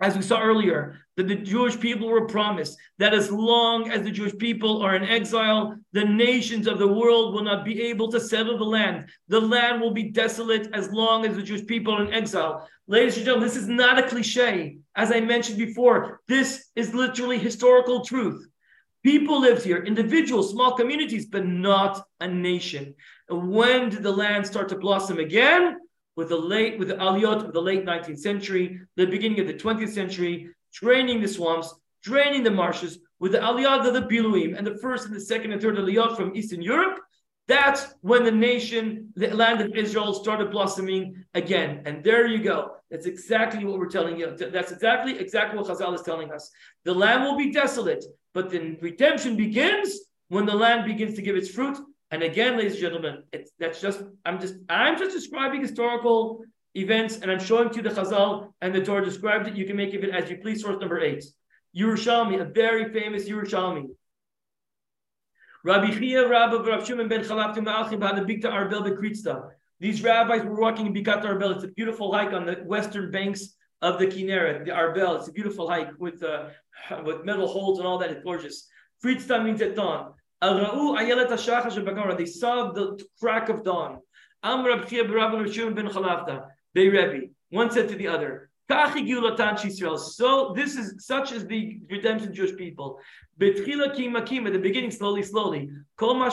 as 0.00 0.16
we 0.16 0.22
saw 0.22 0.40
earlier, 0.40 0.98
that 1.16 1.26
the 1.26 1.34
Jewish 1.34 1.78
people 1.78 2.08
were 2.08 2.26
promised 2.26 2.78
that 2.98 3.12
as 3.12 3.30
long 3.30 3.90
as 3.90 4.02
the 4.02 4.10
Jewish 4.10 4.36
people 4.38 4.80
are 4.82 4.94
in 4.94 5.02
exile, 5.02 5.76
the 5.92 6.04
nations 6.04 6.68
of 6.68 6.78
the 6.78 6.86
world 6.86 7.34
will 7.34 7.42
not 7.42 7.64
be 7.64 7.82
able 7.82 8.10
to 8.12 8.20
settle 8.20 8.56
the 8.56 8.64
land. 8.64 9.06
The 9.26 9.40
land 9.40 9.80
will 9.80 9.90
be 9.90 10.10
desolate 10.10 10.68
as 10.72 10.90
long 10.90 11.26
as 11.26 11.34
the 11.34 11.42
Jewish 11.42 11.66
people 11.66 11.94
are 11.94 12.04
in 12.04 12.14
exile. 12.14 12.68
Ladies 12.86 13.16
and 13.16 13.26
gentlemen, 13.26 13.48
this 13.48 13.56
is 13.56 13.66
not 13.66 13.98
a 13.98 14.06
cliche. 14.06 14.78
As 14.94 15.10
I 15.10 15.20
mentioned 15.20 15.58
before, 15.58 16.20
this 16.28 16.70
is 16.76 16.94
literally 16.94 17.38
historical 17.38 18.04
truth. 18.04 18.46
People 19.02 19.40
lived 19.40 19.64
here, 19.64 19.82
individuals, 19.82 20.50
small 20.50 20.76
communities, 20.76 21.26
but 21.26 21.46
not 21.46 22.06
a 22.20 22.28
nation. 22.28 22.94
And 23.28 23.50
when 23.50 23.90
did 23.90 24.02
the 24.02 24.12
land 24.12 24.46
start 24.46 24.68
to 24.68 24.76
blossom 24.76 25.18
again? 25.18 25.78
With 26.18 26.30
the 26.30 26.36
late, 26.36 26.80
with 26.80 26.88
the 26.88 26.96
aliyot 26.96 27.44
of 27.46 27.52
the 27.52 27.62
late 27.62 27.86
19th 27.86 28.18
century, 28.18 28.80
the 28.96 29.06
beginning 29.06 29.38
of 29.38 29.46
the 29.46 29.54
20th 29.54 29.90
century, 29.90 30.50
draining 30.72 31.20
the 31.20 31.28
swamps, 31.28 31.72
draining 32.02 32.42
the 32.42 32.50
marshes, 32.50 32.98
with 33.20 33.30
the 33.30 33.38
aliyot 33.38 33.86
of 33.86 33.94
the 33.94 34.02
Biluim, 34.02 34.58
and 34.58 34.66
the 34.66 34.76
first 34.78 35.06
and 35.06 35.14
the 35.14 35.20
second 35.20 35.52
and 35.52 35.62
third 35.62 35.76
aliyot 35.76 36.16
from 36.16 36.34
Eastern 36.34 36.60
Europe, 36.60 36.98
that's 37.46 37.94
when 38.00 38.24
the 38.24 38.32
nation, 38.32 39.12
the 39.14 39.28
land 39.28 39.60
of 39.60 39.76
Israel 39.76 40.12
started 40.12 40.50
blossoming 40.50 41.24
again. 41.34 41.82
And 41.86 42.02
there 42.02 42.26
you 42.26 42.42
go. 42.42 42.72
That's 42.90 43.06
exactly 43.06 43.64
what 43.64 43.78
we're 43.78 43.88
telling 43.88 44.18
you. 44.18 44.36
That's 44.36 44.72
exactly 44.72 45.16
exactly 45.20 45.56
what 45.56 45.68
Chazal 45.68 45.94
is 45.94 46.02
telling 46.02 46.32
us. 46.32 46.50
The 46.84 46.94
land 46.94 47.22
will 47.22 47.36
be 47.36 47.52
desolate, 47.52 48.04
but 48.34 48.50
the 48.50 48.76
redemption 48.80 49.36
begins 49.36 50.00
when 50.30 50.46
the 50.46 50.56
land 50.56 50.84
begins 50.84 51.14
to 51.14 51.22
give 51.22 51.36
its 51.36 51.48
fruit. 51.48 51.78
And 52.10 52.22
again, 52.22 52.56
ladies 52.56 52.72
and 52.72 52.80
gentlemen, 52.80 53.22
it's 53.32 53.50
that's 53.58 53.80
just 53.80 54.02
I'm 54.24 54.40
just 54.40 54.54
I'm 54.68 54.98
just 54.98 55.14
describing 55.14 55.60
historical 55.60 56.42
events, 56.74 57.18
and 57.18 57.30
I'm 57.30 57.40
showing 57.40 57.68
to 57.70 57.76
you 57.76 57.82
the 57.82 57.90
Chazal 57.90 58.52
and 58.62 58.74
the 58.74 58.82
Torah 58.82 59.04
described 59.04 59.46
it. 59.48 59.56
You 59.56 59.66
can 59.66 59.76
make 59.76 59.92
of 59.94 60.02
it 60.04 60.10
as 60.10 60.30
you 60.30 60.38
please. 60.38 60.62
Source 60.62 60.80
number 60.80 61.00
eight, 61.00 61.24
Yerushalmi, 61.76 62.40
a 62.40 62.44
very 62.44 62.92
famous 62.92 63.28
Yerushalmi. 63.28 63.88
Rabbi 65.64 65.90
Chia, 65.98 66.26
Rabbi 66.26 66.66
Rav 66.66 66.86
Shimon 66.86 67.08
ben 67.08 67.20
Chalaftim 67.20 67.64
Ma'achim 67.66 68.02
had 68.02 68.18
a 68.18 68.24
Bikta 68.24 68.44
Arbel 68.44 68.88
Bekritzta. 68.88 69.50
These 69.80 70.02
rabbis 70.02 70.44
were 70.44 70.58
walking 70.58 70.86
in 70.86 70.94
Bikat 70.94 71.22
Arbel. 71.24 71.54
It's 71.54 71.64
a 71.64 71.68
beautiful 71.68 72.12
hike 72.12 72.32
on 72.32 72.46
the 72.46 72.54
western 72.64 73.10
banks 73.10 73.54
of 73.80 73.98
the 73.98 74.06
Kinneret, 74.06 74.64
the 74.64 74.72
Arbel. 74.72 75.18
It's 75.18 75.28
a 75.28 75.32
beautiful 75.32 75.68
hike 75.68 75.90
with 75.98 76.22
uh, 76.22 76.48
with 77.04 77.24
metal 77.24 77.46
holes 77.46 77.78
and 77.78 77.86
all 77.86 77.98
that. 77.98 78.10
It's 78.10 78.24
gorgeous. 78.24 78.66
Fritzta 79.04 79.44
means 79.44 79.60
at 79.62 79.76
dawn. 79.76 80.14
They 80.40 82.26
saw 82.26 82.72
the 82.72 83.04
crack 83.20 83.48
of 83.48 83.64
dawn. 83.64 83.98
They 86.74 86.88
Rebbe. 86.88 87.26
One 87.50 87.70
said 87.70 87.88
to 87.88 87.94
the 87.96 88.08
other, 88.08 88.50
so 88.68 90.52
this 90.54 90.76
is 90.76 91.06
such 91.06 91.32
as 91.32 91.46
the 91.46 91.80
redemption 91.90 92.34
Jewish 92.34 92.54
people. 92.56 93.00
At 93.40 93.56
the 93.56 94.60
beginning, 94.62 94.90
slowly, 94.90 95.22
slowly. 95.22 95.70
But 95.98 96.30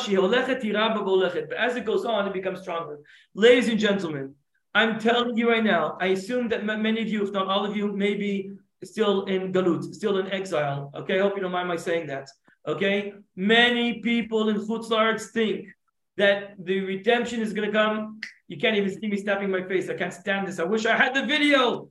as 1.57 1.75
it 1.77 1.85
goes 1.85 2.03
on, 2.05 2.27
it 2.27 2.33
becomes 2.33 2.59
stronger. 2.61 2.99
Ladies 3.33 3.69
and 3.69 3.79
gentlemen, 3.79 4.35
I'm 4.73 4.99
telling 4.99 5.37
you 5.37 5.49
right 5.49 5.63
now, 5.63 5.97
I 6.01 6.07
assume 6.07 6.49
that 6.49 6.65
many 6.65 7.01
of 7.01 7.07
you, 7.07 7.23
if 7.23 7.31
not 7.31 7.47
all 7.47 7.65
of 7.65 7.77
you, 7.77 7.93
may 7.93 8.15
be 8.15 8.51
still 8.83 9.23
in 9.25 9.53
galut, 9.53 9.93
still 9.93 10.17
in 10.17 10.29
exile. 10.31 10.91
Okay, 10.93 11.17
I 11.17 11.21
hope 11.21 11.37
you 11.37 11.41
don't 11.41 11.53
mind 11.53 11.69
my 11.69 11.77
saying 11.77 12.07
that. 12.07 12.29
Okay, 12.67 13.13
many 13.35 13.99
people 13.99 14.49
in 14.49 14.57
Chutzlaritz 14.57 15.27
think 15.27 15.67
that 16.17 16.55
the 16.57 16.79
redemption 16.79 17.41
is 17.41 17.53
going 17.53 17.71
to 17.71 17.71
come. 17.71 18.19
You 18.47 18.57
can't 18.57 18.75
even 18.75 18.89
see 18.89 19.07
me 19.07 19.17
snapping 19.17 19.51
my 19.51 19.63
face. 19.63 19.87
I 19.89 19.93
can't 19.93 20.13
stand 20.13 20.47
this. 20.47 20.59
I 20.59 20.63
wish 20.63 20.85
I 20.85 20.95
had 20.95 21.13
the 21.13 21.25
video. 21.25 21.89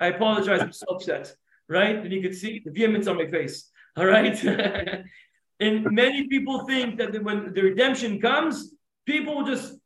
I 0.00 0.08
apologize. 0.08 0.60
I'm 0.60 0.72
so 0.72 0.86
upset. 0.90 1.34
Right? 1.68 1.96
And 1.96 2.12
you 2.12 2.20
can 2.20 2.34
see 2.34 2.60
the 2.62 2.70
vehemence 2.70 3.06
on 3.06 3.16
my 3.16 3.26
face. 3.26 3.70
All 3.96 4.04
right. 4.04 4.36
and 5.60 5.90
many 5.90 6.26
people 6.28 6.66
think 6.66 6.98
that 6.98 7.22
when 7.22 7.54
the 7.54 7.62
redemption 7.62 8.20
comes, 8.20 8.74
people 9.06 9.36
will 9.36 9.46
just, 9.46 9.78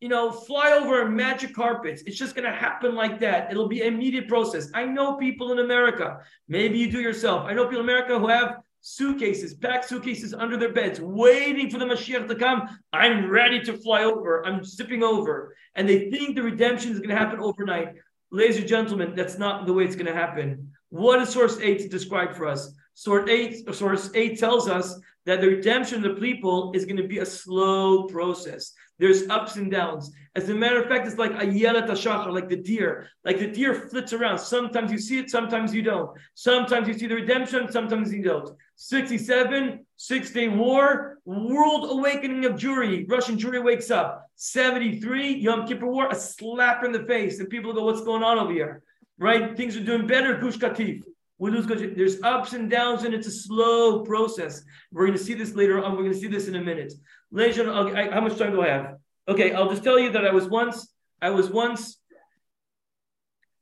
you 0.00 0.08
know, 0.08 0.30
fly 0.30 0.72
over 0.72 1.06
magic 1.06 1.54
carpets. 1.54 2.02
It's 2.06 2.16
just 2.16 2.34
going 2.34 2.50
to 2.50 2.56
happen 2.56 2.94
like 2.94 3.18
that. 3.20 3.50
It'll 3.50 3.68
be 3.68 3.82
an 3.82 3.94
immediate 3.94 4.28
process. 4.28 4.70
I 4.72 4.86
know 4.86 5.16
people 5.16 5.52
in 5.52 5.58
America. 5.58 6.20
Maybe 6.46 6.78
you 6.78 6.90
do 6.90 7.00
yourself. 7.00 7.44
I 7.44 7.52
know 7.52 7.64
people 7.64 7.80
in 7.80 7.84
America 7.84 8.18
who 8.18 8.28
have 8.28 8.60
suitcases, 8.80 9.54
packed 9.54 9.88
suitcases 9.88 10.34
under 10.34 10.56
their 10.56 10.72
beds, 10.72 11.00
waiting 11.00 11.70
for 11.70 11.78
the 11.78 11.84
Mashiach 11.84 12.28
to 12.28 12.34
come. 12.34 12.68
I'm 12.92 13.28
ready 13.30 13.60
to 13.60 13.72
fly 13.74 14.04
over. 14.04 14.46
I'm 14.46 14.64
zipping 14.64 15.02
over. 15.02 15.54
And 15.74 15.88
they 15.88 16.10
think 16.10 16.36
the 16.36 16.42
redemption 16.42 16.92
is 16.92 16.98
going 16.98 17.10
to 17.10 17.16
happen 17.16 17.40
overnight. 17.40 17.94
Ladies 18.30 18.58
and 18.58 18.68
gentlemen, 18.68 19.14
that's 19.14 19.38
not 19.38 19.66
the 19.66 19.72
way 19.72 19.84
it's 19.84 19.96
going 19.96 20.06
to 20.06 20.14
happen. 20.14 20.72
What 20.90 21.18
does 21.18 21.30
source 21.30 21.58
8 21.58 21.90
describe 21.90 22.34
for 22.34 22.46
us? 22.46 22.72
Source 22.94 23.28
8, 23.28 23.74
source 23.74 24.10
8 24.14 24.38
tells 24.38 24.68
us 24.68 24.98
that 25.24 25.40
the 25.40 25.46
redemption 25.46 26.04
of 26.04 26.14
the 26.14 26.20
people 26.20 26.72
is 26.74 26.84
going 26.84 26.96
to 26.96 27.06
be 27.06 27.18
a 27.18 27.26
slow 27.26 28.04
process. 28.04 28.72
There's 28.98 29.28
ups 29.28 29.56
and 29.56 29.70
downs. 29.70 30.10
As 30.34 30.48
a 30.48 30.54
matter 30.54 30.82
of 30.82 30.88
fact, 30.88 31.06
it's 31.06 31.18
like 31.18 31.32
a 31.32 31.46
yelat 31.46 31.88
ashachar, 31.88 32.32
like 32.32 32.48
the 32.48 32.56
deer. 32.56 33.08
Like 33.24 33.38
the 33.38 33.46
deer 33.46 33.74
flits 33.74 34.12
around. 34.12 34.38
Sometimes 34.38 34.90
you 34.90 34.98
see 34.98 35.18
it, 35.18 35.30
sometimes 35.30 35.74
you 35.74 35.82
don't. 35.82 36.10
Sometimes 36.34 36.88
you 36.88 36.94
see 36.94 37.06
the 37.06 37.14
redemption, 37.14 37.70
sometimes 37.70 38.12
you 38.12 38.22
don't. 38.22 38.50
67, 38.80 39.84
six 39.96 40.30
day 40.30 40.46
war, 40.46 41.18
world 41.24 41.90
awakening 41.90 42.44
of 42.44 42.52
Jewry. 42.52 43.10
Russian 43.10 43.36
Jewry 43.36 43.62
wakes 43.62 43.90
up. 43.90 44.30
73, 44.36 45.34
Yom 45.34 45.66
Kippur 45.66 45.88
War, 45.88 46.08
a 46.08 46.14
slap 46.14 46.84
in 46.84 46.92
the 46.92 47.02
face. 47.02 47.40
And 47.40 47.50
people 47.50 47.72
go, 47.72 47.84
What's 47.84 48.02
going 48.02 48.22
on 48.22 48.38
over 48.38 48.52
here? 48.52 48.84
Right? 49.18 49.56
Things 49.56 49.76
are 49.76 49.82
doing 49.82 50.06
better. 50.06 50.38
Gush 50.38 50.58
Katif. 50.58 51.02
There's 51.40 52.22
ups 52.22 52.52
and 52.52 52.70
downs, 52.70 53.02
and 53.02 53.14
it's 53.14 53.26
a 53.26 53.32
slow 53.32 54.04
process. 54.04 54.62
We're 54.92 55.06
going 55.06 55.18
to 55.18 55.24
see 55.24 55.34
this 55.34 55.54
later 55.56 55.82
on. 55.82 55.92
We're 55.92 56.04
going 56.04 56.12
to 56.12 56.18
see 56.18 56.28
this 56.28 56.46
in 56.46 56.54
a 56.54 56.60
minute. 56.60 56.92
How 57.36 58.20
much 58.20 58.38
time 58.38 58.52
do 58.52 58.62
I 58.62 58.68
have? 58.68 58.96
Okay, 59.26 59.52
I'll 59.52 59.68
just 59.68 59.82
tell 59.82 59.98
you 59.98 60.12
that 60.12 60.24
I 60.24 60.32
was 60.32 60.46
once, 60.48 60.88
I 61.20 61.30
was 61.30 61.50
once 61.50 61.98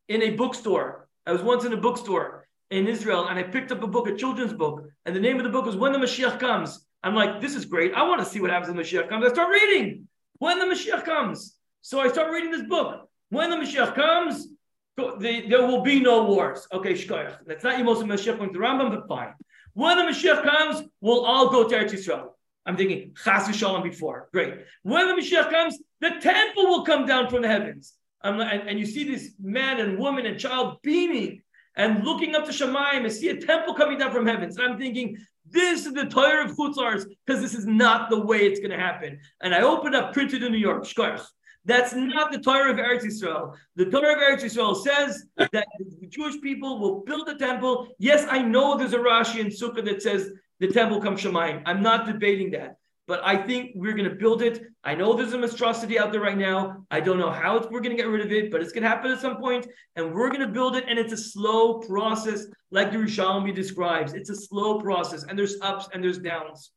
in 0.09 0.23
a 0.23 0.31
bookstore. 0.31 1.09
I 1.27 1.33
was 1.33 1.43
once 1.43 1.65
in 1.65 1.73
a 1.73 1.77
bookstore 1.79 2.46
in 2.71 2.87
Israel, 2.89 3.29
and 3.29 3.39
I 3.39 3.43
picked 3.45 3.73
up 3.73 3.83
a 3.83 3.87
book, 3.87 4.09
a 4.09 4.17
children's 4.17 4.53
book, 4.53 4.89
and 5.05 5.15
the 5.15 5.21
name 5.21 5.37
of 5.39 5.45
the 5.45 5.51
book 5.51 5.67
was 5.67 5.77
When 5.77 5.93
the 5.93 5.99
Mashiach 5.99 6.41
Comes. 6.41 6.85
I'm 7.03 7.15
like, 7.15 7.41
this 7.41 7.55
is 7.55 7.65
great. 7.65 7.95
I 7.95 8.03
want 8.03 8.21
to 8.21 8.27
see 8.27 8.41
what 8.41 8.51
happens 8.51 8.69
when 8.69 8.77
the 8.77 8.83
Mashiach 8.83 9.09
comes. 9.09 9.25
I 9.25 9.29
start 9.29 9.51
reading 9.51 10.09
When 10.39 10.59
the 10.59 10.65
Mashiach 10.65 11.05
Comes. 11.05 11.57
So 11.83 12.01
I 12.01 12.09
start 12.09 12.33
reading 12.33 12.51
this 12.51 12.67
book. 12.67 13.09
When 13.29 13.51
the 13.51 13.57
Mashiach 13.57 13.95
comes, 13.95 14.49
there 14.97 15.67
will 15.67 15.83
be 15.83 16.01
no 16.01 16.25
wars. 16.25 16.67
Okay, 16.73 16.95
shkoyach. 16.95 17.39
That's 17.47 17.63
not 17.63 17.79
Yemos 17.79 18.03
Mashiach 18.03 18.39
going 18.39 18.53
to 18.53 18.59
Rambam, 18.59 18.91
but 18.91 19.07
fine. 19.09 19.35
When 19.75 19.97
the 19.99 20.05
Mashiach 20.05 20.43
comes, 20.43 20.83
we'll 21.01 21.25
all 21.25 21.51
go 21.51 21.69
to 21.69 21.77
Eretz 21.77 21.93
Yisrael. 21.93 22.29
I'm 22.65 22.77
thinking 22.77 23.15
Chas 23.23 23.55
Shalom 23.55 23.83
before. 23.83 24.29
Great. 24.33 24.55
When 24.83 25.07
the 25.07 25.21
Mashiach 25.21 25.51
comes, 25.51 25.79
the 26.01 26.11
temple 26.21 26.67
will 26.67 26.85
come 26.85 27.07
down 27.07 27.29
from 27.29 27.43
the 27.43 27.49
heavens. 27.49 27.95
and, 28.25 28.41
and, 28.41 28.79
you 28.81 28.87
see 28.87 29.05
this 29.05 29.33
man 29.41 29.79
and 29.79 29.99
woman 29.99 30.27
and 30.27 30.41
child 30.41 30.79
beaming 30.83 31.43
and 31.77 32.05
looking 32.05 32.35
up 32.35 32.45
to 32.47 32.53
Shemayim 32.53 33.05
and 33.05 33.13
see 33.13 33.29
a 33.29 33.41
temple 33.41 33.75
coming 33.75 33.99
down 33.99 34.13
from 34.13 34.27
heavens. 34.27 34.57
And 34.57 34.67
I'm 34.67 34.79
thinking, 34.79 35.19
this 35.49 35.87
is 35.87 35.93
the 35.93 36.07
Torah 36.07 36.45
of 36.47 36.57
Chutzars 36.57 37.05
because 37.25 37.41
this 37.41 37.55
is 37.55 37.67
not 37.67 38.11
the 38.11 38.21
way 38.21 38.39
it's 38.39 38.61
going 38.61 38.71
to 38.71 38.79
happen. 38.79 39.19
And 39.43 39.55
I 39.55 39.63
opened 39.63 39.95
up, 39.95 40.13
printed 40.13 40.43
in 40.43 40.53
New 40.53 40.59
York, 40.59 40.85
Shkoyach. 40.85 41.25
That's 41.65 41.95
not 41.95 42.31
the 42.31 42.39
Torah 42.39 42.71
of 42.71 42.77
Eretz 42.77 43.05
Yisrael. 43.05 43.55
The 43.75 43.87
Torah 43.87 44.15
of 44.15 44.19
Eretz 44.19 44.45
Yisrael 44.45 44.77
says 44.77 45.25
that 45.37 45.67
the 46.01 46.07
Jewish 46.07 46.41
people 46.41 46.79
will 46.79 47.01
build 47.01 47.29
a 47.29 47.37
temple. 47.37 47.89
Yes, 47.99 48.25
I 48.31 48.41
know 48.41 48.77
there's 48.77 48.93
a 48.93 48.99
Rashi 48.99 49.41
in 49.41 49.49
Sukkah 49.49 49.85
that 49.85 50.01
says 50.01 50.31
the 50.61 50.69
temple 50.69 51.01
comes 51.01 51.21
Shemayim. 51.21 51.63
I'm 51.67 51.83
not 51.83 52.07
debating 52.07 52.53
that. 52.53 52.77
But 53.07 53.21
I 53.25 53.37
think 53.37 53.73
we're 53.77 53.93
going 53.93 54.09
to 54.09 54.17
build 54.17 54.43
it. 54.43 54.65
I 54.83 54.97
know 54.97 55.15
there's 55.15 55.33
a 55.33 55.39
monstrosity 55.39 55.97
out 55.97 56.11
there 56.11 56.21
right 56.21 56.37
now. 56.37 56.85
I 56.91 56.99
don't 57.01 57.19
know 57.19 57.31
how 57.31 57.55
we're 57.71 57.81
going 57.81 57.97
to 57.97 58.03
get 58.03 58.09
rid 58.09 58.25
of 58.27 58.33
it, 58.33 58.51
but 58.51 58.61
it's 58.61 58.73
going 58.73 58.83
to 58.83 58.89
happen 58.89 59.13
at 59.13 59.21
some 59.21 59.37
point, 59.37 59.67
and 59.95 60.13
we're 60.13 60.29
going 60.29 60.41
to 60.41 60.49
build 60.49 60.75
it. 60.75 60.85
And 60.89 60.99
it's 60.99 61.13
a 61.13 61.17
slow 61.17 61.79
process, 61.79 62.47
like 62.73 62.91
the 62.91 62.99
Yerushalmi 62.99 63.55
describes. 63.55 64.13
It's 64.15 64.31
a 64.31 64.35
slow 64.35 64.81
process, 64.81 65.23
and 65.23 65.39
there's 65.39 65.57
ups 65.61 65.89
and 65.93 66.03
there's 66.03 66.19
downs. 66.19 66.73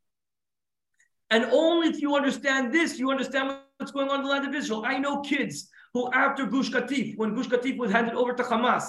And 1.32 1.45
only 1.45 1.88
if 1.88 2.01
you 2.01 2.15
understand 2.15 2.73
this, 2.73 2.99
you 2.99 3.09
understand 3.09 3.57
what's 3.77 3.91
going 3.91 4.09
on 4.09 4.19
in 4.19 4.25
the 4.25 4.32
land 4.32 4.47
of 4.47 4.53
Israel. 4.53 4.84
I 4.86 4.97
know 4.97 5.21
kids 5.21 5.69
who, 5.93 6.11
after 6.11 6.45
Gush 6.45 6.69
Katif, 6.69 7.17
when 7.17 7.34
Gush 7.34 7.47
Katif 7.47 7.77
was 7.77 7.91
handed 7.91 8.13
over 8.13 8.34
to 8.34 8.43
Hamas, 8.43 8.86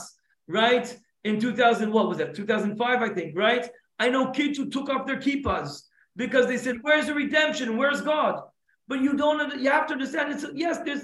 right 0.47 0.95
in 1.25 1.41
2000, 1.41 1.91
what 1.91 2.09
was 2.09 2.19
that? 2.19 2.35
2005, 2.35 3.03
I 3.03 3.09
think, 3.11 3.37
right? 3.37 3.69
I 3.99 4.09
know 4.09 4.31
kids 4.31 4.59
who 4.59 4.71
took 4.71 4.89
off 4.89 5.07
their 5.07 5.19
kippas 5.19 5.83
because 6.17 6.47
they 6.47 6.59
said, 6.59 6.79
"Where's 6.83 7.07
the 7.07 7.15
redemption? 7.15 7.77
Where's 7.77 8.01
God?" 8.01 8.43
But 8.89 9.01
you 9.03 9.17
don't. 9.17 9.61
You 9.61 9.71
have 9.71 9.87
to 9.87 9.93
understand. 9.93 10.33
It's 10.33 10.45
yes. 10.55 10.79
There's 10.85 11.03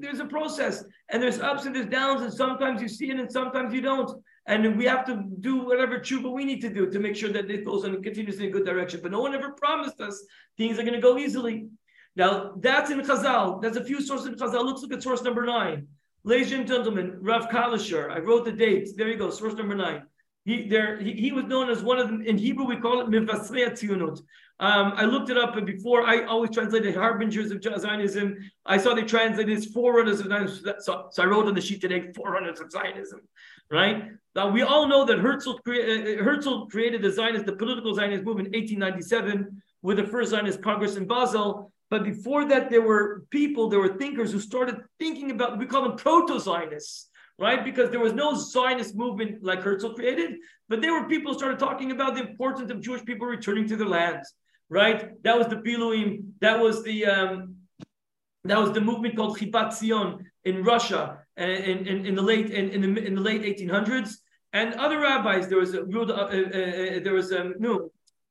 there's 0.00 0.20
a 0.20 0.24
process, 0.24 0.84
and 1.10 1.22
there's 1.22 1.40
ups 1.40 1.64
and 1.64 1.74
there's 1.74 1.86
downs, 1.86 2.22
and 2.22 2.32
sometimes 2.32 2.82
you 2.82 2.88
see 2.88 3.10
it, 3.10 3.20
and 3.20 3.30
sometimes 3.30 3.72
you 3.72 3.80
don't. 3.80 4.10
And 4.46 4.76
we 4.76 4.84
have 4.86 5.04
to 5.06 5.22
do 5.40 5.64
whatever 5.64 6.00
tshuva 6.00 6.32
we 6.32 6.44
need 6.44 6.60
to 6.62 6.70
do 6.70 6.90
to 6.90 6.98
make 6.98 7.14
sure 7.14 7.30
that 7.30 7.48
it 7.50 7.64
goes 7.64 7.84
in 7.84 8.02
continuously 8.02 8.44
in 8.46 8.50
a 8.50 8.52
good 8.52 8.66
direction. 8.66 9.00
But 9.00 9.12
no 9.12 9.20
one 9.20 9.34
ever 9.34 9.52
promised 9.52 10.00
us 10.00 10.24
things 10.56 10.78
are 10.78 10.82
going 10.82 10.94
to 10.94 11.00
go 11.00 11.18
easily. 11.18 11.68
Now 12.16 12.54
that's 12.56 12.90
in 12.90 13.00
Chazal. 13.00 13.62
There's 13.62 13.76
a 13.76 13.84
few 13.84 14.02
sources 14.02 14.26
in 14.26 14.34
Chazal. 14.34 14.64
Let's 14.64 14.82
look 14.82 14.92
at 14.92 15.02
source 15.02 15.22
number 15.22 15.46
nine. 15.46 15.86
Ladies 16.24 16.52
and 16.52 16.66
gentlemen, 16.66 17.16
Rav 17.20 17.48
Kalisher. 17.48 18.10
I 18.10 18.18
wrote 18.18 18.44
the 18.44 18.52
dates. 18.52 18.94
There 18.94 19.08
you 19.08 19.16
go. 19.16 19.30
Source 19.30 19.54
number 19.54 19.76
nine. 19.76 20.02
He 20.44 20.68
there 20.68 20.98
he, 20.98 21.12
he 21.12 21.32
was 21.32 21.44
known 21.44 21.68
as 21.70 21.82
one 21.82 21.98
of 21.98 22.08
them 22.08 22.22
in 22.22 22.38
Hebrew 22.38 22.64
we 22.64 22.76
call 22.76 23.00
it 23.00 23.08
Mivasrei 23.08 23.70
Tzionut. 23.70 24.20
Um, 24.60 24.92
I 24.94 25.04
looked 25.04 25.30
it 25.30 25.38
up 25.38 25.54
before. 25.64 26.02
I 26.02 26.24
always 26.24 26.50
translated 26.50 26.94
harbingers 26.94 27.50
of 27.50 27.62
Zionism. 27.62 28.36
I 28.66 28.76
saw 28.76 28.94
they 28.94 29.04
translated 29.04 29.56
as 29.56 29.66
forerunners 29.66 30.20
of 30.20 30.26
Zionism. 30.26 30.74
So, 30.80 31.06
so 31.10 31.22
I 31.22 31.26
wrote 31.26 31.46
on 31.46 31.54
the 31.54 31.62
sheet 31.62 31.80
today, 31.80 32.12
forerunners 32.14 32.60
of 32.60 32.70
Zionism. 32.70 33.20
Right 33.70 34.10
now, 34.34 34.50
we 34.50 34.60
all 34.60 34.86
know 34.86 35.06
that 35.06 35.18
Herzl, 35.18 35.52
crea- 35.64 36.18
uh, 36.18 36.22
Herzl 36.22 36.66
created 36.66 37.00
the 37.00 37.10
Zionist, 37.10 37.46
the 37.46 37.54
political 37.54 37.94
Zionist 37.94 38.24
movement 38.24 38.54
in 38.54 38.60
1897 38.60 39.62
with 39.82 39.96
the 39.96 40.04
first 40.04 40.30
Zionist 40.30 40.60
Congress 40.62 40.96
in 40.96 41.06
Basel. 41.06 41.72
But 41.88 42.04
before 42.04 42.44
that, 42.46 42.68
there 42.68 42.82
were 42.82 43.24
people, 43.30 43.68
there 43.68 43.80
were 43.80 43.96
thinkers 43.96 44.30
who 44.30 44.40
started 44.40 44.76
thinking 44.98 45.30
about. 45.30 45.58
We 45.58 45.66
call 45.66 45.82
them 45.82 45.96
proto-Zionists 45.96 47.09
right? 47.40 47.64
Because 47.64 47.90
there 47.90 48.00
was 48.00 48.12
no 48.12 48.34
Zionist 48.34 48.94
movement 48.94 49.42
like 49.42 49.62
Herzl 49.62 49.94
created, 49.94 50.36
but 50.68 50.82
there 50.82 50.92
were 50.92 51.08
people 51.08 51.32
started 51.34 51.58
talking 51.58 51.90
about 51.90 52.14
the 52.14 52.20
importance 52.20 52.70
of 52.70 52.80
Jewish 52.80 53.04
people 53.04 53.26
returning 53.26 53.66
to 53.68 53.76
their 53.76 53.88
lands, 53.88 54.34
right? 54.68 55.20
That 55.24 55.36
was 55.38 55.48
the 55.48 55.56
Biluim, 55.56 56.32
that 56.40 56.60
was 56.60 56.84
the 56.84 57.06
um, 57.06 57.56
that 58.44 58.58
was 58.58 58.72
the 58.72 58.80
movement 58.80 59.16
called 59.16 59.38
Chibat 59.38 59.72
Zion 59.72 60.30
in 60.44 60.62
Russia 60.62 61.18
in, 61.36 61.86
in, 61.86 62.06
in 62.06 62.14
the 62.14 62.22
late 62.22 62.50
in, 62.50 62.70
in 62.70 62.80
the 62.94 63.06
in 63.06 63.14
the 63.14 63.20
late 63.20 63.42
1800s. 63.42 64.12
And 64.52 64.74
other 64.74 65.00
rabbis, 65.00 65.48
there 65.48 65.58
was 65.58 65.74
a, 65.74 65.82
uh, 65.82 65.84
uh, 65.84 66.24
uh, 66.24 67.00
there 67.04 67.14
was 67.14 67.32
um, 67.32 67.54
no 67.58 67.90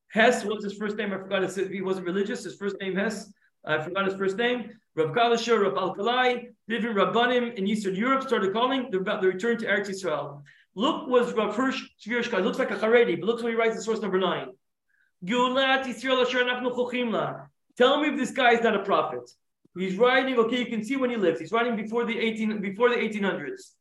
Hess. 0.09 0.43
What's 0.43 0.63
his 0.63 0.73
first 0.73 0.97
name? 0.97 1.13
I 1.13 1.17
forgot. 1.17 1.49
He 1.55 1.81
wasn't 1.81 2.05
religious. 2.05 2.43
His 2.43 2.57
first 2.57 2.75
name 2.81 2.95
Hess. 2.95 3.31
I 3.65 3.81
forgot 3.81 4.05
his 4.05 4.15
first 4.15 4.37
name. 4.37 4.71
Rav 4.95 5.15
Kalisher, 5.15 5.61
Rav 5.61 5.73
Alkalai, 5.73 6.47
different 6.67 6.97
Rabbanim 6.97 7.55
in 7.55 7.67
Eastern 7.67 7.95
Europe 7.95 8.23
started 8.23 8.53
calling 8.53 8.93
about 8.93 9.21
the 9.21 9.27
return 9.27 9.57
to 9.57 9.65
Eretz 9.65 9.89
Yisrael. 9.89 10.41
Look 10.75 11.07
was 11.07 11.33
Rav 11.33 11.55
Hirsch 11.55 11.81
Shvirshkai, 12.05 12.43
looks 12.43 12.59
like 12.59 12.71
a 12.71 12.75
Haredi, 12.75 13.19
but 13.19 13.25
look 13.25 13.41
what 13.41 13.49
he 13.49 13.55
writes 13.55 13.75
in 13.75 13.81
source 13.81 14.01
number 14.01 14.19
nine. 14.19 14.47
Tell 17.77 18.01
me 18.01 18.09
if 18.09 18.17
this 18.17 18.31
guy 18.31 18.53
is 18.53 18.61
not 18.61 18.75
a 18.75 18.83
prophet. 18.83 19.29
He's 19.77 19.95
writing, 19.95 20.37
okay, 20.37 20.59
you 20.59 20.65
can 20.65 20.83
see 20.83 20.95
when 20.95 21.09
he 21.09 21.15
lives. 21.15 21.39
He's 21.39 21.51
writing 21.51 21.75
before 21.75 22.05
the 22.05 22.17
18 22.17 22.61
before 22.61 22.89
the 22.89 22.95
1800s. 22.95 23.71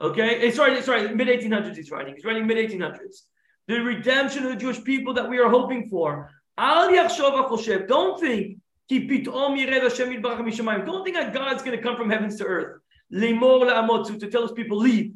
Okay, 0.00 0.46
eh, 0.46 0.50
sorry, 0.50 0.80
sorry, 0.82 1.14
mid 1.14 1.28
1800s 1.28 1.76
he's 1.76 1.90
writing. 1.90 2.14
He's 2.14 2.24
writing 2.24 2.46
mid 2.46 2.56
1800s. 2.56 3.22
The 3.66 3.80
redemption 3.80 4.44
of 4.44 4.50
the 4.50 4.56
Jewish 4.56 4.82
people 4.84 5.14
that 5.14 5.28
we 5.28 5.38
are 5.38 5.50
hoping 5.50 5.88
for. 5.88 6.30
Don't 6.56 8.20
think 8.20 8.58
don't 8.88 9.46
think 11.04 11.16
that 11.16 11.34
God's 11.34 11.62
going 11.62 11.76
to 11.76 11.82
come 11.82 11.96
from 11.96 12.10
heavens 12.10 12.36
to 12.36 12.44
earth. 12.44 12.80
To 13.10 14.28
tell 14.30 14.42
his 14.42 14.52
people, 14.52 14.78
leave. 14.78 15.12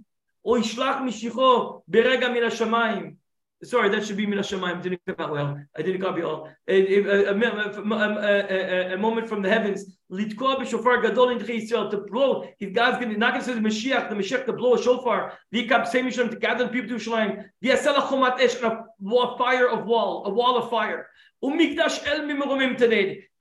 Sorry, 3.65 3.89
that 3.91 4.05
should 4.05 4.17
be 4.17 4.27
min 4.27 4.41
hashamayim. 4.41 4.83
Didn't 4.83 5.01
come 5.07 5.15
out 5.21 5.31
well. 5.31 5.61
I 5.77 5.83
didn't 5.83 6.01
copy 6.01 6.23
all. 6.23 6.49
A, 6.67 6.97
a, 6.97 7.31
a, 7.31 8.95
a, 8.95 8.99
moment 8.99 9.29
from 9.29 9.41
the 9.41 9.49
heavens. 9.49 9.85
Litkua 10.11 10.57
b'shofar 10.57 11.01
gadol 11.01 11.29
in 11.29 11.39
Yisrael 11.39 11.89
to 11.93 11.99
blow. 11.99 12.45
God's 12.73 12.99
going 12.99 13.11
to 13.13 13.17
not 13.17 13.35
going 13.35 13.45
to 13.45 13.49
say 13.49 13.55
the 13.55 13.61
Mashiach, 13.61 14.09
the 14.09 14.17
Mashiach 14.17 14.47
to 14.47 14.53
blow 14.53 14.75
a 14.75 14.83
shofar. 14.83 15.39
Likab 15.55 15.87
same 15.87 16.11
to 16.11 16.37
gather 16.37 16.65
the 16.65 16.71
people 16.71 16.89
to 16.89 16.97
Yerushalayim. 16.97 17.45
V'yasela 17.63 18.09
chomat 18.09 18.41
esh 18.41 18.57
a 18.57 19.39
fire 19.39 19.69
of 19.69 19.87
wall, 19.87 20.25
a 20.27 20.31
wall 20.31 20.59
of 20.59 20.69
fire. 20.69 21.07
Umikdash 21.43 22.07
el 22.07 22.21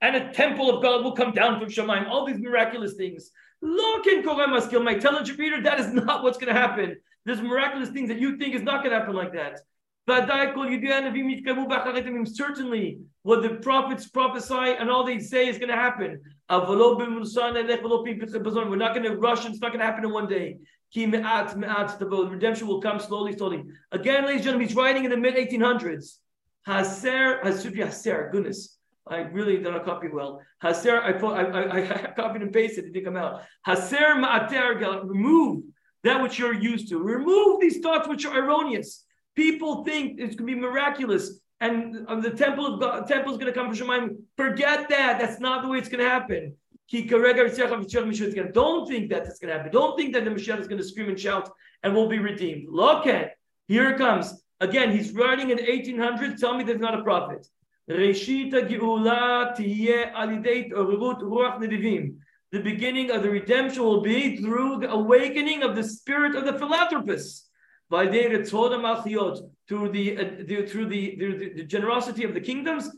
and 0.00 0.16
a 0.16 0.32
temple 0.32 0.70
of 0.70 0.82
God 0.82 1.04
will 1.04 1.12
come 1.12 1.32
down 1.32 1.60
from 1.60 1.68
Shemaim. 1.68 2.08
All 2.08 2.26
these 2.26 2.38
miraculous 2.38 2.94
things. 2.94 3.30
Look 3.60 4.08
in 4.08 4.24
Koremaskil, 4.24 4.82
my 4.82 4.94
tell 4.94 5.16
a 5.16 5.24
reader, 5.34 5.62
that 5.62 5.78
is 5.78 5.92
not 5.92 6.24
what's 6.24 6.36
going 6.36 6.52
to 6.52 6.60
happen. 6.60 6.96
There's 7.24 7.40
miraculous 7.40 7.90
things 7.90 8.08
that 8.08 8.18
you 8.18 8.36
think 8.36 8.56
is 8.56 8.62
not 8.62 8.82
going 8.82 8.90
to 8.90 8.98
happen 8.98 9.14
like 9.14 9.32
that. 9.34 9.60
Certainly, 12.34 12.98
what 13.22 13.42
the 13.42 13.50
prophets 13.62 14.08
prophesy 14.08 14.54
and 14.54 14.90
all 14.90 15.04
they 15.04 15.20
say 15.20 15.46
is 15.46 15.58
going 15.58 15.68
to 15.68 15.76
happen. 15.76 16.20
We're 16.50 16.66
not 16.76 16.98
going 18.94 19.04
to 19.04 19.16
rush, 19.16 19.46
it's 19.46 19.60
not 19.60 19.68
going 19.68 19.78
to 19.78 19.86
happen 19.86 20.04
in 20.04 20.10
one 20.12 20.26
day. 20.26 20.58
Redemption 20.94 22.66
will 22.66 22.80
come 22.80 22.98
slowly, 22.98 23.36
slowly. 23.36 23.62
Again, 23.92 24.24
ladies 24.24 24.38
and 24.38 24.44
gentlemen, 24.44 24.66
he's 24.66 24.76
writing 24.76 25.04
in 25.04 25.10
the 25.12 25.16
mid 25.16 25.36
1800s. 25.36 26.18
Haser, 26.66 27.42
Haser, 27.42 28.30
goodness. 28.30 28.78
I 29.06 29.18
really 29.18 29.58
don't 29.58 29.84
copy 29.84 30.08
well. 30.08 30.40
Haser, 30.62 31.00
I, 31.00 31.10
I, 31.18 31.42
I, 31.42 32.04
I 32.08 32.12
copied 32.16 32.42
and 32.42 32.52
pasted, 32.52 32.84
it 32.84 32.92
didn't 32.92 33.06
come 33.06 33.16
out. 33.16 33.42
Haser 33.66 34.14
ma'ater, 34.22 35.08
remove 35.08 35.64
that 36.04 36.22
which 36.22 36.38
you're 36.38 36.54
used 36.54 36.88
to. 36.88 36.98
Remove 36.98 37.60
these 37.60 37.80
thoughts 37.80 38.08
which 38.08 38.24
are 38.24 38.38
erroneous. 38.38 39.04
People 39.34 39.84
think 39.84 40.20
it's 40.20 40.36
going 40.36 40.48
to 40.48 40.54
be 40.54 40.60
miraculous 40.60 41.40
and 41.62 42.04
uh, 42.08 42.16
the 42.16 42.30
temple 42.30 42.74
of 42.74 42.80
God, 42.80 43.06
temple 43.06 43.30
is 43.32 43.38
going 43.38 43.52
to 43.52 43.58
come 43.58 43.72
from 43.72 43.86
Shemaim. 43.86 44.16
Forget 44.36 44.88
that. 44.88 45.20
That's 45.20 45.38
not 45.38 45.62
the 45.62 45.68
way 45.68 45.78
it's 45.78 45.88
going 45.88 46.02
to 46.02 46.10
happen. 46.10 46.56
Don't 46.90 48.88
think 48.88 49.10
that 49.10 49.26
it's 49.26 49.38
going 49.38 49.52
to 49.52 49.56
happen. 49.56 49.70
Don't 49.70 49.96
think 49.96 50.12
that 50.12 50.24
the 50.24 50.30
Mashiach 50.30 50.58
is 50.58 50.66
going 50.66 50.82
to 50.82 50.84
scream 50.84 51.08
and 51.08 51.18
shout 51.18 51.48
and 51.84 51.94
will 51.94 52.08
be 52.08 52.18
redeemed. 52.18 52.66
Look 52.68 53.06
at 53.06 53.36
here 53.68 53.90
it 53.90 53.98
comes. 53.98 54.41
Again, 54.62 54.96
he's 54.96 55.12
writing 55.12 55.50
in 55.50 55.58
1800. 55.58 56.38
Tell 56.38 56.56
me 56.56 56.62
there's 56.62 56.80
not 56.80 56.98
a 56.98 57.02
prophet. 57.02 57.48
The 62.52 62.52
beginning 62.52 63.10
of 63.10 63.22
the 63.24 63.30
redemption 63.30 63.82
will 63.82 64.02
be 64.02 64.36
through 64.36 64.78
the 64.78 64.92
awakening 64.92 65.64
of 65.64 65.74
the 65.74 65.82
spirit 65.82 66.36
of 66.36 66.44
the 66.44 66.56
philanthropists. 66.56 67.48
By 67.90 68.06
through 68.06 69.90
the, 69.90 70.16
uh, 70.16 70.24
the 70.46 70.66
through 70.66 70.86
the, 70.86 71.16
the, 71.18 71.52
the, 71.56 71.64
generosity 71.64 72.22
of 72.22 72.32
the 72.32 72.40
kingdoms, 72.40 72.88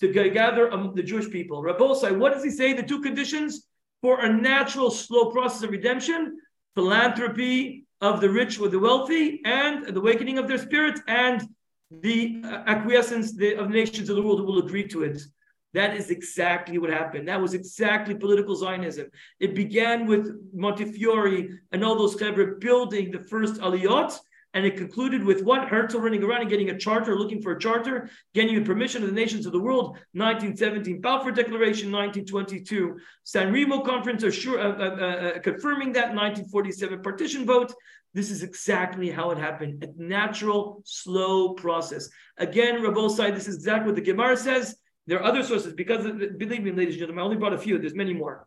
to 0.00 0.30
gather 0.30 0.72
um, 0.72 0.92
the 0.94 1.02
Jewish 1.02 1.28
people. 1.30 1.62
Rabbosai, 1.62 2.16
what 2.16 2.32
does 2.32 2.44
he 2.44 2.50
say? 2.50 2.74
The 2.74 2.84
two 2.84 3.02
conditions 3.02 3.66
for 4.00 4.24
a 4.24 4.32
natural, 4.32 4.90
slow 4.90 5.32
process 5.32 5.64
of 5.64 5.70
redemption: 5.70 6.38
philanthropy 6.74 7.83
of 8.00 8.20
the 8.20 8.28
rich 8.28 8.58
with 8.58 8.72
the 8.72 8.78
wealthy 8.78 9.40
and 9.44 9.86
the 9.86 10.00
awakening 10.00 10.38
of 10.38 10.48
their 10.48 10.58
spirits 10.58 11.00
and 11.08 11.42
the 11.90 12.42
uh, 12.44 12.62
acquiescence 12.66 13.30
of 13.32 13.38
the 13.38 13.74
nations 13.80 14.08
of 14.10 14.16
the 14.16 14.22
world 14.22 14.40
who 14.40 14.46
will 14.46 14.58
agree 14.58 14.86
to 14.88 15.02
it. 15.04 15.22
That 15.74 15.96
is 15.96 16.10
exactly 16.10 16.78
what 16.78 16.90
happened. 16.90 17.26
That 17.26 17.40
was 17.40 17.52
exactly 17.52 18.14
political 18.14 18.54
Zionism. 18.54 19.06
It 19.40 19.54
began 19.56 20.06
with 20.06 20.32
Montefiore 20.54 21.48
and 21.72 21.84
all 21.84 21.96
those 21.96 22.18
Hebrew 22.18 22.58
building 22.60 23.10
the 23.10 23.18
first 23.18 23.54
aliyot, 23.54 24.16
and 24.54 24.64
it 24.64 24.76
concluded 24.76 25.24
with 25.24 25.42
what? 25.42 25.68
Herzl 25.68 25.98
running 25.98 26.22
around 26.22 26.42
and 26.42 26.50
getting 26.50 26.70
a 26.70 26.78
charter, 26.78 27.16
looking 27.16 27.42
for 27.42 27.52
a 27.52 27.58
charter, 27.58 28.08
getting 28.34 28.54
the 28.54 28.64
permission 28.64 29.02
of 29.02 29.08
the 29.08 29.14
nations 29.14 29.46
of 29.46 29.52
the 29.52 29.58
world, 29.58 29.98
1917 30.12 31.00
Balfour 31.00 31.32
Declaration, 31.32 31.90
1922 31.90 32.96
San 33.24 33.52
Remo 33.52 33.80
Conference, 33.80 34.22
assure, 34.22 34.60
uh, 34.60 34.78
uh, 34.78 34.96
uh, 34.96 35.04
uh 35.04 35.38
confirming 35.40 35.92
that 35.92 36.14
1947 36.14 37.02
partition 37.02 37.44
vote. 37.44 37.74
This 38.14 38.30
is 38.30 38.44
exactly 38.44 39.10
how 39.10 39.32
it 39.32 39.38
happened. 39.38 39.82
A 39.82 39.88
natural, 40.00 40.82
slow 40.84 41.54
process. 41.54 42.08
Again, 42.38 42.76
Rabbosai, 42.80 43.34
this 43.34 43.48
is 43.48 43.56
exactly 43.56 43.86
what 43.86 43.96
the 43.96 44.02
Gemara 44.02 44.36
says. 44.36 44.76
There 45.08 45.18
are 45.18 45.24
other 45.24 45.42
sources, 45.42 45.74
because, 45.74 46.04
believe 46.38 46.62
me, 46.62 46.70
ladies 46.70 46.94
and 46.94 47.00
gentlemen, 47.00 47.22
I 47.22 47.24
only 47.24 47.36
brought 47.36 47.52
a 47.52 47.58
few. 47.58 47.78
There's 47.78 47.94
many 47.94 48.14
more. 48.14 48.46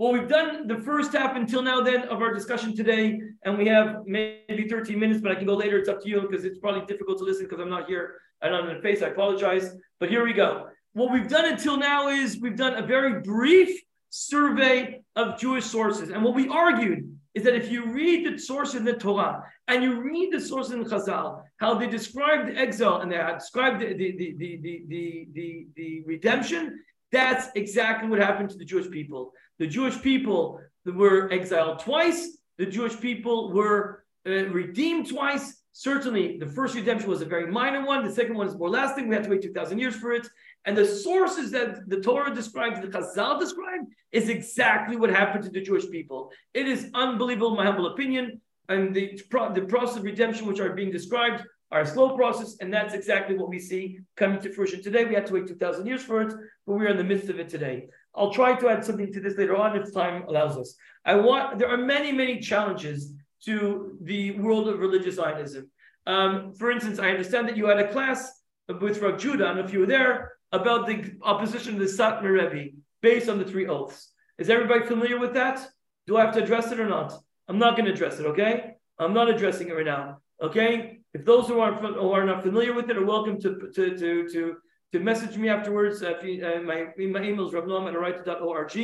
Well, 0.00 0.12
we've 0.14 0.30
done 0.30 0.66
the 0.66 0.78
first 0.78 1.12
half 1.12 1.36
until 1.36 1.60
now 1.60 1.82
then 1.82 2.08
of 2.08 2.22
our 2.22 2.32
discussion 2.32 2.74
today, 2.74 3.20
and 3.44 3.58
we 3.58 3.66
have 3.66 3.96
maybe 4.06 4.66
13 4.66 4.98
minutes, 4.98 5.20
but 5.20 5.30
I 5.30 5.34
can 5.34 5.44
go 5.44 5.54
later. 5.54 5.76
It's 5.76 5.90
up 5.90 6.00
to 6.00 6.08
you 6.08 6.22
because 6.22 6.46
it's 6.46 6.58
probably 6.58 6.86
difficult 6.86 7.18
to 7.18 7.24
listen 7.24 7.44
because 7.44 7.60
I'm 7.60 7.68
not 7.68 7.86
here 7.86 8.14
and 8.40 8.54
on 8.54 8.74
the 8.74 8.80
face, 8.80 9.02
I 9.02 9.08
apologize. 9.08 9.76
But 9.98 10.08
here 10.08 10.24
we 10.24 10.32
go. 10.32 10.68
What 10.94 11.12
we've 11.12 11.28
done 11.28 11.44
until 11.44 11.76
now 11.76 12.08
is 12.08 12.38
we've 12.40 12.56
done 12.56 12.82
a 12.82 12.86
very 12.86 13.20
brief 13.20 13.78
survey 14.08 15.02
of 15.16 15.38
Jewish 15.38 15.66
sources. 15.66 16.08
And 16.08 16.24
what 16.24 16.34
we 16.34 16.48
argued 16.48 17.14
is 17.34 17.44
that 17.44 17.54
if 17.54 17.70
you 17.70 17.84
read 17.84 18.26
the 18.26 18.38
source 18.38 18.74
in 18.74 18.86
the 18.86 18.94
Torah 18.94 19.44
and 19.68 19.82
you 19.82 20.00
read 20.00 20.32
the 20.32 20.40
source 20.40 20.70
in 20.70 20.82
Chazal, 20.82 21.42
how 21.58 21.74
they 21.74 21.88
describe 21.88 22.46
the 22.46 22.56
exile 22.56 23.02
and 23.02 23.12
they 23.12 23.18
describe 23.34 23.78
the, 23.78 23.88
the, 23.88 24.16
the, 24.16 24.34
the, 24.38 24.60
the, 24.88 25.28
the, 25.34 25.66
the 25.76 26.02
redemption, 26.06 26.80
that's 27.12 27.48
exactly 27.54 28.08
what 28.08 28.18
happened 28.18 28.48
to 28.48 28.56
the 28.56 28.64
Jewish 28.64 28.90
people. 28.90 29.34
The 29.60 29.66
Jewish 29.66 30.00
people 30.00 30.58
were 30.86 31.30
exiled 31.30 31.80
twice. 31.80 32.38
The 32.56 32.64
Jewish 32.64 32.98
people 32.98 33.52
were 33.52 34.04
uh, 34.26 34.46
redeemed 34.46 35.08
twice. 35.08 35.62
Certainly, 35.72 36.38
the 36.38 36.46
first 36.46 36.74
redemption 36.74 37.10
was 37.10 37.20
a 37.20 37.26
very 37.26 37.46
minor 37.46 37.84
one. 37.84 38.02
The 38.02 38.10
second 38.10 38.36
one 38.36 38.48
is 38.48 38.56
more 38.56 38.70
lasting. 38.70 39.06
We 39.06 39.14
had 39.14 39.24
to 39.24 39.30
wait 39.30 39.42
2,000 39.42 39.78
years 39.78 39.94
for 39.94 40.12
it. 40.12 40.26
And 40.64 40.76
the 40.76 40.86
sources 40.86 41.50
that 41.50 41.88
the 41.88 42.00
Torah 42.00 42.34
describes, 42.34 42.80
the 42.80 42.88
Chazal 42.88 43.38
described, 43.38 43.86
is 44.12 44.30
exactly 44.30 44.96
what 44.96 45.10
happened 45.10 45.44
to 45.44 45.50
the 45.50 45.60
Jewish 45.60 45.88
people. 45.90 46.32
It 46.54 46.66
is 46.66 46.90
unbelievable, 46.94 47.54
my 47.54 47.66
humble 47.66 47.88
opinion. 47.88 48.40
And 48.70 48.94
the, 48.94 49.20
the 49.54 49.66
process 49.68 49.98
of 49.98 50.04
redemption, 50.04 50.46
which 50.46 50.60
are 50.60 50.72
being 50.72 50.90
described, 50.90 51.44
are 51.70 51.82
a 51.82 51.86
slow 51.86 52.16
process, 52.16 52.56
and 52.60 52.72
that's 52.72 52.94
exactly 52.94 53.36
what 53.36 53.48
we 53.48 53.58
see 53.58 54.00
coming 54.16 54.40
to 54.40 54.52
fruition 54.52 54.82
today. 54.82 55.04
We 55.04 55.14
had 55.14 55.26
to 55.26 55.34
wait 55.34 55.46
2,000 55.46 55.86
years 55.86 56.02
for 56.02 56.22
it, 56.22 56.34
but 56.66 56.74
we're 56.74 56.88
in 56.88 56.96
the 56.96 57.04
midst 57.04 57.28
of 57.28 57.38
it 57.38 57.48
today. 57.48 57.88
I'll 58.14 58.32
try 58.32 58.54
to 58.54 58.68
add 58.68 58.84
something 58.84 59.12
to 59.12 59.20
this 59.20 59.36
later 59.38 59.56
on 59.56 59.76
if 59.76 59.92
time 59.94 60.24
allows 60.28 60.56
us. 60.56 60.74
I 61.04 61.14
want 61.14 61.58
there 61.58 61.68
are 61.68 61.76
many, 61.76 62.12
many 62.12 62.40
challenges 62.40 63.12
to 63.44 63.96
the 64.02 64.32
world 64.32 64.68
of 64.68 64.78
religious 64.78 65.16
Zionism. 65.16 65.70
Um, 66.06 66.52
for 66.54 66.70
instance, 66.70 66.98
I 66.98 67.10
understand 67.10 67.48
that 67.48 67.56
you 67.56 67.66
had 67.66 67.78
a 67.78 67.92
class 67.92 68.42
with 68.80 69.00
Rav 69.00 69.18
Judah, 69.18 69.54
know 69.54 69.64
if 69.64 69.72
you 69.72 69.80
were 69.80 69.86
there, 69.86 70.32
about 70.52 70.86
the 70.86 71.14
opposition 71.22 71.74
to 71.74 71.80
the 71.80 71.86
Satmar 71.86 72.32
Rebbe 72.32 72.76
based 73.02 73.28
on 73.28 73.38
the 73.38 73.44
three 73.44 73.66
oaths. 73.66 74.12
Is 74.38 74.50
everybody 74.50 74.84
familiar 74.86 75.18
with 75.18 75.34
that? 75.34 75.66
Do 76.06 76.16
I 76.16 76.24
have 76.24 76.34
to 76.34 76.42
address 76.42 76.72
it 76.72 76.80
or 76.80 76.88
not? 76.88 77.12
I'm 77.48 77.58
not 77.58 77.76
going 77.76 77.86
to 77.86 77.92
address 77.92 78.18
it, 78.18 78.26
okay? 78.26 78.74
I'm 78.98 79.14
not 79.14 79.28
addressing 79.28 79.68
it 79.68 79.74
right 79.74 79.84
now, 79.84 80.18
okay? 80.42 81.00
If 81.12 81.24
those 81.24 81.48
who 81.48 81.60
aren't 81.60 81.80
who 81.80 82.12
are 82.12 82.24
not 82.24 82.42
familiar 82.42 82.72
with 82.72 82.88
it 82.90 82.96
are 82.96 83.04
welcome 83.04 83.40
to 83.40 83.70
to 83.74 83.96
to 83.98 84.28
to, 84.28 84.56
to 84.92 84.98
message 84.98 85.36
me 85.36 85.48
afterwards. 85.48 86.02
Uh, 86.02 86.14
you, 86.22 86.44
uh, 86.44 86.60
my 86.62 86.86
my 86.96 87.22
email 87.22 87.46
is 87.48 87.54
org, 87.54 88.76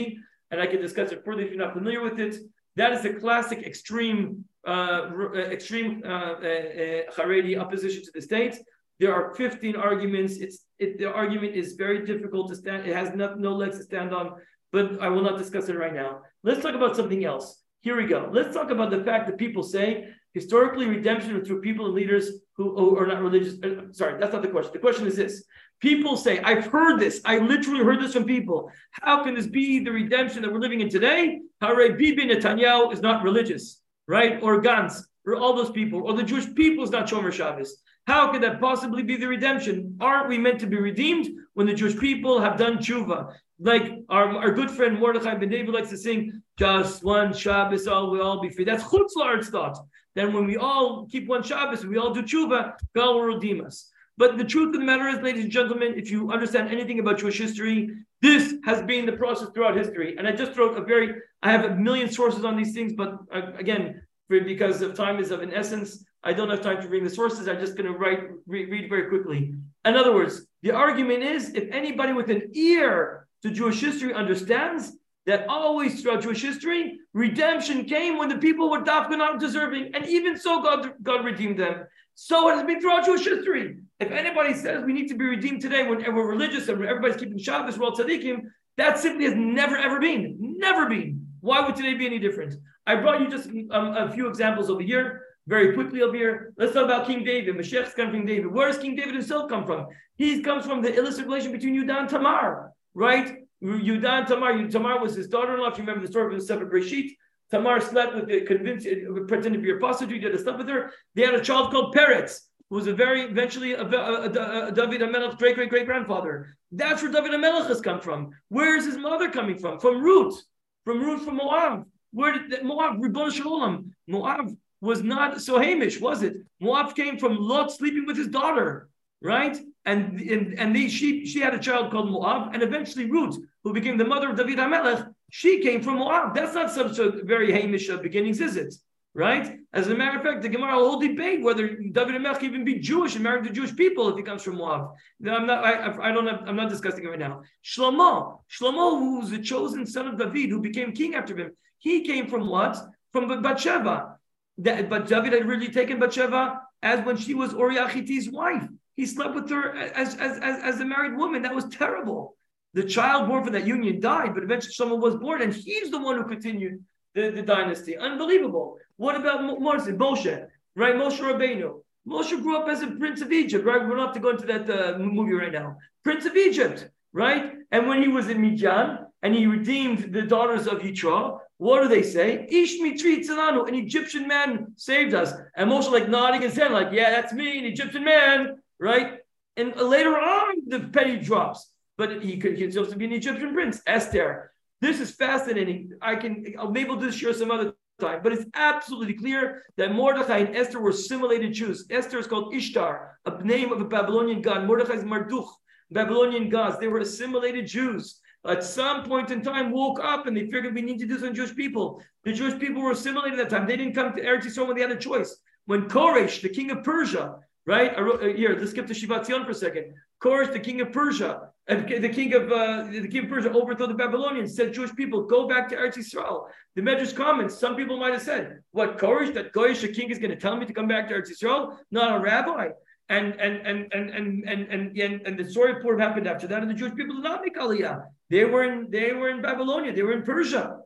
and 0.50 0.60
I 0.60 0.66
can 0.66 0.80
discuss 0.80 1.12
it 1.12 1.24
further 1.24 1.42
if 1.42 1.50
you're 1.50 1.58
not 1.58 1.74
familiar 1.74 2.02
with 2.02 2.18
it. 2.20 2.36
That 2.76 2.92
is 2.92 3.04
a 3.04 3.12
classic 3.14 3.60
extreme 3.64 4.44
uh, 4.66 4.70
uh 4.70 5.38
extreme 5.56 6.02
uh, 6.04 6.08
uh, 6.08 7.12
Haredi 7.16 7.58
opposition 7.58 8.02
to 8.04 8.10
the 8.14 8.22
state. 8.22 8.56
There 8.98 9.14
are 9.14 9.34
15 9.34 9.76
arguments. 9.76 10.36
It's 10.36 10.66
it, 10.78 10.98
the 10.98 11.12
argument 11.12 11.54
is 11.54 11.74
very 11.74 12.04
difficult 12.06 12.48
to 12.48 12.56
stand. 12.56 12.86
It 12.86 12.94
has 12.94 13.14
no, 13.14 13.34
no 13.34 13.54
legs 13.54 13.78
to 13.78 13.84
stand 13.84 14.14
on, 14.14 14.32
but 14.72 15.00
I 15.00 15.08
will 15.08 15.22
not 15.22 15.38
discuss 15.38 15.68
it 15.68 15.76
right 15.76 15.94
now. 15.94 16.20
Let's 16.44 16.62
talk 16.62 16.74
about 16.74 16.96
something 16.96 17.24
else. 17.24 17.62
Here 17.80 17.96
we 17.96 18.06
go. 18.06 18.30
Let's 18.32 18.54
talk 18.54 18.70
about 18.70 18.90
the 18.90 19.04
fact 19.04 19.26
that 19.26 19.38
people 19.38 19.62
say 19.62 20.08
historically 20.34 20.86
redemption 20.86 21.44
through 21.44 21.60
people 21.60 21.86
and 21.86 21.94
leaders 21.94 22.30
who, 22.56 22.74
who 22.76 22.98
are 22.98 23.06
not 23.06 23.22
religious. 23.22 23.54
Uh, 23.62 23.92
sorry, 23.92 24.18
that's 24.18 24.32
not 24.32 24.42
the 24.42 24.48
question. 24.48 24.72
The 24.72 24.78
question 24.78 25.06
is 25.06 25.16
this. 25.16 25.44
People 25.80 26.16
say, 26.16 26.40
I've 26.40 26.66
heard 26.66 26.98
this. 26.98 27.20
I 27.24 27.38
literally 27.38 27.84
heard 27.84 28.00
this 28.00 28.14
from 28.14 28.24
people. 28.24 28.70
How 28.92 29.22
can 29.22 29.34
this 29.34 29.46
be 29.46 29.78
the 29.80 29.92
redemption 29.92 30.42
that 30.42 30.52
we're 30.52 30.60
living 30.60 30.80
in 30.80 30.88
today? 30.88 31.40
Hare 31.60 31.94
Bibi 31.94 32.26
Netanyahu 32.26 32.92
is 32.92 33.02
not 33.02 33.22
religious, 33.22 33.82
right? 34.08 34.42
Or 34.42 34.62
Gantz, 34.62 35.02
or 35.26 35.36
all 35.36 35.54
those 35.54 35.70
people, 35.70 36.02
or 36.06 36.14
the 36.14 36.22
Jewish 36.22 36.52
people 36.54 36.82
is 36.82 36.90
not 36.90 37.06
Shomer 37.06 37.32
Shabbos. 37.32 37.82
How 38.06 38.30
could 38.30 38.42
that 38.42 38.60
possibly 38.60 39.02
be 39.02 39.16
the 39.16 39.26
redemption? 39.26 39.96
Aren't 40.00 40.28
we 40.28 40.38
meant 40.38 40.60
to 40.60 40.66
be 40.66 40.78
redeemed 40.78 41.28
when 41.54 41.66
the 41.66 41.74
Jewish 41.74 41.98
people 41.98 42.40
have 42.40 42.56
done 42.56 42.78
tshuva? 42.78 43.34
Like 43.58 43.92
our, 44.08 44.28
our 44.36 44.52
good 44.52 44.70
friend 44.70 44.98
Mordechai 44.98 45.34
ben 45.34 45.48
David 45.48 45.74
likes 45.74 45.90
to 45.90 45.98
sing, 45.98 46.42
just 46.56 47.02
one 47.02 47.34
Shabbos, 47.34 47.86
all 47.86 48.10
we 48.10 48.20
all 48.20 48.40
be 48.40 48.48
free. 48.48 48.64
That's 48.64 48.84
chutzlar's 48.84 49.48
thought. 49.48 49.78
Then 50.16 50.32
when 50.32 50.46
we 50.46 50.56
all 50.56 51.06
keep 51.06 51.28
one 51.28 51.42
Shabbos 51.42 51.86
we 51.86 51.98
all 51.98 52.12
do 52.12 52.22
tshuva, 52.22 52.72
God 52.94 53.14
will 53.14 53.22
redeem 53.34 53.64
us. 53.64 53.90
But 54.18 54.38
the 54.38 54.44
truth 54.44 54.74
of 54.74 54.80
the 54.80 54.86
matter 54.86 55.06
is, 55.08 55.22
ladies 55.22 55.44
and 55.44 55.52
gentlemen, 55.52 55.92
if 55.94 56.10
you 56.10 56.32
understand 56.32 56.70
anything 56.70 56.98
about 56.98 57.18
Jewish 57.18 57.38
history, 57.38 57.90
this 58.22 58.54
has 58.64 58.82
been 58.82 59.04
the 59.04 59.12
process 59.12 59.50
throughout 59.52 59.76
history. 59.76 60.16
And 60.16 60.26
I 60.26 60.32
just 60.32 60.56
wrote 60.56 60.76
a 60.76 60.80
very, 60.80 61.16
I 61.42 61.52
have 61.52 61.66
a 61.66 61.74
million 61.74 62.10
sources 62.10 62.46
on 62.46 62.56
these 62.56 62.72
things, 62.72 62.94
but 62.94 63.18
uh, 63.32 63.52
again, 63.58 64.02
because 64.30 64.80
of 64.80 64.94
time 64.94 65.20
is 65.20 65.30
of 65.30 65.42
an 65.42 65.52
essence, 65.52 66.02
I 66.24 66.32
don't 66.32 66.48
have 66.48 66.62
time 66.62 66.80
to 66.80 66.88
bring 66.88 67.04
the 67.04 67.10
sources. 67.10 67.46
I'm 67.46 67.60
just 67.60 67.76
going 67.76 67.92
to 67.92 67.96
write 67.96 68.20
read, 68.46 68.70
read 68.70 68.88
very 68.88 69.08
quickly. 69.10 69.54
In 69.84 69.94
other 69.96 70.14
words, 70.14 70.46
the 70.62 70.72
argument 70.72 71.22
is 71.22 71.50
if 71.54 71.70
anybody 71.70 72.12
with 72.14 72.30
an 72.30 72.50
ear 72.54 73.28
to 73.42 73.50
Jewish 73.50 73.80
history 73.80 74.12
understands 74.14 74.92
that 75.26 75.46
always 75.48 76.00
throughout 76.00 76.22
Jewish 76.22 76.42
history, 76.42 76.98
redemption 77.12 77.84
came 77.84 78.16
when 78.16 78.28
the 78.28 78.38
people 78.38 78.70
were 78.70 78.82
dafka 78.82 79.18
not 79.18 79.40
deserving, 79.40 79.90
and 79.94 80.06
even 80.06 80.38
so, 80.38 80.62
God, 80.62 80.92
God 81.02 81.24
redeemed 81.24 81.58
them. 81.58 81.84
So 82.14 82.48
it 82.48 82.54
has 82.54 82.64
been 82.64 82.80
throughout 82.80 83.04
Jewish 83.04 83.24
history. 83.24 83.78
If 84.00 84.10
anybody 84.10 84.54
says 84.54 84.84
we 84.84 84.92
need 84.92 85.08
to 85.08 85.14
be 85.14 85.24
redeemed 85.24 85.60
today 85.60 85.86
when 85.86 85.98
we're 86.14 86.26
religious 86.26 86.68
and 86.68 86.82
everybody's 86.84 87.16
keeping 87.16 87.38
Shabbos, 87.38 87.78
we're 87.78 87.86
all 87.86 87.96
tzaddikim, 87.96 88.42
that 88.76 88.98
simply 88.98 89.24
has 89.24 89.34
never 89.34 89.76
ever 89.76 90.00
been, 90.00 90.36
never 90.38 90.88
been. 90.88 91.26
Why 91.40 91.64
would 91.64 91.76
today 91.76 91.94
be 91.94 92.06
any 92.06 92.18
different? 92.18 92.54
I 92.86 92.96
brought 92.96 93.20
you 93.20 93.28
just 93.28 93.48
um, 93.70 93.96
a 93.96 94.10
few 94.12 94.28
examples 94.28 94.70
over 94.70 94.82
here 94.82 95.22
very 95.46 95.74
quickly 95.74 96.02
over 96.02 96.16
here. 96.16 96.52
Let's 96.56 96.72
talk 96.72 96.84
about 96.84 97.06
King 97.06 97.24
David. 97.24 97.56
Mashiach's 97.56 97.94
come 97.94 98.10
from 98.10 98.26
David. 98.26 98.46
Where 98.46 98.68
does 98.68 98.78
King 98.78 98.96
David 98.96 99.14
himself 99.14 99.48
come 99.48 99.66
from? 99.66 99.86
He 100.16 100.42
comes 100.42 100.64
from 100.64 100.82
the 100.82 100.96
illicit 100.96 101.26
relation 101.26 101.52
between 101.52 101.74
Yudah 101.74 102.00
and 102.00 102.08
Tamar, 102.08 102.72
right? 102.94 103.45
Yudah 103.62 104.18
and 104.20 104.26
Tamar. 104.26 104.68
Tamar 104.68 105.00
was 105.00 105.14
his 105.14 105.28
daughter-in-law. 105.28 105.68
If 105.68 105.78
you 105.78 105.84
remember 105.84 106.06
the 106.06 106.12
story 106.12 106.30
from 106.30 106.38
the 106.38 106.44
Sefer 106.44 106.66
Breshit, 106.66 107.10
Tamar 107.50 107.80
slept 107.80 108.14
with 108.14 108.28
the 108.28 108.40
convinced, 108.42 108.86
uh, 108.86 109.20
pretended 109.26 109.54
to 109.54 109.58
be 109.60 109.70
a 109.70 109.76
prostitute. 109.76 110.22
Had 110.22 110.32
to 110.32 110.38
sleep 110.38 110.58
with 110.58 110.68
her. 110.68 110.92
They 111.14 111.22
had 111.22 111.34
a 111.34 111.40
child 111.40 111.70
called 111.70 111.94
Peretz, 111.94 112.40
who 112.68 112.76
was 112.76 112.86
a 112.86 112.92
very 112.92 113.22
eventually 113.22 113.72
a, 113.72 113.82
a, 113.82 114.30
a, 114.30 114.66
a 114.68 114.72
David 114.72 115.00
Amelech 115.00 115.38
great 115.38 115.54
great 115.54 115.70
great 115.70 115.86
grandfather. 115.86 116.56
That's 116.72 117.02
where 117.02 117.12
David 117.12 117.32
Amelech 117.32 117.68
has 117.68 117.80
come 117.80 118.00
from. 118.00 118.30
Where 118.48 118.76
is 118.76 118.84
his 118.84 118.96
mother 118.96 119.30
coming 119.30 119.58
from? 119.58 119.78
From 119.78 120.02
Ruth, 120.02 120.42
from 120.84 121.00
Ruth 121.00 121.24
from 121.24 121.36
Moab. 121.36 121.86
Where 122.12 122.32
did 122.48 122.64
Moab? 122.64 123.02
Ribbon 123.02 123.30
Shalom. 123.30 123.92
Moab 124.06 124.56
was 124.80 125.02
not 125.02 125.40
so 125.40 125.58
Hamish, 125.58 126.00
was 126.00 126.22
it? 126.22 126.36
Moab 126.60 126.94
came 126.94 127.18
from 127.18 127.36
Lot 127.36 127.72
sleeping 127.72 128.06
with 128.06 128.16
his 128.16 128.28
daughter, 128.28 128.88
right? 129.22 129.56
And 129.86 130.20
and, 130.20 130.58
and 130.58 130.90
she 130.90 131.24
she 131.26 131.40
had 131.40 131.54
a 131.54 131.58
child 131.58 131.92
called 131.92 132.10
Moab, 132.10 132.52
and 132.52 132.62
eventually 132.62 133.08
Ruth, 133.08 133.36
who 133.62 133.72
became 133.72 133.96
the 133.96 134.04
mother 134.04 134.30
of 134.30 134.36
David 134.36 134.58
HaMelech, 134.58 135.14
she 135.30 135.60
came 135.60 135.80
from 135.80 135.98
Moab. 135.98 136.34
That's 136.34 136.54
not 136.54 136.72
such 136.72 136.98
a 136.98 137.22
very 137.24 137.52
Hamish 137.52 137.88
beginnings, 138.02 138.40
is 138.40 138.56
it? 138.56 138.74
Right? 139.14 139.60
As 139.72 139.86
a 139.88 139.94
matter 139.94 140.18
of 140.18 140.24
fact, 140.24 140.42
the 140.42 140.48
Gemara 140.48 140.76
will 140.76 140.98
debate 140.98 141.40
whether 141.40 141.76
David 141.76 142.16
HaMelech 142.16 142.42
even 142.42 142.64
be 142.64 142.80
Jewish 142.80 143.14
and 143.14 143.22
married 143.22 143.44
to 143.44 143.50
Jewish 143.50 143.74
people 143.74 144.08
if 144.10 144.16
he 144.16 144.22
comes 144.22 144.42
from 144.42 144.56
Moab. 144.56 144.90
I'm 145.24 145.46
not. 145.46 145.64
I, 145.64 146.08
I 146.08 146.12
don't. 146.12 146.26
Have, 146.26 146.42
I'm 146.48 146.56
not 146.56 146.68
discussing 146.68 147.04
it 147.04 147.08
right 147.08 147.18
now. 147.18 147.42
Shlomo, 147.64 148.40
Shlomo, 148.50 148.98
who 148.98 149.20
was 149.20 149.30
the 149.30 149.38
chosen 149.38 149.86
son 149.86 150.08
of 150.08 150.18
David, 150.18 150.50
who 150.50 150.60
became 150.60 150.92
king 150.92 151.14
after 151.14 151.34
him, 151.36 151.52
he 151.78 152.04
came 152.04 152.26
from 152.26 152.48
what? 152.48 152.76
From 153.12 153.28
Bathsheba. 153.40 154.18
That, 154.58 154.90
but 154.90 155.06
David 155.06 155.32
had 155.32 155.46
really 155.46 155.68
taken 155.68 156.00
Bathsheba 156.00 156.62
as 156.82 157.04
when 157.06 157.16
she 157.16 157.34
was 157.34 157.54
Uriachiti's 157.54 158.28
wife. 158.30 158.66
He 158.96 159.06
slept 159.06 159.34
with 159.34 159.48
her 159.50 159.74
as, 159.76 160.16
as, 160.16 160.38
as, 160.38 160.62
as 160.62 160.80
a 160.80 160.84
married 160.84 161.16
woman. 161.16 161.42
That 161.42 161.54
was 161.54 161.66
terrible. 161.66 162.36
The 162.74 162.84
child 162.84 163.28
born 163.28 163.44
from 163.44 163.52
that 163.52 163.66
union 163.66 164.00
died, 164.00 164.34
but 164.34 164.42
eventually 164.42 164.72
someone 164.72 165.00
was 165.00 165.16
born, 165.16 165.42
and 165.42 165.52
he's 165.52 165.90
the 165.90 166.00
one 166.00 166.16
who 166.16 166.24
continued 166.24 166.84
the, 167.14 167.30
the 167.30 167.42
dynasty. 167.42 167.96
Unbelievable. 167.96 168.78
What 168.96 169.16
about 169.16 169.60
Moses, 169.60 169.94
Moshe, 169.94 170.46
right? 170.74 170.94
Moshe 170.94 171.18
Rabbeinu. 171.20 171.80
Moshe 172.06 172.40
grew 172.42 172.56
up 172.56 172.68
as 172.68 172.82
a 172.82 172.88
prince 172.88 173.20
of 173.20 173.32
Egypt, 173.32 173.64
right? 173.64 173.82
We 173.82 173.88
don't 173.88 173.98
have 173.98 174.14
to 174.14 174.20
go 174.20 174.30
into 174.30 174.46
that 174.46 174.68
uh, 174.70 174.98
movie 174.98 175.34
right 175.34 175.52
now. 175.52 175.76
Prince 176.04 176.24
of 176.24 176.36
Egypt, 176.36 176.88
right? 177.12 177.54
And 177.72 177.88
when 177.88 178.02
he 178.02 178.08
was 178.08 178.28
in 178.28 178.40
Midian 178.40 178.98
and 179.22 179.34
he 179.34 179.46
redeemed 179.46 180.12
the 180.12 180.22
daughters 180.22 180.66
of 180.66 180.80
Yitro, 180.80 181.40
what 181.58 181.82
do 181.82 181.88
they 181.88 182.02
say? 182.02 182.46
Ish 182.48 182.78
mitzri 182.80 183.26
an 183.28 183.74
Egyptian 183.74 184.28
man 184.28 184.72
saved 184.76 185.14
us. 185.14 185.32
And 185.56 185.70
Moshe 185.70 185.90
like 185.90 186.08
nodding 186.08 186.42
his 186.42 186.54
head, 186.54 186.70
like, 186.70 186.92
yeah, 186.92 187.10
that's 187.10 187.32
me, 187.32 187.58
an 187.58 187.64
Egyptian 187.64 188.04
man, 188.04 188.58
right? 188.78 189.18
And 189.56 189.74
later 189.76 190.16
on, 190.16 190.56
the 190.66 190.80
penny 190.80 191.18
drops. 191.18 191.72
But 191.98 192.22
he 192.22 192.36
could 192.36 192.58
supposed 192.72 192.90
to 192.90 192.96
be 192.96 193.06
an 193.06 193.12
Egyptian 193.12 193.54
prince, 193.54 193.80
Esther. 193.86 194.52
This 194.82 195.00
is 195.00 195.12
fascinating. 195.12 195.92
I 196.02 196.16
can 196.16 196.42
be 196.42 196.80
able 196.80 197.00
to 197.00 197.10
share 197.10 197.32
some 197.32 197.50
other 197.50 197.72
time, 197.98 198.20
but 198.22 198.32
it's 198.32 198.44
absolutely 198.54 199.14
clear 199.14 199.62
that 199.78 199.94
Mordechai 199.94 200.38
and 200.38 200.54
Esther 200.54 200.78
were 200.78 200.92
simulated 200.92 201.54
Jews. 201.54 201.86
Esther 201.88 202.18
is 202.18 202.26
called 202.26 202.54
Ishtar, 202.54 203.18
a 203.24 203.42
name 203.42 203.72
of 203.72 203.80
a 203.80 203.86
Babylonian 203.86 204.42
god. 204.42 204.66
Mordechai 204.66 204.92
is 204.92 205.04
Marduk, 205.04 205.48
Babylonian 205.90 206.50
gods. 206.50 206.78
They 206.78 206.88
were 206.88 206.98
assimilated 206.98 207.66
Jews 207.66 208.20
at 208.48 208.64
some 208.64 209.04
point 209.04 209.30
in 209.30 209.42
time 209.42 209.70
woke 209.70 210.00
up 210.02 210.26
and 210.26 210.36
they 210.36 210.50
figured 210.50 210.74
we 210.74 210.82
need 210.82 210.98
to 211.00 211.06
do 211.06 211.18
some 211.18 211.34
Jewish 211.34 211.54
people. 211.54 212.02
The 212.24 212.32
Jewish 212.32 212.58
people 212.58 212.82
were 212.82 212.92
assimilated 212.92 213.38
at 213.38 213.48
that 213.48 213.56
time. 213.56 213.66
They 213.66 213.76
didn't 213.76 213.94
come 213.94 214.14
to 214.14 214.22
Eretz 214.22 214.44
Yisrael 214.44 214.66
when 214.66 214.76
they 214.76 214.82
had 214.82 214.92
a 214.92 214.96
choice. 214.96 215.36
When 215.66 215.88
Koresh, 215.88 216.42
the 216.42 216.48
king 216.48 216.70
of 216.70 216.84
Persia, 216.84 217.36
right? 217.66 217.92
I 217.96 218.00
wrote, 218.00 218.22
uh, 218.22 218.26
here, 218.28 218.56
let's 218.58 218.70
skip 218.70 218.86
to 218.86 218.94
Shivat 218.94 219.26
Zion 219.26 219.44
for 219.44 219.50
a 219.50 219.54
second. 219.54 219.94
Koresh, 220.22 220.52
the 220.52 220.60
king 220.60 220.80
of 220.80 220.92
Persia, 220.92 221.50
uh, 221.68 221.74
the 221.74 222.08
king 222.08 222.32
of 222.32 222.50
uh, 222.50 222.84
the 222.84 223.08
king 223.08 223.24
of 223.24 223.30
Persia 223.30 223.50
overthrew 223.50 223.88
the 223.88 223.94
Babylonians, 223.94 224.54
said 224.54 224.72
Jewish 224.72 224.94
people, 224.94 225.24
go 225.24 225.48
back 225.48 225.68
to 225.70 225.76
Eretz 225.76 225.98
Yisrael. 225.98 226.46
The 226.76 226.82
Medrash 226.82 227.14
comments, 227.14 227.58
some 227.58 227.76
people 227.76 227.98
might 227.98 228.12
have 228.12 228.22
said, 228.22 228.60
what, 228.70 228.98
Koresh, 228.98 229.34
that 229.34 229.52
Koresh, 229.52 229.80
the 229.80 229.88
king, 229.88 230.10
is 230.10 230.18
going 230.18 230.30
to 230.30 230.36
tell 230.36 230.56
me 230.56 230.64
to 230.64 230.72
come 230.72 230.88
back 230.88 231.08
to 231.08 231.14
Eretz 231.14 231.30
Yisrael? 231.30 231.76
Not 231.90 232.16
a 232.16 232.20
rabbi. 232.20 232.68
And 233.08 233.34
and 233.40 233.64
and 233.64 233.92
and 233.92 234.10
and 234.10 234.44
and 234.48 234.68
and, 234.68 234.98
and, 234.98 235.26
and 235.26 235.38
the 235.38 235.48
story 235.48 235.76
of 235.76 235.82
Purim 235.82 236.00
happened 236.00 236.26
after 236.26 236.48
that, 236.48 236.62
and 236.62 236.68
the 236.68 236.74
Jewish 236.74 236.94
people 236.96 237.14
did 237.14 237.22
not 237.22 237.40
make 237.40 237.56
Aliyah. 237.56 238.02
They 238.30 238.44
were 238.44 238.64
in 238.64 238.90
they 238.90 239.12
were 239.12 239.28
in 239.28 239.42
Babylonia, 239.42 239.92
they 239.94 240.02
were 240.02 240.12
in 240.12 240.22
Persia. 240.22 240.78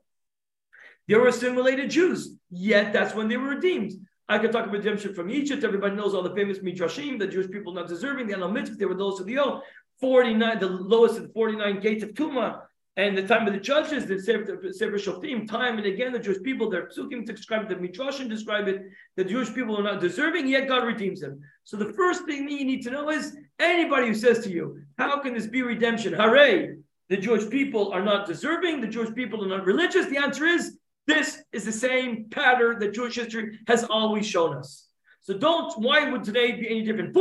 They 1.09 1.15
were 1.15 1.29
assimilated 1.29 1.89
Jews, 1.91 2.37
yet 2.51 2.93
that's 2.93 3.15
when 3.15 3.29
they 3.29 3.39
were 3.39 3.49
redeemed. 3.49 3.93
I 4.31 4.39
could 4.39 4.53
talk 4.53 4.67
about 4.67 4.77
redemption 4.77 5.13
from 5.13 5.29
Egypt. 5.29 5.65
Everybody 5.65 5.97
knows 5.97 6.15
all 6.15 6.23
the 6.23 6.35
famous 6.37 6.61
midrashim, 6.61 7.19
the 7.19 7.27
Jewish 7.27 7.51
people 7.51 7.73
not 7.73 7.89
deserving, 7.89 8.29
the 8.29 8.35
Anal 8.35 8.53
they 8.53 8.85
were 8.85 8.95
those 8.95 9.19
of 9.19 9.27
the 9.27 9.39
oath. 9.39 9.65
49, 10.01 10.61
the 10.61 10.69
lowest 10.69 11.17
of 11.17 11.25
the 11.25 11.29
49 11.31 11.81
gates 11.81 12.05
of 12.05 12.11
Tuma. 12.11 12.61
And 12.97 13.19
the 13.19 13.27
time 13.27 13.47
of 13.49 13.53
the 13.53 13.59
judges, 13.59 14.07
the 14.07 14.21
Sefer 14.21 14.99
Shoftim, 14.99 15.49
time 15.49 15.79
and 15.79 15.87
again, 15.87 16.13
the 16.13 16.19
Jewish 16.19 16.43
people, 16.43 16.71
their 16.71 16.89
psukim 16.89 17.27
to 17.27 17.33
describe 17.33 17.69
the 17.69 17.75
midrashim 17.75 18.29
describe 18.29 18.69
it, 18.69 18.83
the 19.17 19.25
Jewish 19.25 19.53
people 19.53 19.77
are 19.77 19.83
not 19.83 20.01
deserving, 20.01 20.47
yet 20.47 20.69
God 20.69 20.85
redeems 20.85 21.21
them. 21.21 21.41
So 21.65 21.77
the 21.77 21.93
first 21.95 22.25
thing 22.25 22.47
that 22.47 22.53
you 22.53 22.65
need 22.65 22.83
to 22.83 22.91
know 22.91 23.11
is 23.11 23.37
anybody 23.59 24.07
who 24.07 24.15
says 24.15 24.45
to 24.45 24.51
you, 24.51 24.81
how 24.97 25.21
can 25.21 25.35
this 25.35 25.49
be 25.49 25.63
redemption? 25.63 26.13
Hooray! 26.13 26.77
The 27.09 27.17
Jewish 27.17 27.51
people 27.51 27.91
are 27.93 28.05
not 28.05 28.29
deserving, 28.29 28.81
the 28.81 28.87
Jewish 28.87 29.13
people 29.13 29.45
are 29.45 29.49
not 29.49 29.67
religious. 29.67 30.07
The 30.07 30.19
answer 30.19 30.45
is 30.45 30.77
this 31.07 31.43
is 31.53 31.65
the 31.65 31.73
same 31.73 32.27
pattern 32.31 32.79
that 32.79 32.95
Jewish 32.95 33.17
history 33.17 33.59
has 33.67 33.85
always 33.85 34.27
shown 34.27 34.57
us. 34.57 34.87
So 35.23 35.37
don't, 35.37 35.73
why 35.79 36.11
would 36.11 36.25
today 36.25 36.53
be 36.53 36.69
any 36.69 36.83
different? 36.83 37.17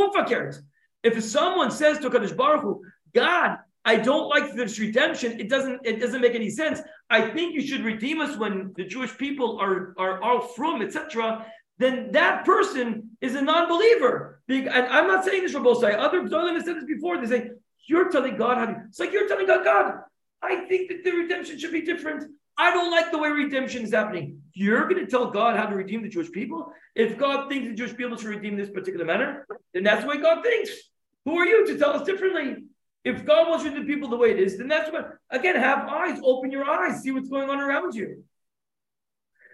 If 1.03 1.23
someone 1.23 1.71
says 1.71 1.99
to 1.99 2.09
Kadosh 2.09 2.36
Baruch 2.36 2.61
Hu, 2.61 2.82
God, 3.13 3.57
I 3.86 3.95
don't 3.95 4.27
like 4.30 4.53
this 4.53 4.77
redemption, 4.80 5.39
it 5.39 5.49
doesn't, 5.49 5.86
it 5.86 5.99
doesn't 5.99 6.21
make 6.21 6.36
any 6.36 6.49
sense. 6.49 6.82
I 7.09 7.30
think 7.30 7.55
you 7.55 7.61
should 7.65 7.84
redeem 7.84 8.21
us 8.21 8.38
when 8.38 8.73
the 8.75 8.84
Jewish 8.84 9.17
people 9.17 9.59
are, 9.59 9.95
are 9.97 10.21
all 10.21 10.41
from, 10.41 10.82
etc. 10.82 11.45
Then 11.77 12.11
that 12.11 12.45
person 12.45 13.11
is 13.21 13.36
a 13.36 13.41
non-believer. 13.41 14.41
And 14.49 14.69
I'm 14.69 15.07
not 15.07 15.23
saying 15.23 15.43
this 15.43 15.53
for 15.53 15.61
both 15.61 15.82
sides. 15.82 15.95
Other 15.97 16.21
Zolim 16.23 16.55
have 16.55 16.65
said 16.65 16.75
this 16.75 16.86
before. 16.86 17.17
They 17.17 17.27
say, 17.27 17.51
you're 17.88 18.09
telling 18.09 18.38
God 18.38 18.57
how 18.57 18.65
to, 18.65 18.84
it's 18.88 18.99
like 18.99 19.13
you're 19.13 19.27
telling 19.27 19.47
God, 19.47 19.63
God, 19.63 19.93
I 20.41 20.65
think 20.67 20.89
that 20.89 21.03
the 21.03 21.11
redemption 21.11 21.57
should 21.57 21.71
be 21.71 21.82
different. 21.82 22.25
I 22.60 22.72
don't 22.72 22.91
like 22.91 23.10
the 23.12 23.18
way 23.18 23.30
redemption 23.30 23.84
is 23.84 23.93
happening. 23.93 24.41
You're 24.53 24.84
going 24.89 25.03
to 25.03 25.10
tell 25.10 25.32
God 25.32 25.55
how 25.55 25.66
to 25.68 25.76
redeem 25.76 26.03
the 26.03 26.10
Jewish 26.10 26.30
people? 26.30 26.74
If 26.93 27.18
God 27.18 27.47
thinks 27.47 27.70
the 27.70 27.74
Jewish 27.74 27.95
people 27.95 28.18
should 28.18 28.28
redeem 28.28 28.57
this 28.57 28.70
particular 28.70 29.05
manner, 29.05 29.47
then 29.74 29.84
that's 29.84 30.01
the 30.01 30.10
way 30.10 30.18
God 30.18 30.43
thinks. 30.43 30.70
Who 31.24 31.38
are 31.38 31.45
you 31.45 31.66
to 31.68 31.78
tell 31.78 31.91
us 31.91 32.05
differently? 32.05 32.57
If 33.05 33.26
God 33.26 33.47
wants 33.47 33.64
you 33.64 33.74
to 33.76 33.86
people 33.86 34.10
the 34.10 34.18
way 34.18 34.32
it 34.32 34.39
is, 34.39 34.57
then 34.57 34.68
that's 34.68 34.91
what, 34.91 35.10
again, 35.30 35.55
have 35.55 35.88
eyes, 35.88 36.20
open 36.22 36.51
your 36.51 36.66
eyes, 36.66 37.01
see 37.01 37.12
what's 37.12 37.30
going 37.30 37.49
on 37.49 37.62
around 37.62 37.95
you. 37.95 38.26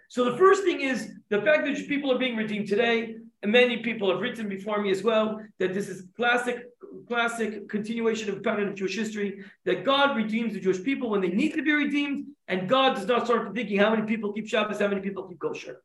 So 0.09 0.25
the 0.25 0.37
first 0.37 0.63
thing 0.63 0.81
is 0.81 1.07
the 1.29 1.41
fact 1.43 1.65
that 1.65 1.87
people 1.87 2.11
are 2.11 2.17
being 2.17 2.35
redeemed 2.35 2.67
today, 2.67 3.17
many 3.47 3.77
people 3.77 4.09
have 4.11 4.21
written 4.21 4.47
before 4.47 4.81
me 4.81 4.91
as 4.91 5.03
well, 5.03 5.41
that 5.59 5.73
this 5.73 5.89
is 5.89 6.05
classic 6.15 6.65
classic 7.07 7.67
continuation 7.69 8.29
of 8.29 8.41
pattern 8.41 8.69
of 8.69 8.75
Jewish 8.75 8.95
history 8.95 9.43
that 9.65 9.83
God 9.83 10.15
redeems 10.15 10.53
the 10.53 10.59
Jewish 10.59 10.81
people 10.83 11.09
when 11.09 11.21
they 11.21 11.27
need 11.27 11.53
to 11.53 11.61
be 11.61 11.71
redeemed, 11.71 12.25
and 12.47 12.69
God 12.69 12.95
does 12.95 13.05
not 13.05 13.25
start 13.25 13.53
thinking 13.53 13.77
how 13.77 13.89
many 13.89 14.03
people 14.03 14.31
keep 14.33 14.47
Shabbos, 14.47 14.79
how 14.79 14.87
many 14.87 15.01
people 15.01 15.23
keep 15.23 15.39
kosher. 15.39 15.81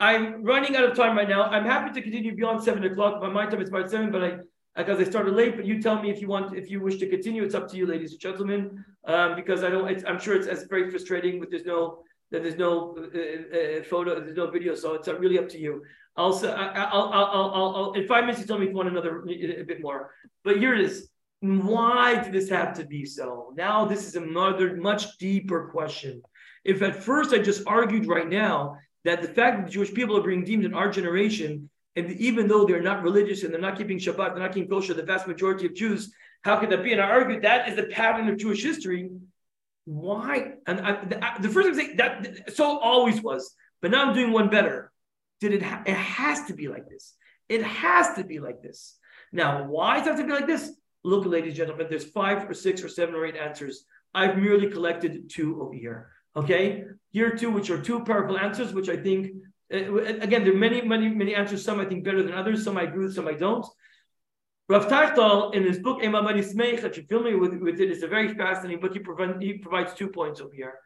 I'm 0.00 0.42
running 0.42 0.74
out 0.76 0.84
of 0.84 0.96
time 0.96 1.16
right 1.16 1.28
now. 1.28 1.44
I'm 1.44 1.64
happy 1.64 1.92
to 1.94 2.02
continue 2.02 2.34
beyond 2.34 2.62
seven 2.62 2.84
o'clock. 2.84 3.20
By 3.20 3.28
my 3.28 3.46
time, 3.46 3.60
it's 3.60 3.70
about 3.70 3.90
seven, 3.90 4.10
but 4.10 4.24
I 4.24 4.38
because 4.76 4.98
I 4.98 5.04
started 5.04 5.34
late. 5.34 5.56
But 5.56 5.66
you 5.66 5.82
tell 5.82 6.00
me 6.02 6.10
if 6.10 6.20
you 6.20 6.28
want, 6.28 6.56
if 6.56 6.70
you 6.70 6.80
wish 6.80 6.96
to 6.98 7.08
continue. 7.08 7.42
It's 7.42 7.54
up 7.54 7.68
to 7.70 7.76
you, 7.76 7.86
ladies 7.86 8.12
and 8.12 8.20
gentlemen, 8.20 8.84
um, 9.04 9.36
because 9.36 9.62
I 9.62 9.68
know 9.68 9.86
I'm 9.86 10.18
sure 10.18 10.34
it's 10.34 10.46
as 10.46 10.64
very 10.64 10.90
frustrating, 10.90 11.40
but 11.40 11.50
there's 11.50 11.66
no 11.66 12.02
that 12.32 12.42
there's 12.42 12.56
no 12.56 12.96
uh, 12.98 13.02
uh, 13.02 13.80
uh, 13.80 13.82
photo, 13.84 14.18
there's 14.18 14.36
no 14.36 14.50
video, 14.50 14.74
so 14.74 14.94
it's 14.94 15.06
really 15.06 15.38
up 15.38 15.48
to 15.50 15.58
you. 15.58 15.82
I'll, 16.16 16.34
I'll, 16.44 17.10
I'll, 17.12 17.50
I'll, 17.54 17.74
I'll, 17.76 17.92
in 17.92 18.06
five 18.06 18.24
minutes, 18.24 18.40
you 18.40 18.46
tell 18.46 18.58
me 18.58 18.64
if 18.64 18.70
you 18.70 18.76
want 18.76 18.88
another 18.88 19.22
a 19.22 19.62
bit 19.62 19.80
more. 19.80 20.10
But 20.42 20.58
here 20.58 20.74
it 20.74 20.80
is. 20.80 21.08
Why 21.40 22.22
did 22.22 22.32
this 22.32 22.48
have 22.50 22.74
to 22.78 22.84
be 22.84 23.04
so? 23.04 23.52
Now, 23.56 23.84
this 23.84 24.06
is 24.06 24.14
another 24.14 24.76
much 24.76 25.18
deeper 25.18 25.68
question. 25.72 26.22
If 26.64 26.82
at 26.82 26.96
first 26.96 27.32
I 27.32 27.38
just 27.38 27.66
argued 27.66 28.06
right 28.06 28.28
now 28.28 28.76
that 29.04 29.22
the 29.22 29.28
fact 29.28 29.56
that 29.56 29.66
the 29.66 29.72
Jewish 29.72 29.92
people 29.92 30.16
are 30.16 30.22
being 30.22 30.44
deemed 30.44 30.64
in 30.64 30.74
our 30.74 30.90
generation, 30.90 31.68
and 31.96 32.10
even 32.12 32.46
though 32.46 32.64
they're 32.64 32.82
not 32.82 33.02
religious 33.02 33.42
and 33.42 33.52
they're 33.52 33.60
not 33.60 33.76
keeping 33.76 33.98
Shabbat, 33.98 34.34
they're 34.34 34.38
not 34.38 34.54
keeping 34.54 34.70
kosher, 34.70 34.94
the 34.94 35.02
vast 35.02 35.26
majority 35.26 35.66
of 35.66 35.74
Jews, 35.74 36.12
how 36.42 36.56
could 36.58 36.70
that 36.70 36.84
be? 36.84 36.92
And 36.92 37.00
I 37.00 37.10
argued 37.10 37.42
that 37.42 37.68
is 37.68 37.76
the 37.76 37.84
pattern 37.84 38.28
of 38.28 38.38
Jewish 38.38 38.62
history. 38.62 39.10
Why? 39.84 40.54
And 40.66 40.80
I, 40.80 41.04
the, 41.04 41.20
the, 41.40 41.48
first 41.48 41.76
thing 41.76 41.96
that 41.96 42.54
so 42.54 42.78
always 42.78 43.20
was, 43.20 43.54
but 43.80 43.90
now 43.90 44.06
I'm 44.06 44.14
doing 44.14 44.32
one 44.32 44.48
better. 44.48 44.92
Did 45.40 45.54
it? 45.54 45.62
Ha- 45.62 45.82
it 45.86 45.96
has 45.96 46.44
to 46.44 46.54
be 46.54 46.68
like 46.68 46.88
this. 46.88 47.14
It 47.48 47.62
has 47.62 48.14
to 48.14 48.24
be 48.24 48.38
like 48.38 48.62
this. 48.62 48.96
Now, 49.32 49.64
why 49.64 49.98
does 49.98 50.06
it 50.06 50.10
have 50.10 50.18
to 50.18 50.26
be 50.26 50.32
like 50.32 50.46
this? 50.46 50.70
Look, 51.04 51.26
ladies 51.26 51.48
and 51.48 51.56
gentlemen, 51.56 51.86
there's 51.90 52.04
five 52.04 52.48
or 52.48 52.54
six 52.54 52.84
or 52.84 52.88
seven 52.88 53.14
or 53.14 53.26
eight 53.26 53.36
answers. 53.36 53.84
I've 54.14 54.38
merely 54.38 54.70
collected 54.70 55.28
two 55.28 55.60
over 55.60 55.74
here. 55.74 56.12
Okay, 56.36 56.84
here 57.10 57.34
two, 57.34 57.50
which 57.50 57.70
are 57.70 57.82
two 57.82 58.04
powerful 58.04 58.38
answers, 58.38 58.72
which 58.72 58.88
I 58.88 58.96
think, 58.96 59.32
uh, 59.72 59.94
again, 60.04 60.44
there 60.44 60.52
are 60.52 60.56
many, 60.56 60.80
many, 60.82 61.08
many 61.08 61.34
answers. 61.34 61.64
Some 61.64 61.80
I 61.80 61.86
think 61.86 62.04
better 62.04 62.22
than 62.22 62.34
others. 62.34 62.62
Some 62.64 62.78
I 62.78 62.82
agree 62.82 63.06
with, 63.06 63.14
some 63.14 63.26
I 63.26 63.32
don't. 63.32 63.66
Rav 64.72 64.88
Teichtal, 64.88 65.54
in 65.54 65.64
his 65.64 65.80
book 65.80 66.00
Emamani 66.00 66.42
Smeich, 66.42 66.80
you're 66.80 67.04
familiar 67.04 67.36
with, 67.36 67.52
with 67.60 67.78
it, 67.78 67.90
is 67.90 68.02
a 68.02 68.08
very 68.08 68.32
fascinating 68.32 68.80
book. 68.80 68.94
He, 68.94 69.00
prevent, 69.00 69.42
he 69.42 69.58
provides 69.58 69.92
two 69.92 70.08
points 70.08 70.40
over 70.40 70.54
here. 70.54 70.76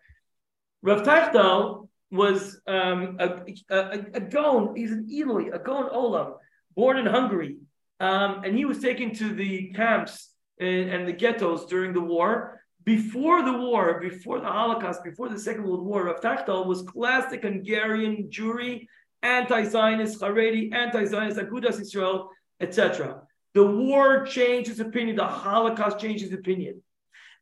Rav 0.82 1.04
Teichtal 1.04 1.88
was 2.10 2.60
um, 2.66 3.16
a, 3.20 3.44
a, 3.70 4.04
a 4.14 4.74
he's 4.74 4.90
an 4.90 5.08
Eloi, 5.08 5.50
a 5.52 5.60
Gaon 5.60 5.88
Olam, 5.90 6.32
born 6.74 6.96
in 6.96 7.06
Hungary. 7.06 7.58
Um, 8.00 8.42
and 8.44 8.56
he 8.56 8.64
was 8.64 8.80
taken 8.80 9.14
to 9.14 9.32
the 9.32 9.72
camps 9.76 10.30
and, 10.58 10.90
and, 10.90 11.06
the 11.06 11.12
ghettos 11.12 11.66
during 11.66 11.92
the 11.92 12.00
war. 12.00 12.60
Before 12.82 13.44
the 13.44 13.52
war, 13.52 14.00
before 14.00 14.40
the 14.40 14.48
Holocaust, 14.48 15.04
before 15.04 15.28
the 15.28 15.38
Second 15.38 15.62
World 15.62 15.86
War, 15.86 16.06
Rav 16.06 16.20
Teichtal 16.20 16.66
was 16.66 16.82
classic 16.82 17.42
Hungarian 17.42 18.30
Jewry, 18.30 18.88
anti-Zionist, 19.22 20.20
Haredi, 20.20 20.74
anti-Zionist, 20.74 21.38
Agudas 21.38 21.80
Israel, 21.80 22.30
etc. 22.60 23.22
The 23.56 23.64
war 23.64 24.26
changed 24.26 24.68
his 24.68 24.80
opinion. 24.80 25.16
The 25.16 25.26
Holocaust 25.26 25.98
changed 25.98 26.22
his 26.22 26.34
opinion. 26.34 26.82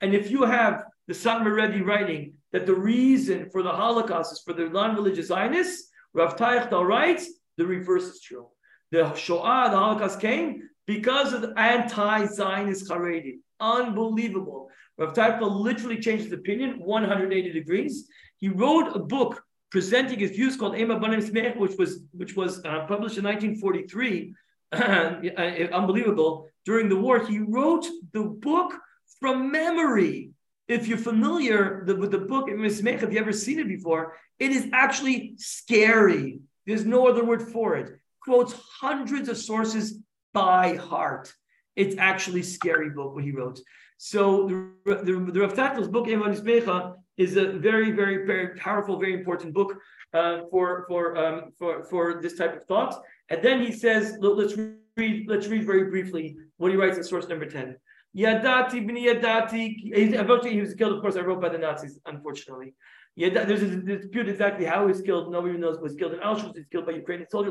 And 0.00 0.14
if 0.14 0.30
you 0.30 0.44
have 0.44 0.84
the 1.08 1.12
Satmar 1.12 1.52
Rebbe 1.56 1.84
writing 1.84 2.34
that 2.52 2.66
the 2.66 2.74
reason 2.74 3.50
for 3.50 3.64
the 3.64 3.72
Holocaust 3.72 4.32
is 4.32 4.38
for 4.38 4.52
the 4.52 4.68
non-religious 4.68 5.26
Zionists, 5.26 5.90
Rav 6.12 6.36
Teichtal 6.36 6.86
writes, 6.86 7.28
the 7.56 7.66
reverse 7.66 8.04
is 8.04 8.20
true. 8.20 8.46
The 8.92 9.12
Shoah, 9.14 9.70
the 9.72 9.76
Holocaust 9.76 10.20
came 10.20 10.68
because 10.86 11.32
of 11.32 11.42
the 11.42 11.52
anti-Zionist 11.58 12.88
Haredi. 12.88 13.38
Unbelievable. 13.58 14.68
Rav 14.96 15.14
Teichtal 15.14 15.50
literally 15.50 15.98
changed 15.98 16.26
his 16.26 16.32
opinion 16.32 16.78
180 16.78 17.50
degrees. 17.50 18.08
He 18.36 18.50
wrote 18.50 18.94
a 18.94 19.00
book 19.00 19.42
presenting 19.72 20.20
his 20.20 20.30
views 20.30 20.56
called 20.56 20.76
Ema 20.76 21.00
Banim 21.00 21.20
Smech, 21.20 21.56
which 21.56 21.76
was 21.76 22.04
which 22.12 22.36
was 22.36 22.64
uh, 22.64 22.86
published 22.86 23.18
in 23.18 23.24
1943. 23.24 24.32
Unbelievable. 25.72 26.48
During 26.64 26.88
the 26.88 26.96
war, 26.96 27.24
he 27.24 27.38
wrote 27.38 27.86
the 28.12 28.24
book 28.24 28.72
from 29.20 29.50
memory 29.50 30.34
if 30.68 30.88
you're 30.88 30.98
familiar 30.98 31.84
with 31.84 32.10
the 32.10 32.18
book 32.18 32.48
Mismech, 32.48 33.02
if 33.02 33.12
you 33.12 33.18
ever 33.18 33.32
seen 33.32 33.58
it 33.58 33.68
before, 33.68 34.16
it 34.38 34.50
is 34.50 34.68
actually 34.72 35.34
scary. 35.36 36.40
There's 36.66 36.86
no 36.86 37.06
other 37.06 37.24
word 37.24 37.42
for 37.42 37.76
it. 37.76 37.98
Quotes 38.20 38.54
hundreds 38.80 39.28
of 39.28 39.36
sources 39.36 39.98
by 40.32 40.76
heart. 40.76 41.32
It's 41.76 41.96
actually 41.98 42.42
scary 42.42 42.90
book 42.90 43.14
what 43.14 43.24
he 43.24 43.32
wrote. 43.32 43.60
So 43.98 44.48
the, 44.84 44.94
the, 44.94 45.32
the 45.32 45.40
Rav 45.40 45.54
Teichtal's 45.54 45.88
book 45.88 46.08
Evan 46.08 46.34
Ismecha 46.34 46.94
is 47.16 47.36
a 47.36 47.52
very, 47.52 47.92
very, 47.92 48.26
very 48.26 48.56
powerful, 48.56 48.98
very 48.98 49.14
important 49.14 49.52
book 49.52 49.76
uh, 50.14 50.42
for 50.50 50.84
for 50.88 51.16
um, 51.16 51.52
for 51.58 51.84
for 51.84 52.20
this 52.22 52.36
type 52.36 52.56
of 52.56 52.64
thought. 52.64 53.00
And 53.30 53.42
then 53.42 53.60
he 53.62 53.72
says, 53.72 54.16
let's 54.20 54.54
read 54.96 55.26
let's 55.28 55.46
read 55.48 55.64
very 55.66 55.90
briefly 55.90 56.36
what 56.56 56.70
he 56.70 56.76
writes 56.76 56.96
in 56.96 57.04
source 57.04 57.28
number 57.28 57.46
ten. 57.46 57.76
Yadati 58.16 58.84
b'ni 58.86 59.06
Yadati. 59.08 59.90
Eventually, 59.92 60.52
he 60.52 60.60
was 60.60 60.74
killed, 60.74 60.92
of 60.92 61.00
course, 61.00 61.16
I 61.16 61.20
wrote 61.20 61.40
by 61.40 61.48
the 61.48 61.58
Nazis, 61.58 61.98
unfortunately. 62.06 62.74
Yadati, 63.18 63.46
there's 63.46 63.62
a 63.62 63.76
dispute 63.76 64.28
exactly 64.28 64.64
how 64.64 64.82
he 64.82 64.86
was 64.92 65.02
killed. 65.02 65.32
Nobody 65.32 65.50
even 65.50 65.62
knows. 65.62 65.78
Was 65.80 65.94
killed 65.94 66.12
in 66.14 66.20
Auschwitz. 66.20 66.54
He's 66.56 66.66
killed 66.70 66.86
by 66.86 66.92
Ukrainian 66.92 67.28
soldier. 67.28 67.50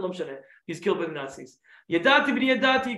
He's 0.68 0.80
killed 0.80 1.00
by 1.00 1.06
the 1.06 1.12
Nazis. 1.12 1.60
Yadati 1.92 2.30
b'ni 2.30 2.62
Yadati. 2.62 2.94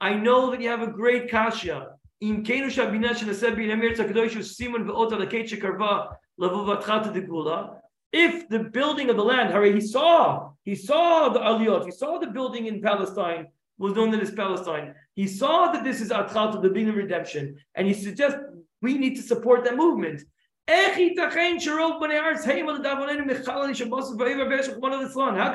I 0.00 0.14
know 0.14 0.50
that 0.50 0.60
you 0.60 0.68
have 0.68 0.82
a 0.82 0.88
great 0.88 1.30
kasha. 1.30 1.96
In 2.20 2.44
kenu 2.44 2.66
shabina 2.66 3.10
shenaseh 3.10 3.56
bin 3.56 3.70
amir 3.70 3.92
tzakadosh 3.94 4.44
simon 4.44 4.84
ve'ot 4.84 5.10
alakei 5.12 5.44
shekarva 5.48 6.16
levuvatchat 6.40 7.12
degula. 7.14 7.78
If 8.12 8.48
the 8.48 8.60
building 8.60 9.10
of 9.10 9.16
the 9.16 9.24
land, 9.24 9.50
Harry, 9.52 9.72
he 9.72 9.80
saw 9.80 10.51
He 10.64 10.74
saw 10.74 11.28
the 11.28 11.40
aliyot. 11.40 11.84
He 11.84 11.90
saw 11.90 12.18
the 12.18 12.28
building 12.28 12.66
in 12.66 12.80
Palestine 12.80 13.48
was 13.78 13.94
known 13.94 14.14
as 14.14 14.30
Palestine. 14.30 14.94
He 15.14 15.26
saw 15.26 15.72
that 15.72 15.84
this 15.84 16.00
is 16.00 16.10
Atchat 16.10 16.52
to 16.52 16.58
the 16.60 16.68
beginning 16.68 16.90
of 16.90 16.96
redemption, 16.96 17.56
and 17.74 17.86
he 17.86 17.94
suggests 17.94 18.38
we 18.80 18.96
need 18.96 19.16
to 19.16 19.22
support 19.22 19.64
that 19.64 19.76
movement. 19.76 20.22
How 20.68 20.94
can 20.94 21.08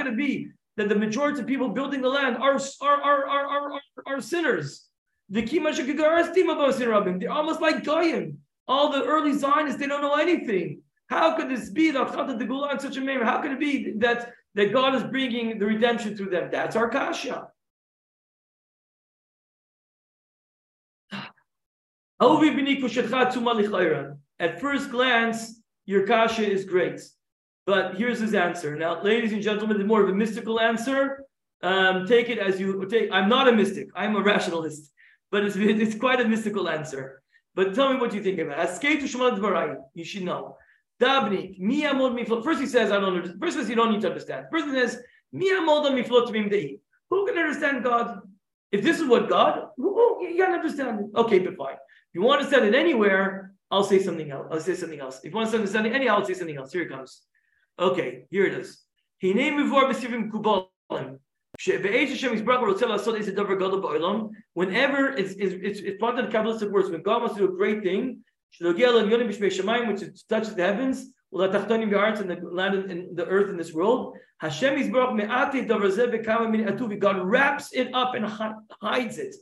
it 0.07 0.17
be 0.17 0.47
that 0.75 0.89
the 0.89 0.95
majority 0.95 1.39
of 1.39 1.47
people 1.47 1.69
building 1.69 2.01
the 2.01 2.09
land 2.09 2.37
are, 2.37 2.59
are, 2.81 3.01
are, 3.01 3.25
are, 3.25 3.47
are, 3.47 3.81
are 4.05 4.21
sinners? 4.21 4.89
They're 5.29 5.43
almost 7.31 7.61
like 7.61 7.83
Goyim. 7.83 8.37
All 8.69 8.91
the 8.91 9.03
early 9.03 9.33
Zionists, 9.33 9.79
they 9.79 9.87
don't 9.87 10.01
know 10.01 10.15
anything. 10.15 10.81
How 11.07 11.37
could 11.37 11.49
this 11.49 11.69
be 11.69 11.91
that 11.91 12.37
the 12.39 12.45
Gula 12.45 12.73
in 12.73 12.79
such 12.79 12.97
a 12.97 13.01
manner? 13.01 13.23
How 13.23 13.41
could 13.41 13.51
it 13.51 13.59
be 13.59 13.93
that, 13.99 14.33
that 14.57 14.73
God 14.73 14.95
is 14.95 15.03
bringing 15.03 15.59
the 15.59 15.65
redemption 15.65 16.17
through 16.17 16.31
them? 16.31 16.49
That's 16.51 16.75
our 16.75 16.89
kasha. 16.89 17.47
At 24.39 24.59
first 24.59 24.89
glance, 24.89 25.61
your 25.85 26.07
kasha 26.07 26.51
is 26.51 26.65
great. 26.65 26.99
But 27.67 27.95
here's 27.95 28.19
his 28.19 28.33
answer. 28.33 28.75
Now, 28.75 29.03
ladies 29.03 29.31
and 29.31 29.43
gentlemen, 29.43 29.77
the 29.77 29.85
more 29.85 30.01
of 30.01 30.09
a 30.09 30.13
mystical 30.13 30.59
answer. 30.59 31.23
Um, 31.61 32.07
take 32.07 32.29
it 32.29 32.39
as 32.39 32.59
you 32.59 32.83
take. 32.89 33.11
I'm 33.11 33.29
not 33.29 33.47
a 33.47 33.51
mystic. 33.51 33.89
I'm 33.95 34.15
a 34.15 34.21
rationalist, 34.21 34.91
but 35.31 35.43
it's, 35.43 35.55
it's 35.55 35.95
quite 35.95 36.19
a 36.19 36.27
mystical 36.27 36.67
answer. 36.67 37.21
But 37.53 37.75
tell 37.75 37.93
me 37.93 37.99
what 37.99 38.13
you 38.13 38.23
think 38.23 38.39
about 38.39 38.59
it. 38.59 39.77
You 39.93 40.03
should 40.03 40.23
know. 40.23 40.57
Dabnik, 41.01 41.59
mi 41.59 41.83
amod 41.83 42.17
miflot. 42.17 42.43
First 42.43 42.59
he 42.59 42.65
says, 42.65 42.91
I 42.91 42.99
don't 42.99 43.15
understand. 43.15 43.39
First 43.39 43.55
he 43.55 43.61
says, 43.61 43.69
you 43.69 43.75
don't 43.75 43.91
need 43.91 44.01
to 44.01 44.07
understand. 44.07 44.47
First 44.51 44.65
he 44.65 44.71
says, 44.71 44.99
mi 45.31 45.51
amod 45.51 45.85
miflot 45.91 46.79
Who 47.09 47.25
can 47.25 47.37
understand 47.37 47.83
God? 47.83 48.21
If 48.71 48.83
this 48.83 48.99
is 48.99 49.07
what 49.07 49.29
God, 49.29 49.69
who, 49.77 50.27
you 50.27 50.43
can 50.43 50.53
understand 50.53 50.99
it. 50.99 51.05
Okay, 51.15 51.39
but 51.39 51.55
fine. 51.55 51.73
If 51.73 52.13
you 52.13 52.21
want 52.21 52.41
to 52.41 52.49
send 52.49 52.65
it 52.65 52.75
anywhere, 52.75 53.53
I'll 53.69 53.83
say 53.83 53.99
something 53.99 54.29
else. 54.31 54.47
I'll 54.51 54.59
say 54.59 54.75
something 54.75 54.99
else. 54.99 55.19
If 55.23 55.31
you 55.31 55.37
want 55.37 55.51
to 55.51 55.67
send 55.67 55.87
it 55.87 55.93
anyhow, 55.93 56.17
I'll 56.17 56.25
say 56.25 56.33
something 56.33 56.57
else. 56.57 56.71
Here 56.71 56.83
it 56.83 56.89
comes. 56.89 57.21
Okay, 57.79 58.25
here 58.31 58.45
it 58.45 58.53
is. 58.53 58.83
Whenever 59.21 59.47
it's, 65.17 65.31
it's, 65.33 65.55
it's, 65.63 65.79
it's 65.79 65.99
part 65.99 66.19
of 66.19 66.25
the 66.25 66.37
Kabbalistic 66.37 66.71
words, 66.71 66.89
when 66.89 67.01
God 67.01 67.21
wants 67.21 67.35
to 67.35 67.41
do 67.41 67.53
a 67.53 67.55
great 67.55 67.83
thing, 67.83 68.19
which 68.59 70.03
touches 70.27 70.55
the 70.55 70.63
heavens, 70.63 71.11
and 71.31 72.29
the 72.29 72.39
land 72.51 72.91
and 72.91 73.17
the 73.17 73.25
earth 73.25 73.49
in 73.49 73.57
this 73.57 73.73
world, 73.73 74.17
Hashem 74.39 74.91
God 74.91 75.17
wraps 77.25 77.73
it 77.73 77.91
up 77.93 78.13
and 78.15 78.25
hides 78.81 79.17
it. 79.17 79.35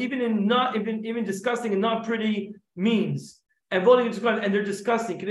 Even 0.00 0.20
in 0.20 0.46
not 0.46 0.76
even 0.76 1.04
even 1.06 1.24
disgusting 1.24 1.72
and 1.72 1.80
not 1.80 2.04
pretty 2.04 2.54
means. 2.76 3.40
And 3.70 3.84
voting 3.84 4.06
and 4.06 4.52
they're 4.52 4.64
disgusting. 4.64 5.18
So 5.18 5.26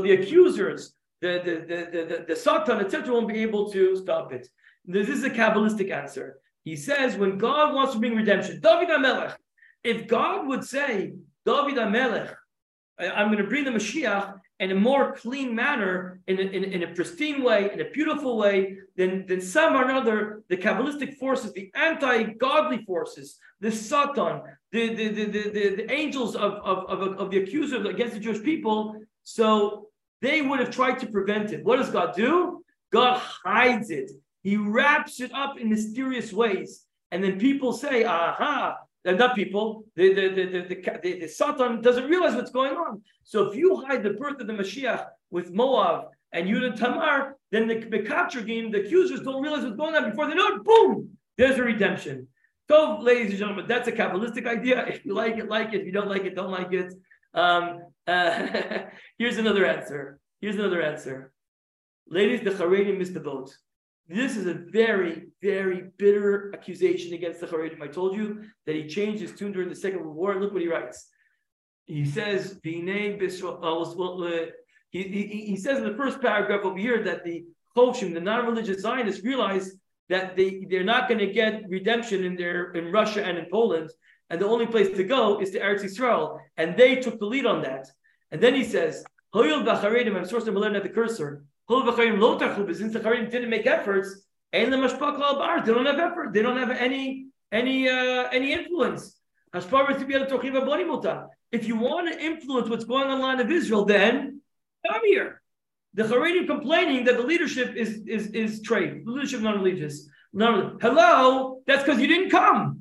the 0.00 0.12
accusers, 0.12 0.94
the 1.20 1.42
the 1.44 1.54
the 1.68 1.76
the, 1.92 2.24
the 2.28 2.36
Satan, 2.36 2.80
etc., 2.80 3.12
won't 3.12 3.28
be 3.28 3.42
able 3.42 3.70
to 3.70 3.96
stop 3.96 4.32
it. 4.32 4.48
This 4.84 5.08
is 5.08 5.24
a 5.24 5.30
Kabbalistic 5.30 5.90
answer. 5.90 6.38
He 6.64 6.76
says 6.76 7.16
when 7.16 7.38
God 7.38 7.74
wants 7.74 7.92
to 7.92 7.98
bring 7.98 8.16
redemption, 8.16 8.60
David 8.60 8.88
Amelech, 8.88 9.36
if 9.82 10.06
God 10.06 10.48
would 10.48 10.64
say, 10.64 11.12
David 11.44 11.74
Amelech, 11.76 12.34
I'm 12.98 13.28
going 13.28 13.42
to 13.42 13.48
bring 13.48 13.64
the 13.64 13.70
Mashiach, 13.70 14.40
in 14.60 14.70
a 14.70 14.74
more 14.74 15.14
clean 15.16 15.54
manner, 15.54 16.20
in 16.28 16.38
a, 16.38 16.42
in, 16.42 16.64
in, 16.64 16.82
a 16.84 16.94
pristine 16.94 17.42
way, 17.42 17.70
in 17.72 17.80
a 17.80 17.90
beautiful 17.90 18.38
way, 18.38 18.78
then, 18.96 19.24
then 19.26 19.40
some 19.40 19.74
or 19.74 19.82
another, 19.82 20.42
the 20.48 20.56
Kabbalistic 20.56 21.16
forces, 21.16 21.52
the 21.52 21.70
anti-godly 21.74 22.84
forces, 22.84 23.38
the 23.60 23.70
Satan, 23.70 24.42
the, 24.70 24.94
the, 24.94 25.08
the, 25.08 25.24
the, 25.24 25.50
the, 25.50 25.74
the 25.76 25.92
angels 25.92 26.36
of, 26.36 26.52
of, 26.52 26.84
of, 26.88 27.18
of 27.18 27.30
the 27.30 27.38
accuser 27.38 27.84
against 27.86 28.14
the 28.14 28.20
Jewish 28.20 28.42
people, 28.42 28.96
so 29.24 29.88
they 30.22 30.40
would 30.40 30.60
have 30.60 30.70
tried 30.70 31.00
to 31.00 31.06
prevent 31.08 31.52
it. 31.52 31.64
What 31.64 31.76
does 31.76 31.90
God 31.90 32.14
do? 32.14 32.64
God 32.92 33.18
hides 33.18 33.90
it. 33.90 34.12
He 34.44 34.56
wraps 34.56 35.20
it 35.20 35.32
up 35.32 35.58
in 35.58 35.70
mysterious 35.70 36.32
ways. 36.32 36.84
And 37.10 37.24
then 37.24 37.40
people 37.40 37.72
say, 37.72 38.04
aha, 38.04 38.76
and 39.06 39.18
not 39.18 39.34
people, 39.34 39.84
the, 39.96 40.14
the, 40.14 40.28
the, 40.28 40.44
the, 40.44 40.98
the, 41.02 41.18
the, 41.20 41.28
Satan 41.28 41.80
doesn't 41.80 42.08
realize 42.08 42.34
what's 42.34 42.50
going 42.50 42.74
on. 42.74 43.02
So 43.22 43.44
if 43.44 43.56
you 43.56 43.82
hide 43.86 44.02
the 44.02 44.10
birth 44.10 44.40
of 44.40 44.46
the 44.46 44.52
Mashiach 44.52 45.06
with 45.30 45.50
Moab 45.50 46.08
and 46.32 46.46
Yud 46.46 46.64
and 46.64 46.76
Tamar, 46.76 47.36
then 47.50 47.66
the 47.66 47.76
Bekatragim, 47.76 48.70
the 48.70 48.82
accusers, 48.84 49.20
don't 49.20 49.42
realize 49.42 49.64
what's 49.64 49.76
going 49.76 49.94
on 49.94 50.10
before 50.10 50.28
they 50.28 50.34
know 50.34 50.48
it. 50.48 50.64
Boom! 50.64 51.10
There's 51.38 51.58
a 51.58 51.62
redemption. 51.62 52.28
So, 52.70 52.98
ladies 53.00 53.30
and 53.30 53.38
gentlemen, 53.38 53.66
that's 53.66 53.88
a 53.88 53.92
Kabbalistic 53.92 54.46
idea. 54.46 54.86
If 54.86 55.04
you 55.04 55.14
like 55.14 55.36
it, 55.36 55.48
like 55.48 55.72
it. 55.72 55.80
If 55.80 55.86
you 55.86 55.92
don't 55.92 56.08
like 56.08 56.24
it, 56.24 56.34
don't 56.34 56.50
like 56.50 56.72
it. 56.72 56.92
Um, 57.34 57.80
uh, 58.06 58.46
here's 59.18 59.38
another 59.38 59.66
answer. 59.66 60.18
Here's 60.40 60.56
another 60.56 60.80
answer. 60.80 61.32
Ladies, 62.08 62.40
the 62.42 62.50
Haredim 62.50 62.98
missed 62.98 63.14
the 63.14 63.20
boat. 63.20 63.54
This 64.06 64.36
is 64.36 64.46
a 64.46 64.54
very, 64.54 65.28
very 65.40 65.84
bitter 65.96 66.52
accusation 66.54 67.14
against 67.14 67.40
the 67.40 67.46
Haredim. 67.46 67.80
I 67.82 67.88
told 67.88 68.14
you 68.14 68.44
that 68.66 68.74
he 68.74 68.86
changed 68.86 69.22
his 69.22 69.32
tune 69.32 69.52
during 69.52 69.70
the 69.70 69.74
Second 69.74 70.00
World 70.00 70.16
War. 70.16 70.34
Look 70.38 70.52
what 70.52 70.60
he 70.60 70.68
writes. 70.68 71.08
He 71.86 72.04
says, 72.04 72.58
uh, 72.62 74.46
he, 74.90 75.02
he, 75.02 75.44
he 75.46 75.56
says 75.56 75.78
in 75.78 75.84
the 75.84 75.96
first 75.96 76.20
paragraph 76.20 76.64
over 76.64 76.78
here 76.78 77.02
that 77.04 77.24
the 77.24 77.44
Chovshim, 77.76 78.12
the 78.14 78.20
non-religious 78.20 78.82
Zionists, 78.82 79.24
realize 79.24 79.74
that 80.08 80.36
they, 80.36 80.66
they're 80.68 80.84
not 80.84 81.08
going 81.08 81.18
to 81.20 81.32
get 81.32 81.62
redemption 81.68 82.24
in 82.24 82.36
their 82.36 82.72
in 82.72 82.92
Russia 82.92 83.24
and 83.24 83.38
in 83.38 83.46
Poland, 83.50 83.90
and 84.30 84.40
the 84.40 84.46
only 84.46 84.66
place 84.66 84.94
to 84.96 85.04
go 85.04 85.40
is 85.40 85.50
to 85.50 85.60
Eretz 85.60 85.82
Yisrael, 85.82 86.38
and 86.56 86.76
they 86.76 86.96
took 86.96 87.18
the 87.18 87.26
lead 87.26 87.46
on 87.46 87.62
that. 87.62 87.86
And 88.30 88.40
then 88.40 88.54
he 88.54 88.64
says, 88.64 89.04
I'm 89.34 89.42
sourcing 89.42 90.52
Milan 90.52 90.76
at 90.76 90.82
the 90.82 90.88
cursor. 90.88 91.44
Since 91.68 92.92
the 92.92 93.00
Charim 93.00 93.30
didn't 93.30 93.50
make 93.50 93.66
efforts, 93.66 94.26
they 94.52 94.66
don't 94.66 94.72
have 94.72 95.98
effort. 95.98 96.32
They 96.32 96.42
don't 96.42 96.58
have 96.58 96.70
any 96.70 97.26
any 97.50 97.88
uh, 97.88 98.28
any 98.30 98.52
influence. 98.52 99.18
If 99.54 99.70
you 101.68 101.76
want 101.76 102.12
to 102.12 102.20
influence 102.20 102.68
what's 102.68 102.84
going 102.84 103.06
on 103.06 103.12
in 103.12 103.18
the 103.18 103.24
land 103.24 103.40
of 103.40 103.50
Israel, 103.50 103.84
then 103.84 104.40
come 104.86 105.00
here. 105.04 105.40
The 105.94 106.02
Haredim 106.02 106.46
complaining 106.46 107.04
that 107.04 107.16
the 107.16 107.22
leadership 107.22 107.74
is 107.76 108.02
is 108.06 108.28
is 108.28 108.62
trade, 108.62 109.06
the 109.06 109.12
leadership 109.12 109.40
non-religious. 109.40 110.08
Non 110.32 110.78
Hello, 110.80 111.62
that's 111.66 111.84
because 111.84 112.00
you 112.00 112.08
didn't 112.08 112.30
come. 112.30 112.80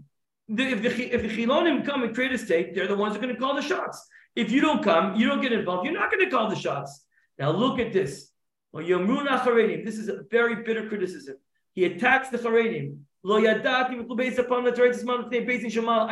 The, 0.49 0.63
if 0.63 0.81
the 0.81 1.13
if 1.13 1.21
the 1.21 1.29
Chilonim 1.29 1.85
come 1.85 2.03
and 2.03 2.13
create 2.13 2.33
a 2.33 2.37
state, 2.37 2.73
they're 2.73 2.87
the 2.87 2.95
ones 2.95 3.15
who 3.15 3.19
are 3.19 3.23
going 3.23 3.35
to 3.35 3.39
call 3.39 3.55
the 3.55 3.61
shots. 3.61 4.05
If 4.35 4.51
you 4.51 4.59
don't 4.59 4.83
come, 4.83 5.15
you 5.15 5.27
don't 5.27 5.41
get 5.41 5.53
involved. 5.53 5.85
You're 5.85 5.93
not 5.93 6.11
going 6.11 6.25
to 6.25 6.31
call 6.31 6.49
the 6.49 6.55
shots. 6.55 7.05
Now 7.37 7.51
look 7.51 7.79
at 7.79 7.93
this. 7.93 8.32
This 8.73 9.97
is 9.97 10.09
a 10.09 10.23
very 10.31 10.63
bitter 10.63 10.87
criticism. 10.87 11.35
He 11.73 11.85
attacks 11.85 12.29
the 12.29 12.37
Charedim. 12.37 12.97
I 13.25 13.37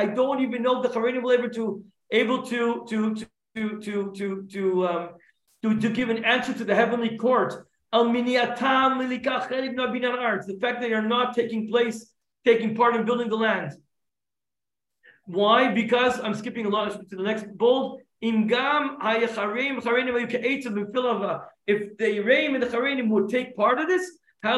don't 0.05 0.39
even 0.41 0.63
know 0.63 0.81
if 0.81 0.83
the 0.83 0.99
Charedim 0.99 1.23
will 1.23 1.31
ever 1.31 1.49
to 1.49 1.83
able 2.11 2.43
to 2.43 2.85
to 2.87 3.15
to 3.15 3.81
to 3.81 4.11
to 4.13 4.47
to 4.51 4.87
um, 4.87 5.09
to, 5.63 5.79
to 5.79 5.89
give 5.89 6.09
an 6.09 6.23
answer 6.23 6.53
to 6.53 6.63
the 6.63 6.75
heavenly 6.75 7.17
court. 7.17 7.67
The 7.91 8.07
fact 10.61 10.79
that 10.79 10.81
they 10.81 10.93
are 10.93 11.01
not 11.01 11.35
taking 11.35 11.67
place, 11.67 12.13
taking 12.45 12.75
part 12.75 12.95
in 12.95 13.05
building 13.05 13.29
the 13.29 13.35
land. 13.35 13.73
Why? 15.25 15.73
Because 15.73 16.19
I'm 16.19 16.33
skipping 16.33 16.65
a 16.65 16.69
lot 16.69 16.91
to 17.09 17.15
the 17.15 17.23
next 17.23 17.45
bold. 17.57 18.01
If 21.67 21.97
the 21.97 22.05
Yereim 22.05 22.53
and 22.53 22.63
the 22.63 22.67
Charenim 22.67 23.09
would 23.09 23.29
take 23.29 23.55
part 23.55 23.79
of 23.79 23.87
this, 23.87 24.09
the 24.43 24.51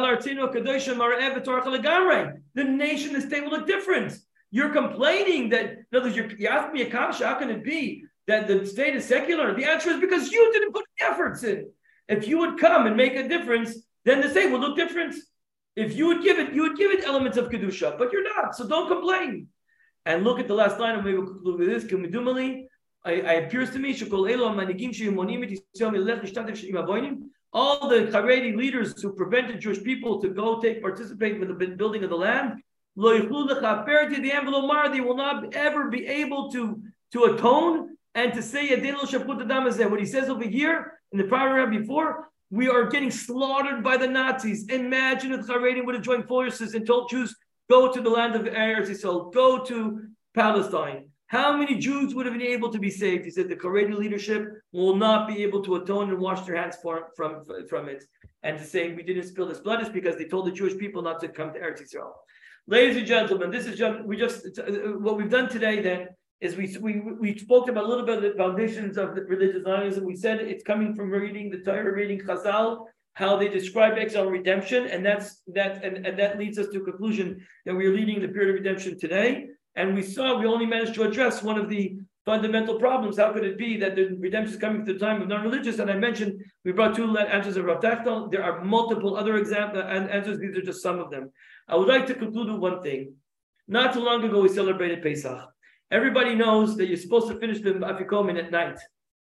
nation, 2.55 3.13
the 3.13 3.21
state 3.21 3.43
will 3.43 3.51
look 3.51 3.67
different. 3.67 4.17
You're 4.51 4.69
complaining 4.69 5.49
that, 5.49 5.65
in 5.65 5.85
other 5.93 6.09
words, 6.09 6.15
you 6.39 6.47
ask 6.47 6.71
me 6.71 6.83
a 6.83 6.89
kasha, 6.89 7.27
how 7.27 7.35
can 7.35 7.49
it 7.49 7.63
be 7.63 8.05
that 8.27 8.47
the 8.47 8.65
state 8.65 8.95
is 8.95 9.03
secular? 9.03 9.53
The 9.53 9.65
answer 9.65 9.89
is 9.89 9.99
because 9.99 10.31
you 10.31 10.51
didn't 10.53 10.71
put 10.71 10.85
efforts 11.01 11.43
in. 11.43 11.69
If 12.07 12.27
you 12.27 12.37
would 12.37 12.57
come 12.59 12.85
and 12.87 12.95
make 12.95 13.15
a 13.15 13.27
difference, 13.27 13.75
then 14.05 14.21
the 14.21 14.29
state 14.29 14.51
would 14.51 14.61
look 14.61 14.77
different. 14.77 15.15
If 15.75 15.95
you 15.95 16.07
would 16.07 16.21
give 16.23 16.39
it, 16.39 16.53
you 16.53 16.61
would 16.61 16.77
give 16.77 16.91
it 16.91 17.03
elements 17.03 17.37
of 17.37 17.49
kedusha, 17.49 17.97
but 17.97 18.11
you're 18.13 18.23
not. 18.35 18.55
So 18.55 18.67
don't 18.67 18.87
complain. 18.87 19.47
And 20.05 20.23
look 20.23 20.39
at 20.39 20.47
the 20.47 20.53
last 20.53 20.79
line, 20.79 20.95
and 20.95 21.03
maybe 21.03 21.17
we'll 21.17 21.33
conclude 21.33 21.59
with 21.59 21.67
this. 21.69 21.83
It 23.05 23.45
appears 23.45 23.71
to 23.71 23.79
me 23.79 23.93
all 27.55 27.87
the 27.87 28.07
Haredi 28.07 28.55
leaders 28.55 29.01
who 29.01 29.13
prevented 29.13 29.59
Jewish 29.59 29.83
people 29.83 30.21
to 30.21 30.29
go 30.29 30.61
take 30.61 30.81
participate 30.81 31.39
in 31.39 31.47
the 31.47 31.53
building 31.53 32.03
of 32.03 32.09
the 32.09 32.15
land, 32.15 32.61
they 32.95 35.01
will 35.01 35.17
not 35.17 35.55
ever 35.55 35.89
be 35.89 36.05
able 36.07 36.51
to, 36.51 36.81
to 37.11 37.23
atone 37.25 37.95
and 38.15 38.33
to 38.33 38.41
say 38.41 38.69
what 39.89 39.99
he 39.99 40.05
says 40.05 40.29
over 40.29 40.43
here 40.43 40.99
in 41.11 41.17
the 41.17 41.25
prior 41.25 41.49
paragraph 41.49 41.79
before, 41.79 42.29
we 42.49 42.67
are 42.67 42.87
getting 42.87 43.11
slaughtered 43.11 43.83
by 43.83 43.97
the 43.97 44.07
Nazis. 44.07 44.67
Imagine 44.69 45.33
if 45.33 45.47
Haredim 45.47 45.85
would 45.85 45.95
have 45.95 46.03
joined 46.03 46.27
forces 46.27 46.73
and 46.73 46.85
told 46.85 47.09
Jews, 47.09 47.35
go 47.69 47.91
to 47.91 48.01
the 48.01 48.09
land 48.09 48.35
of 48.35 48.43
Eretz 48.43 48.89
Yisrael, 48.89 49.33
go 49.33 49.63
to 49.63 50.07
Palestine. 50.35 51.09
How 51.33 51.57
many 51.57 51.79
Jews 51.79 52.13
would 52.13 52.27
have 52.27 52.37
been 52.37 52.53
able 52.55 52.69
to 52.71 52.77
be 52.77 52.91
saved? 52.91 53.25
He 53.25 53.31
said 53.31 53.49
the 53.49 53.55
Haredi 53.55 53.97
leadership 53.97 54.43
will 54.71 54.95
not 54.95 55.27
be 55.27 55.41
able 55.41 55.63
to 55.63 55.77
atone 55.77 56.11
and 56.11 56.19
wash 56.19 56.41
their 56.41 56.55
hands 56.55 56.75
for, 56.79 57.07
from, 57.17 57.43
from 57.67 57.89
it. 57.89 58.03
And 58.43 58.59
to 58.59 58.63
say 58.63 58.93
we 58.93 59.01
didn't 59.01 59.23
spill 59.23 59.47
this 59.47 59.59
blood 59.59 59.81
is 59.81 59.89
because 59.89 60.15
they 60.15 60.25
told 60.25 60.45
the 60.45 60.51
Jewish 60.51 60.77
people 60.77 61.01
not 61.01 61.19
to 61.21 61.27
come 61.29 61.51
to 61.51 61.59
Eretz 61.59 61.81
Israel. 61.81 62.13
Ladies 62.67 62.97
and 62.97 63.07
gentlemen, 63.07 63.49
this 63.49 63.65
is 63.65 63.79
just 63.79 64.05
we 64.05 64.15
just 64.15 64.59
uh, 64.59 64.63
what 65.05 65.17
we've 65.17 65.31
done 65.31 65.49
today. 65.49 65.81
Then 65.81 66.09
is 66.39 66.55
we 66.55 66.77
we 66.79 67.01
we 67.23 67.35
spoke 67.35 67.67
about 67.67 67.85
a 67.85 67.87
little 67.87 68.05
bit 68.05 68.17
of 68.17 68.23
the 68.23 68.35
foundations 68.37 68.95
of 68.99 69.15
the 69.15 69.23
religious 69.23 69.63
Zionism. 69.63 70.05
We 70.05 70.15
said 70.15 70.39
it's 70.39 70.63
coming 70.63 70.93
from 70.95 71.09
reading 71.09 71.49
the 71.49 71.61
Torah, 71.67 71.91
reading 71.91 72.19
Chazal, 72.19 72.85
how 73.15 73.37
they 73.37 73.49
describe 73.49 73.97
exile 73.97 74.29
redemption, 74.29 74.85
and 74.85 75.03
that's 75.03 75.41
that 75.47 75.83
and, 75.83 76.05
and 76.05 76.15
that 76.19 76.37
leads 76.37 76.59
us 76.59 76.67
to 76.67 76.81
a 76.81 76.85
conclusion 76.85 77.43
that 77.65 77.73
we 77.73 77.87
are 77.87 77.95
leading 77.99 78.21
the 78.21 78.27
period 78.27 78.49
of 78.51 78.55
redemption 78.61 78.99
today. 78.99 79.47
And 79.75 79.95
we 79.95 80.01
saw 80.01 80.39
we 80.39 80.45
only 80.45 80.65
managed 80.65 80.95
to 80.95 81.03
address 81.03 81.41
one 81.43 81.57
of 81.57 81.69
the 81.69 81.97
fundamental 82.25 82.79
problems. 82.79 83.17
How 83.17 83.33
could 83.33 83.43
it 83.43 83.57
be 83.57 83.77
that 83.77 83.95
the 83.95 84.15
redemption 84.19 84.53
is 84.53 84.59
coming 84.59 84.85
to 84.85 84.93
the 84.93 84.99
time 84.99 85.21
of 85.21 85.27
non-religious? 85.27 85.79
And 85.79 85.89
I 85.89 85.95
mentioned 85.95 86.41
we 86.63 86.71
brought 86.71 86.95
two 86.95 87.17
answers 87.17 87.57
of 87.57 87.65
Rav 87.65 87.81
Teichtal. 87.81 88.31
There 88.31 88.43
are 88.43 88.63
multiple 88.63 89.15
other 89.17 89.37
examples 89.37 89.83
and 89.87 90.09
answers. 90.09 90.39
These 90.39 90.57
are 90.57 90.61
just 90.61 90.81
some 90.81 90.99
of 90.99 91.09
them. 91.09 91.31
I 91.67 91.75
would 91.75 91.87
like 91.87 92.05
to 92.07 92.13
conclude 92.13 92.51
with 92.51 92.61
one 92.61 92.83
thing. 92.83 93.13
Not 93.67 93.93
too 93.93 94.01
long 94.01 94.23
ago, 94.23 94.41
we 94.41 94.49
celebrated 94.49 95.01
Pesach. 95.01 95.41
Everybody 95.91 96.35
knows 96.35 96.75
that 96.77 96.87
you're 96.87 96.97
supposed 96.97 97.27
to 97.29 97.39
finish 97.39 97.61
the 97.61 97.73
Afikomen 97.73 98.37
at 98.37 98.51
night, 98.51 98.79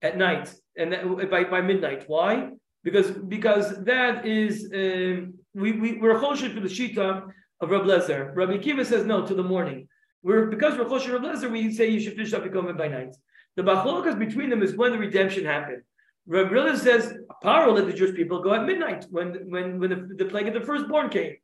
at 0.02 0.16
night, 0.16 0.54
and 0.76 0.92
that, 0.92 1.30
by, 1.30 1.44
by 1.44 1.60
midnight. 1.60 2.04
Why? 2.06 2.50
Because 2.82 3.10
because 3.10 3.82
that 3.84 4.26
is 4.26 4.70
um, 4.74 5.34
we 5.54 5.72
we 5.72 5.98
we're 5.98 6.18
choshed 6.18 6.54
for 6.54 6.60
the 6.60 6.68
shita 6.68 7.28
of 7.60 7.70
Rabbi 7.70 7.86
Lezer. 7.86 8.34
Rabbi 8.34 8.58
Kiva 8.58 8.84
says 8.84 9.04
no 9.04 9.26
to 9.26 9.34
the 9.34 9.42
morning. 9.42 9.88
We're 10.22 10.46
because 10.46 10.76
we're 10.76 10.84
choshed 10.84 11.12
Rabbi 11.12 11.26
Lezer, 11.26 11.50
we 11.50 11.72
say 11.72 11.88
you 11.88 12.00
should 12.00 12.14
finish 12.14 12.32
up 12.32 12.44
Afikomen 12.44 12.76
by 12.76 12.88
night. 12.88 13.16
The 13.56 13.62
bachlokas 13.62 14.18
between 14.18 14.50
them 14.50 14.62
is 14.62 14.74
when 14.76 14.92
the 14.92 14.98
redemption 14.98 15.44
happened. 15.44 15.82
Rabbi 16.26 16.50
Lezer 16.50 16.78
says 16.78 17.14
Paro 17.42 17.74
let 17.74 17.86
the 17.86 17.92
Jewish 17.92 18.14
people 18.14 18.42
go 18.42 18.54
at 18.54 18.66
midnight 18.66 19.06
when 19.10 19.50
when 19.50 19.78
when 19.78 19.90
the, 19.90 20.14
the 20.24 20.30
plague 20.30 20.48
of 20.48 20.54
the 20.54 20.60
firstborn 20.60 21.08
came. 21.08 21.36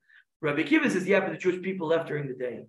Rabbi 0.42 0.64
Kiva 0.64 0.90
says, 0.90 1.06
yeah, 1.06 1.20
but 1.20 1.32
the 1.32 1.38
Jewish 1.38 1.62
people 1.62 1.88
left 1.88 2.08
during 2.08 2.28
the 2.28 2.34
day. 2.34 2.60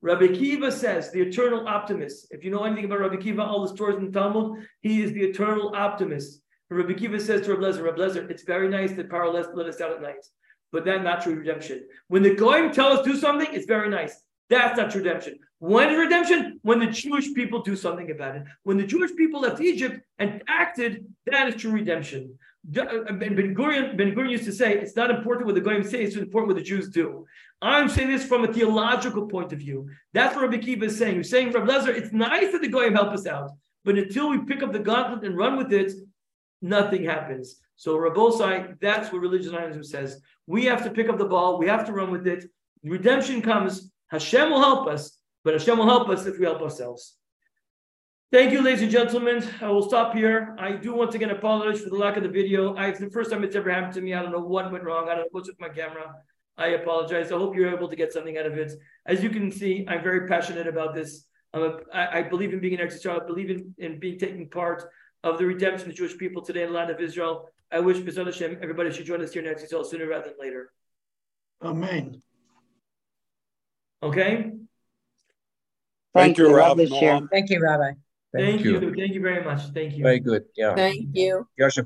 Rabbi 0.00 0.28
Kiva 0.28 0.70
says, 0.70 1.10
the 1.10 1.20
eternal 1.20 1.66
optimist. 1.66 2.28
If 2.30 2.44
you 2.44 2.50
know 2.50 2.64
anything 2.64 2.84
about 2.84 3.00
Rabbi 3.00 3.16
Kiva, 3.16 3.42
all 3.42 3.62
the 3.62 3.74
stories 3.74 3.96
in 3.96 4.10
the 4.10 4.18
Talmud, 4.18 4.66
he 4.80 5.02
is 5.02 5.12
the 5.12 5.24
eternal 5.24 5.74
optimist. 5.74 6.40
Rabbi 6.70 6.94
Kiva 6.94 7.18
says 7.18 7.42
to 7.42 7.54
Rabbi 7.54 7.78
Lezer, 7.78 7.96
Lezer, 7.96 8.30
it's 8.30 8.44
very 8.44 8.68
nice 8.68 8.92
that 8.92 9.08
Paro 9.08 9.32
let 9.32 9.66
us 9.66 9.80
out 9.80 9.92
at 9.92 10.02
night, 10.02 10.24
but 10.72 10.84
that's 10.84 11.02
not 11.02 11.22
true 11.22 11.34
redemption. 11.34 11.86
When 12.08 12.22
the 12.22 12.34
Goyim 12.34 12.72
tell 12.72 12.92
us 12.92 13.04
to 13.04 13.12
do 13.12 13.18
something, 13.18 13.48
it's 13.52 13.66
very 13.66 13.88
nice. 13.88 14.22
That's 14.48 14.76
not 14.76 14.94
redemption. 14.94 15.38
When 15.58 15.90
is 15.90 15.98
redemption? 15.98 16.60
When 16.62 16.78
the 16.78 16.86
Jewish 16.86 17.32
people 17.32 17.62
do 17.62 17.76
something 17.76 18.10
about 18.10 18.36
it. 18.36 18.44
When 18.64 18.76
the 18.76 18.86
Jewish 18.86 19.14
people 19.16 19.40
left 19.40 19.60
Egypt 19.60 20.00
and 20.18 20.42
acted, 20.48 21.06
that 21.26 21.48
is 21.48 21.54
true 21.60 21.72
redemption. 21.72 22.38
Uh, 22.76 23.12
ben 23.12 23.54
Gurion, 23.54 23.96
ben 23.96 24.12
Gurion 24.14 24.30
used 24.30 24.44
to 24.44 24.52
say, 24.52 24.74
it's 24.74 24.96
not 24.96 25.10
important 25.10 25.46
what 25.46 25.54
the 25.54 25.60
Goyim 25.60 25.84
say, 25.84 26.02
it's 26.02 26.16
important 26.16 26.48
what 26.48 26.56
the 26.56 26.68
Jews 26.68 26.88
do. 26.88 27.24
I'm 27.62 27.88
saying 27.88 28.08
this 28.08 28.26
from 28.26 28.44
a 28.44 28.52
theological 28.52 29.28
point 29.28 29.52
of 29.52 29.60
view. 29.60 29.88
That's 30.12 30.34
what 30.34 30.42
Rabbi 30.42 30.58
Kiva 30.58 30.86
is 30.86 30.98
saying. 30.98 31.16
He's 31.16 31.30
saying, 31.30 31.52
Rabbi 31.52 31.72
Lezer, 31.72 31.96
it's 31.96 32.12
nice 32.12 32.50
that 32.52 32.60
the 32.60 32.68
Goyim 32.68 32.94
help 32.94 33.12
us 33.12 33.26
out, 33.26 33.50
but 33.84 33.96
until 33.96 34.28
we 34.28 34.38
pick 34.38 34.64
up 34.64 34.72
the 34.72 34.80
gauntlet 34.80 35.24
and 35.24 35.36
run 35.36 35.56
with 35.56 35.72
it, 35.72 35.92
nothing 36.60 37.04
happens. 37.04 37.60
So 37.76 37.96
Rabbosai, 37.96 38.80
that's 38.80 39.12
what 39.12 39.22
religious 39.22 39.52
Zionism 39.52 39.84
says. 39.84 40.20
We 40.46 40.64
have 40.64 40.82
to 40.84 40.90
pick 40.90 41.08
up 41.08 41.18
the 41.18 41.24
ball, 41.24 41.58
we 41.58 41.68
have 41.68 41.86
to 41.86 41.92
run 41.92 42.10
with 42.10 42.26
it. 42.26 42.50
Redemption 42.82 43.42
comes, 43.42 43.92
Hashem 44.08 44.50
will 44.50 44.60
help 44.60 44.88
us, 44.88 45.15
but 45.46 45.54
Hashem 45.54 45.78
will 45.78 45.86
help 45.86 46.08
us 46.08 46.26
if 46.26 46.40
we 46.40 46.44
help 46.44 46.60
ourselves. 46.60 47.14
Thank 48.32 48.50
you, 48.50 48.62
ladies 48.62 48.82
and 48.82 48.90
gentlemen. 48.90 49.48
I 49.60 49.68
will 49.68 49.88
stop 49.88 50.12
here. 50.12 50.56
I 50.58 50.72
do 50.72 50.92
once 50.92 51.14
again 51.14 51.30
apologize 51.30 51.82
for 51.82 51.88
the 51.88 51.94
lack 51.94 52.16
of 52.16 52.24
the 52.24 52.28
video. 52.28 52.74
I, 52.74 52.88
it's 52.88 52.98
the 52.98 53.10
first 53.10 53.30
time 53.30 53.44
it's 53.44 53.54
ever 53.54 53.70
happened 53.70 53.92
to 53.92 54.00
me. 54.00 54.12
I 54.12 54.22
don't 54.22 54.32
know 54.32 54.40
what 54.40 54.72
went 54.72 54.82
wrong. 54.82 55.04
I 55.04 55.14
don't 55.14 55.18
know 55.18 55.28
what's 55.30 55.46
with 55.46 55.60
my 55.60 55.68
camera. 55.68 56.16
I 56.58 56.70
apologize. 56.80 57.30
I 57.30 57.38
hope 57.38 57.54
you're 57.54 57.72
able 57.72 57.86
to 57.86 57.94
get 57.94 58.12
something 58.12 58.36
out 58.36 58.46
of 58.46 58.58
it. 58.58 58.72
As 59.06 59.22
you 59.22 59.30
can 59.30 59.52
see, 59.52 59.86
I'm 59.86 60.02
very 60.02 60.26
passionate 60.26 60.66
about 60.66 60.96
this. 60.96 61.28
I'm 61.54 61.62
a, 61.62 61.76
I, 61.94 62.18
I 62.18 62.22
believe 62.22 62.52
in 62.52 62.58
being 62.58 62.74
an 62.74 62.80
exercise. 62.80 63.20
I 63.22 63.24
believe 63.24 63.48
in, 63.48 63.72
in 63.78 64.00
being 64.00 64.18
taking 64.18 64.50
part 64.50 64.82
of 65.22 65.38
the 65.38 65.46
redemption 65.46 65.88
of 65.88 65.94
the 65.94 65.96
Jewish 65.96 66.18
people 66.18 66.42
today 66.42 66.64
in 66.64 66.70
the 66.70 66.74
land 66.74 66.90
of 66.90 66.98
Israel. 66.98 67.50
I 67.70 67.78
wish 67.78 67.98
Hashem, 68.04 68.58
everybody 68.60 68.90
should 68.90 69.06
join 69.06 69.22
us 69.22 69.32
here 69.32 69.42
next 69.42 69.62
Israel 69.62 69.84
sooner 69.84 70.08
rather 70.08 70.24
than 70.24 70.34
later. 70.40 70.72
Amen. 71.62 72.20
Okay. 74.02 74.50
Thank 76.16 76.38
you, 76.38 76.54
Rabbi. 76.54 76.86
Thank 76.86 77.50
you, 77.50 77.60
Rabbi. 77.60 77.92
Thank, 78.32 78.46
Thank 78.46 78.64
you. 78.64 78.80
you. 78.80 78.94
Thank 78.94 79.14
you 79.14 79.20
very 79.20 79.44
much. 79.44 79.62
Thank 79.72 79.96
you. 79.96 80.02
Very 80.02 80.20
good. 80.20 80.44
Yeah. 80.56 80.74
Thank 80.74 81.08
you. 81.12 81.46
Yasha 81.58 81.84